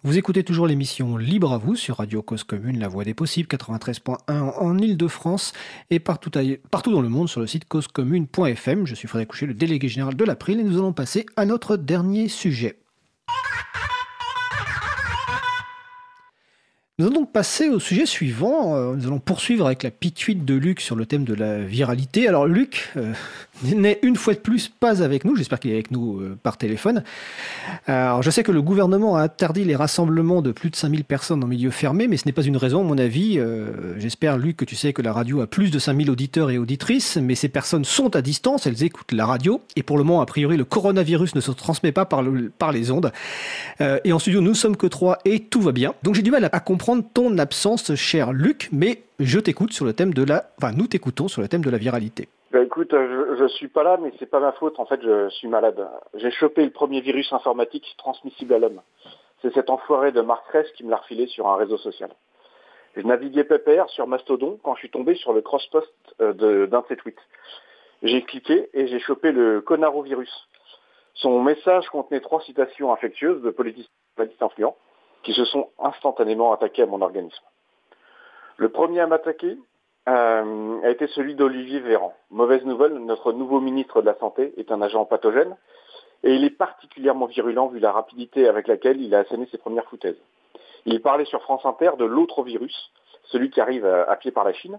[0.04, 3.48] Vous écoutez toujours l'émission Libre à vous sur Radio Cause Commune, la voix des possibles,
[3.48, 5.52] 93.1 en Ile-de-France
[5.90, 6.30] et partout,
[6.70, 8.86] partout dans le monde sur le site causecommune.fm.
[8.86, 11.76] Je suis Frédéric Coucher, le délégué général de l'April et nous allons passer à notre
[11.76, 12.78] dernier sujet.
[17.02, 18.76] Nous allons donc passer au sujet suivant.
[18.76, 22.28] Euh, nous allons poursuivre avec la pituite de Luc sur le thème de la viralité.
[22.28, 23.12] Alors Luc euh,
[23.62, 25.36] n'est une fois de plus pas avec nous.
[25.36, 27.04] J'espère qu'il est avec nous euh, par téléphone.
[27.86, 31.44] Alors je sais que le gouvernement a interdit les rassemblements de plus de 5000 personnes
[31.44, 33.40] en milieu fermé, mais ce n'est pas une raison à mon avis.
[33.98, 37.16] J'espère Luc que tu sais que la radio a plus de 5000 auditeurs et auditrices,
[37.16, 39.60] mais ces personnes sont à distance, elles écoutent la radio.
[39.76, 42.72] Et pour le moment, a priori, le coronavirus ne se transmet pas par, le, par
[42.72, 43.12] les ondes.
[43.80, 45.94] et en studio, nous sommes que trois et tout va bien.
[46.02, 49.92] Donc j'ai du mal à comprendre ton absence, cher Luc, mais je t'écoute sur le
[49.92, 50.50] thème de la...
[50.58, 52.28] Enfin, nous t'écoutons sur le thème de la viralité.
[52.52, 54.78] Ben écoute, je, ne suis pas là, mais c'est pas ma faute.
[54.78, 55.88] En fait, je suis malade.
[56.12, 58.82] J'ai chopé le premier virus informatique transmissible à l'homme.
[59.40, 62.10] C'est cet enfoiré de Marc Ress qui me l'a refilé sur un réseau social.
[62.94, 66.86] Je naviguais pépère sur Mastodon quand je suis tombé sur le cross-post euh, d'un de
[66.88, 67.16] ses tweets.
[68.02, 70.46] J'ai cliqué et j'ai chopé le conarovirus.
[71.14, 73.88] Son message contenait trois citations infectieuses de politiciens
[74.42, 74.76] influents
[75.22, 77.44] qui se sont instantanément attaqués à mon organisme.
[78.58, 79.56] Le premier à m'attaquer
[80.08, 82.12] euh, a été celui d'Olivier Véran.
[82.30, 85.56] Mauvaise nouvelle, notre nouveau ministre de la Santé est un agent pathogène
[86.24, 89.86] et il est particulièrement virulent vu la rapidité avec laquelle il a asséné ses premières
[89.86, 90.20] foutaises.
[90.86, 92.92] Il parlait sur France Inter de l'autre virus,
[93.24, 94.78] celui qui arrive à, pied par la Chine.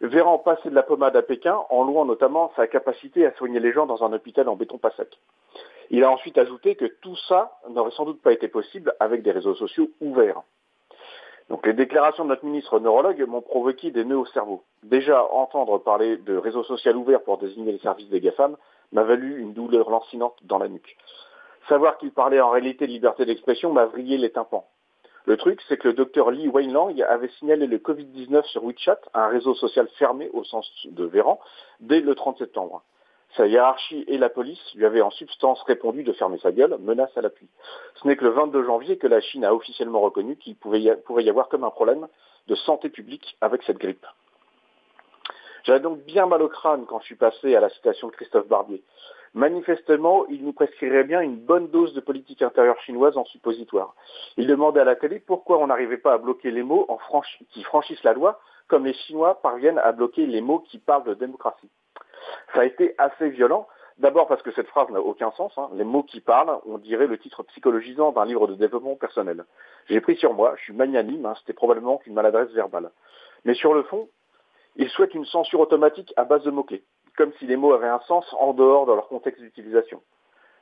[0.00, 3.72] Véran passait de la pommade à Pékin en louant notamment sa capacité à soigner les
[3.72, 5.18] gens dans un hôpital en béton pas sec.
[5.90, 9.32] Il a ensuite ajouté que tout ça n'aurait sans doute pas été possible avec des
[9.32, 10.42] réseaux sociaux ouverts.
[11.48, 14.62] Donc les déclarations de notre ministre neurologue m'ont provoqué des nœuds au cerveau.
[14.82, 18.56] Déjà, entendre parler de réseaux sociaux ouverts pour désigner les services des GAFAM
[18.92, 20.96] m'a valu une douleur lancinante dans la nuque.
[21.68, 24.66] Savoir qu'il parlait en réalité de liberté d'expression m'a vrillé les tympans.
[25.24, 29.28] Le truc, c'est que le docteur Lee Weinlang avait signalé le Covid-19 sur WeChat, un
[29.28, 31.38] réseau social fermé au sens de Véran,
[31.78, 32.82] dès le 30 septembre.
[33.36, 37.16] Sa hiérarchie et la police lui avaient en substance répondu de fermer sa gueule, menace
[37.16, 37.48] à l'appui.
[37.94, 41.30] Ce n'est que le 22 janvier que la Chine a officiellement reconnu qu'il pouvait y
[41.30, 42.08] avoir comme un problème
[42.48, 44.06] de santé publique avec cette grippe.
[45.64, 48.48] J'avais donc bien mal au crâne quand je suis passé à la citation de Christophe
[48.48, 48.82] Barbier.
[49.34, 53.94] Manifestement, il nous prescrirait bien une bonne dose de politique intérieure chinoise en suppositoire.
[54.36, 54.96] Il demandait à la
[55.26, 56.86] pourquoi on n'arrivait pas à bloquer les mots
[57.50, 61.14] qui franchissent la loi, comme les Chinois parviennent à bloquer les mots qui parlent de
[61.14, 61.70] démocratie.
[62.54, 63.66] Ça a été assez violent.
[63.98, 65.52] D'abord parce que cette phrase n'a aucun sens.
[65.58, 65.68] Hein.
[65.74, 69.44] Les mots qui parlent, on dirait le titre psychologisant d'un livre de développement personnel.
[69.88, 71.34] J'ai pris sur moi, je suis magnanime, hein.
[71.38, 72.90] c'était probablement qu'une maladresse verbale.
[73.44, 74.08] Mais sur le fond,
[74.76, 76.82] il souhaite une censure automatique à base de mots-clés,
[77.16, 80.02] comme si les mots avaient un sens en dehors de leur contexte d'utilisation.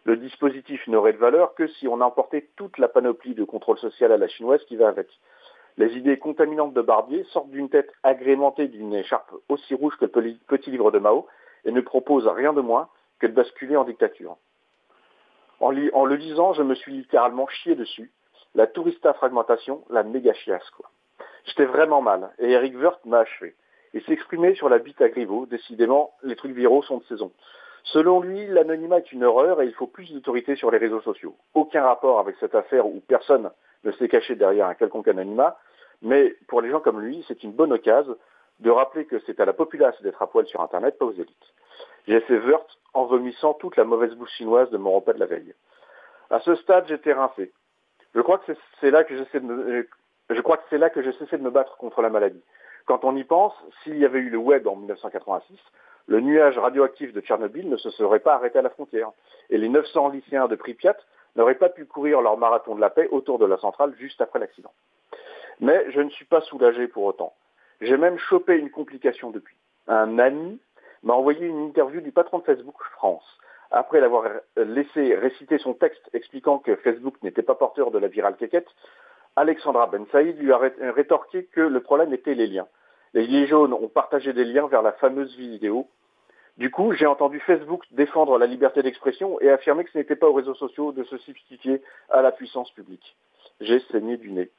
[0.04, 4.10] Le dispositif n'aurait de valeur que si on emportait toute la panoplie de contrôle social
[4.12, 5.08] à la chinoise qui va avec.
[5.76, 10.34] Les idées contaminantes de Barbier sortent d'une tête agrémentée d'une écharpe aussi rouge que le
[10.48, 11.26] petit livre de Mao
[11.64, 12.88] et ne propose rien de moins
[13.18, 14.36] que de basculer en dictature.
[15.60, 18.10] En, le lisant, je me suis littéralement chié dessus.
[18.54, 20.90] La tourista fragmentation, la méga chiasse, quoi.
[21.44, 23.54] J'étais vraiment mal, et Eric Wirth m'a achevé.
[23.92, 27.32] Il s'exprimait sur la bite à Griveaux, décidément, les trucs viraux sont de saison.
[27.84, 31.34] Selon lui, l'anonymat est une horreur et il faut plus d'autorité sur les réseaux sociaux.
[31.54, 33.50] Aucun rapport avec cette affaire où personne
[33.84, 35.56] ne s'est caché derrière un quelconque anonymat,
[36.02, 38.16] mais pour les gens comme lui, c'est une bonne occasion
[38.60, 41.54] de rappeler que c'est à la populace d'être à poil sur Internet, pas aux élites.
[42.06, 45.26] J'ai fait Wörth en vomissant toute la mauvaise bouche chinoise de mon repas de la
[45.26, 45.54] veille.
[46.30, 47.52] À ce stade, j'étais rincé.
[48.14, 49.88] Je crois que c'est là que me,
[50.30, 52.42] je crois que c'est là que je cessais de me battre contre la maladie.
[52.86, 55.58] Quand on y pense, s'il y avait eu le web en 1986,
[56.06, 59.10] le nuage radioactif de Tchernobyl ne se serait pas arrêté à la frontière.
[59.48, 60.96] Et les 900 lycéens de Pripyat
[61.36, 64.40] n'auraient pas pu courir leur marathon de la paix autour de la centrale juste après
[64.40, 64.72] l'accident.
[65.60, 67.34] Mais je ne suis pas soulagé pour autant.
[67.80, 69.56] J'ai même chopé une complication depuis.
[69.88, 70.60] Un ami
[71.02, 73.24] m'a envoyé une interview du patron de Facebook France.
[73.70, 74.24] Après l'avoir
[74.56, 78.68] laissé réciter son texte expliquant que Facebook n'était pas porteur de la virale quéquette,
[79.36, 82.66] Alexandra Ben Saïd lui a rétorqué que le problème était les liens.
[83.14, 85.88] Les Gilets jaunes ont partagé des liens vers la fameuse vidéo.
[86.58, 90.28] Du coup, j'ai entendu Facebook défendre la liberté d'expression et affirmer que ce n'était pas
[90.28, 91.80] aux réseaux sociaux de se substituer
[92.10, 93.16] à la puissance publique.
[93.60, 94.50] J'ai saigné du nez.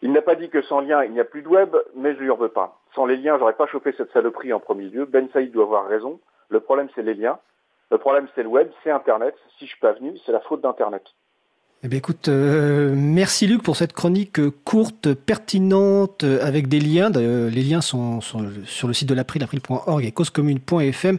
[0.00, 2.20] Il n'a pas dit que sans lien, il n'y a plus de web, mais je
[2.20, 2.78] lui en veux pas.
[2.94, 5.06] Sans les liens, j'aurais pas chopé cette saloperie en premier lieu.
[5.06, 6.20] Ben Saïd doit avoir raison.
[6.48, 7.38] Le problème, c'est les liens.
[7.90, 9.34] Le problème, c'est le web, c'est Internet.
[9.58, 11.04] Si je suis pas venu, c'est la faute d'Internet.
[11.84, 17.08] Eh bien, écoute, euh, merci Luc pour cette chronique courte, pertinente, avec des liens.
[17.08, 19.46] les liens sont, sur le site de l'April,
[20.02, 21.18] et causecommune.fm.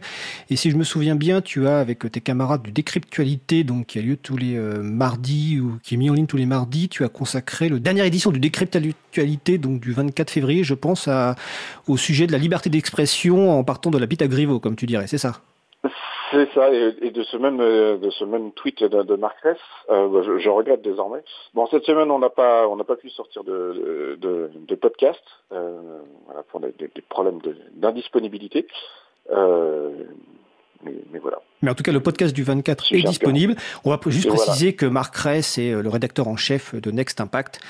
[0.50, 3.98] Et si je me souviens bien, tu as avec tes camarades du Décryptualité, donc qui
[4.00, 6.90] a lieu tous les euh, mardis ou qui est mis en ligne tous les mardis,
[6.90, 11.08] tu as consacré le dernière édition du Décryptualité, donc du 24 février, je pense,
[11.86, 14.84] au sujet de la liberté d'expression en partant de la bite à Griveaux, comme tu
[14.84, 15.40] dirais, c'est ça?
[16.30, 19.58] C'est ça, et, de ce même euh, de ce même tweet de, de Marc Ress,
[19.90, 21.22] euh, bah, je, regrette désormais.
[21.54, 25.78] Bon, cette semaine, on n'a pas on n'a pas pu sortir de de, podcast euh,
[26.26, 26.72] voilà, pour des,
[27.08, 27.40] problèmes
[27.74, 28.66] d'indisponibilité.
[29.28, 31.40] mais, voilà.
[31.62, 33.56] Mais en tout cas, le podcast du 24 est disponible.
[33.84, 37.60] On va juste préciser que Marc Ress est le rédacteur en chef de Next Impact.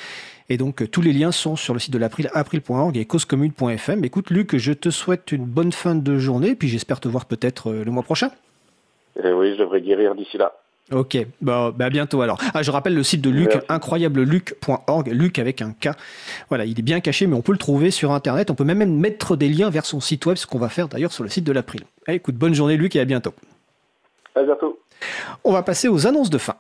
[0.49, 4.05] Et donc, tous les liens sont sur le site de l'April, april.org et causecommune.fm.
[4.05, 7.73] Écoute, Luc, je te souhaite une bonne fin de journée, puis j'espère te voir peut-être
[7.73, 8.31] le mois prochain.
[9.23, 10.53] Eh oui, je devrais guérir d'ici là.
[10.93, 12.41] Ok, bah, bah, à bientôt alors.
[12.53, 15.91] Ah, je rappelle le site de Luc, incroyableluc.org, Luc avec un K.
[16.49, 18.51] Voilà, il est bien caché, mais on peut le trouver sur Internet.
[18.51, 21.13] On peut même mettre des liens vers son site web, ce qu'on va faire d'ailleurs
[21.13, 21.83] sur le site de l'April.
[22.09, 23.35] Eh, écoute, bonne journée Luc et à bientôt.
[24.35, 24.81] À bientôt.
[25.45, 26.57] On va passer aux annonces de fin.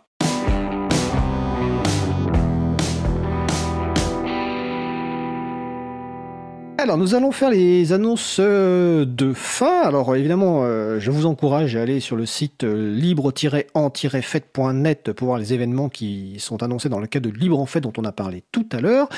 [6.82, 9.82] Alors, nous allons faire les annonces euh, de fin.
[9.82, 15.38] Alors, évidemment, euh, je vous encourage à aller sur le site euh, libre-en-fête.net pour voir
[15.38, 18.12] les événements qui sont annoncés dans le cadre de Libre en Fête dont on a
[18.12, 19.10] parlé tout à l'heure.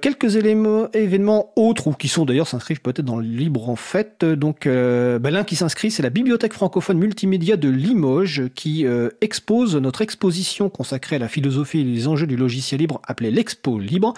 [0.00, 4.24] quelques événements autres ou qui sont d'ailleurs s'inscrivent peut-être dans Libre en Fête.
[4.24, 8.84] Donc, ben, l'un qui s'inscrit, c'est la Bibliothèque francophone multimédia de Limoges qui
[9.20, 13.78] expose notre exposition consacrée à la philosophie et les enjeux du logiciel libre appelée l'Expo
[13.78, 14.14] Libre.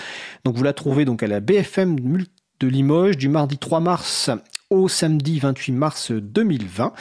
[0.46, 4.30] Donc, vous la trouvez donc à la BFM Multimédia de Limoges du mardi 3 mars
[4.70, 6.92] au samedi 28 mars 2020.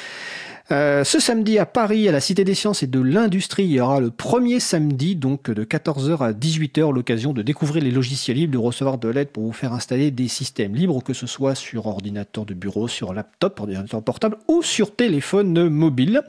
[0.71, 3.79] Euh, ce samedi à Paris, à la Cité des Sciences et de l'Industrie, il y
[3.79, 8.53] aura le premier samedi, donc de 14h à 18h, l'occasion de découvrir les logiciels libres,
[8.53, 11.85] de recevoir de l'aide pour vous faire installer des systèmes libres, que ce soit sur
[11.85, 16.23] ordinateur de bureau, sur laptop, ordinateur portable ou sur téléphone mobile.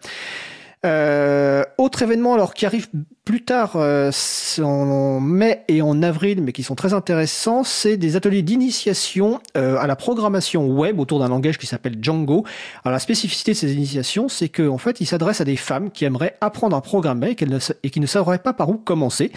[0.85, 2.89] Euh, autre événement alors qui arrive
[3.25, 4.11] plus tard euh,
[4.59, 9.77] en mai et en avril, mais qui sont très intéressants, c'est des ateliers d'initiation euh,
[9.79, 12.45] à la programmation web autour d'un langage qui s'appelle Django.
[12.85, 15.93] Alors la spécificité de ces initiations, c'est qu'en en fait, ils s'adressent à des femmes
[15.93, 17.37] qui aimeraient apprendre à programmer
[17.83, 19.31] et, qui ne sauraient pas par où commencer.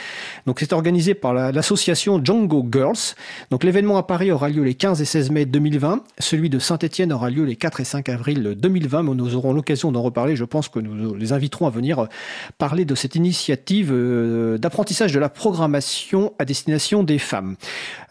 [0.47, 3.13] Donc c'est organisé par l'association Django Girls.
[3.51, 6.03] Donc l'événement à Paris aura lieu les 15 et 16 mai 2020.
[6.17, 9.91] Celui de Saint-Etienne aura lieu les 4 et 5 avril 2020, mais nous aurons l'occasion
[9.91, 10.35] d'en reparler.
[10.35, 12.07] Je pense que nous les inviterons à venir
[12.57, 17.55] parler de cette initiative euh, d'apprentissage de la programmation à destination des femmes.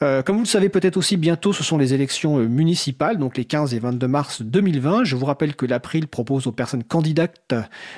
[0.02, 3.36] Euh, comme vous le savez peut-être aussi, bientôt ce sont les élections euh, municipales, donc
[3.36, 5.04] les 15 et 22 mars 2020.
[5.04, 7.54] Je vous rappelle que l'April propose aux personnes candidates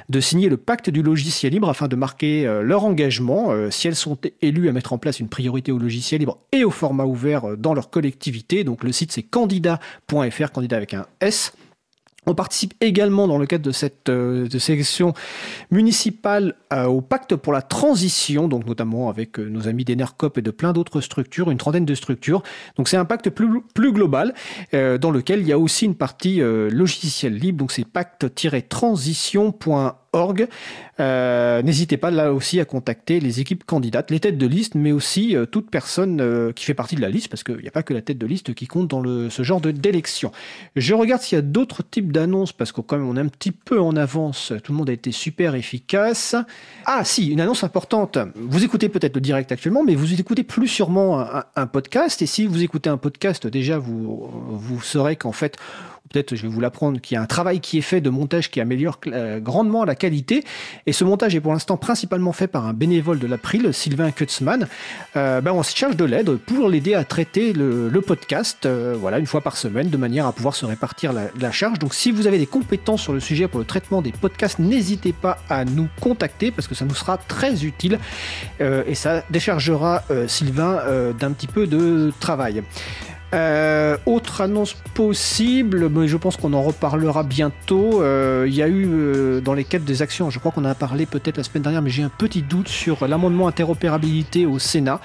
[0.09, 4.18] de signer le pacte du logiciel libre afin de marquer leur engagement si elles sont
[4.43, 7.74] élues à mettre en place une priorité au logiciel libre et au format ouvert dans
[7.74, 8.64] leur collectivité.
[8.64, 11.52] Donc le site c'est candidat.fr, candidat avec un S.
[12.28, 15.15] On participe également dans le cadre de cette euh, sélection
[15.70, 20.43] municipale euh, au pacte pour la transition, donc notamment avec euh, nos amis d'Enercop et
[20.43, 22.43] de plein d'autres structures, une trentaine de structures.
[22.77, 24.35] Donc c'est un pacte plus, plus global
[24.73, 30.06] dans lequel il y a aussi une partie logiciel libre, donc c'est pacte-transition.org
[30.98, 34.93] euh, n'hésitez pas là aussi à contacter les équipes candidates, les têtes de liste, mais
[34.93, 37.70] aussi euh, toute personne euh, qui fait partie de la liste, parce qu'il n'y a
[37.70, 40.32] pas que la tête de liste qui compte dans ce genre d'élection.
[40.74, 43.80] Je regarde s'il y a d'autres types d'annonces, parce qu'on on est un petit peu
[43.80, 44.52] en avance.
[44.62, 46.34] Tout le monde a été super efficace.
[46.86, 48.18] Ah si, une annonce importante.
[48.34, 52.22] Vous écoutez peut-être le direct actuellement, mais vous écoutez plus sûrement un, un podcast.
[52.22, 55.56] Et si vous écoutez un podcast, déjà vous vous saurez qu'en fait
[56.32, 58.60] je vais vous l'apprendre, qu'il y a un travail qui est fait de montage qui
[58.60, 60.44] améliore euh, grandement la qualité.
[60.86, 64.68] Et ce montage est pour l'instant principalement fait par un bénévole de l'April, Sylvain Kutzmann.
[65.16, 69.18] Euh, ben on se charge de l'aide pour l'aider à traiter le, podcast, euh, voilà,
[69.18, 71.78] une fois par semaine, de manière à pouvoir se répartir la, charge.
[71.78, 75.12] Donc si vous avez des compétences sur le sujet pour le traitement des podcasts, n'hésitez
[75.12, 77.98] pas à nous contacter parce que ça nous sera très utile
[78.60, 80.82] et ça déchargera Sylvain
[81.18, 82.62] d'un petit peu de travail.
[83.37, 88.03] Euh, autre annonce possible, mais je pense qu'on en reparlera bientôt.
[88.03, 90.71] Euh, il y a eu euh, dans les quêtes des actions, je crois qu'on en
[90.71, 94.59] a parlé peut-être la semaine dernière, mais j'ai un petit doute sur l'amendement interopérabilité au
[94.59, 95.01] Sénat.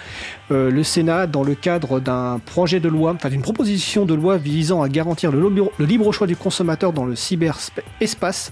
[0.49, 4.81] le Sénat, dans le cadre d'un projet de loi, enfin d'une proposition de loi visant
[4.81, 5.39] à garantir le,
[5.77, 8.51] le libre choix du consommateur dans le cyberespace,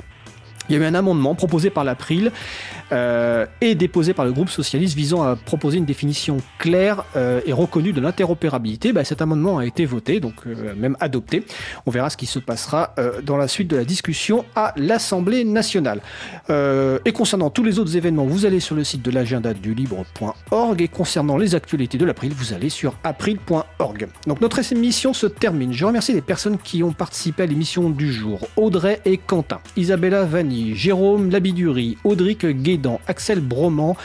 [0.70, 2.32] Il y a eu un amendement proposé par l'April
[2.92, 7.54] euh, et déposé par le groupe socialiste visant à proposer une définition claire euh, et
[7.54, 8.94] reconnue de l'interopérabilité.
[8.94, 11.44] Bah, cet amendement a été voté, donc euh, même adopté.
[11.86, 12.94] On verra ce qui se passera
[13.24, 16.02] dans la suite de la discussion à l'Assemblée nationale.
[16.50, 20.82] Et concernant tous les autres événements, vous allez sur le site de l'agenda du libre.org
[20.82, 24.08] et concernant les actualités de l'April, vous allez sur april.org.
[24.28, 25.74] Donc notre émission se termine.
[25.74, 28.48] Je remercie les personnes qui ont participé à l'émission du jour.
[28.56, 33.96] Audrey et Quentin, Isabella Vanni, Jérôme Labiduri, Audric Guédan, Axel Broman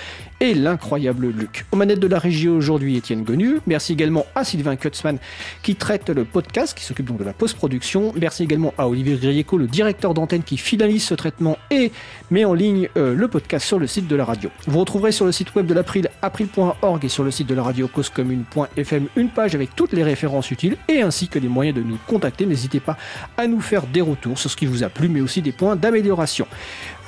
[0.41, 1.65] et l'incroyable Luc.
[1.73, 3.61] Aux manettes de la régie aujourd'hui, Étienne Gonu.
[3.67, 5.19] Merci également à Sylvain Kutzmann
[5.63, 8.13] qui traite le podcast, qui s'occupe donc de la post-production.
[8.21, 11.93] Merci également à Olivier Grieco, le directeur d'antenne qui finalise ce traitement et
[12.31, 14.51] met en ligne euh, le podcast sur le site de la radio.
[14.67, 17.63] Vous retrouverez sur le site web de l'April, april.org et sur le site de la
[17.63, 21.83] radio causecommune.fm une page avec toutes les références utiles et ainsi que les moyens de
[21.83, 22.45] nous contacter.
[22.47, 22.97] N'hésitez pas
[23.37, 25.77] à nous faire des retours sur ce qui vous a plu, mais aussi des points
[25.77, 26.44] d'amélioration.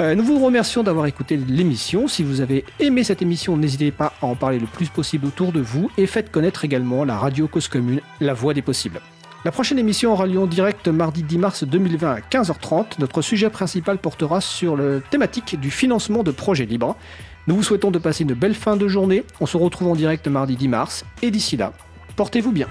[0.00, 2.08] Euh, nous vous remercions d'avoir écouté l'émission.
[2.08, 5.52] Si vous avez aimé cette émission, n'hésitez pas à en parler le plus possible autour
[5.52, 9.00] de vous et faites connaître également la radio Cause Commune, la voix des possibles.
[9.44, 12.98] La prochaine émission aura lieu en direct mardi 10 mars 2020 à 15h30.
[12.98, 16.96] Notre sujet principal portera sur la thématique du financement de projets libres.
[17.46, 19.24] Nous vous souhaitons de passer une belle fin de journée.
[19.40, 21.72] On se retrouve en direct mardi 10 mars et d'ici là,
[22.16, 22.66] portez-vous bien.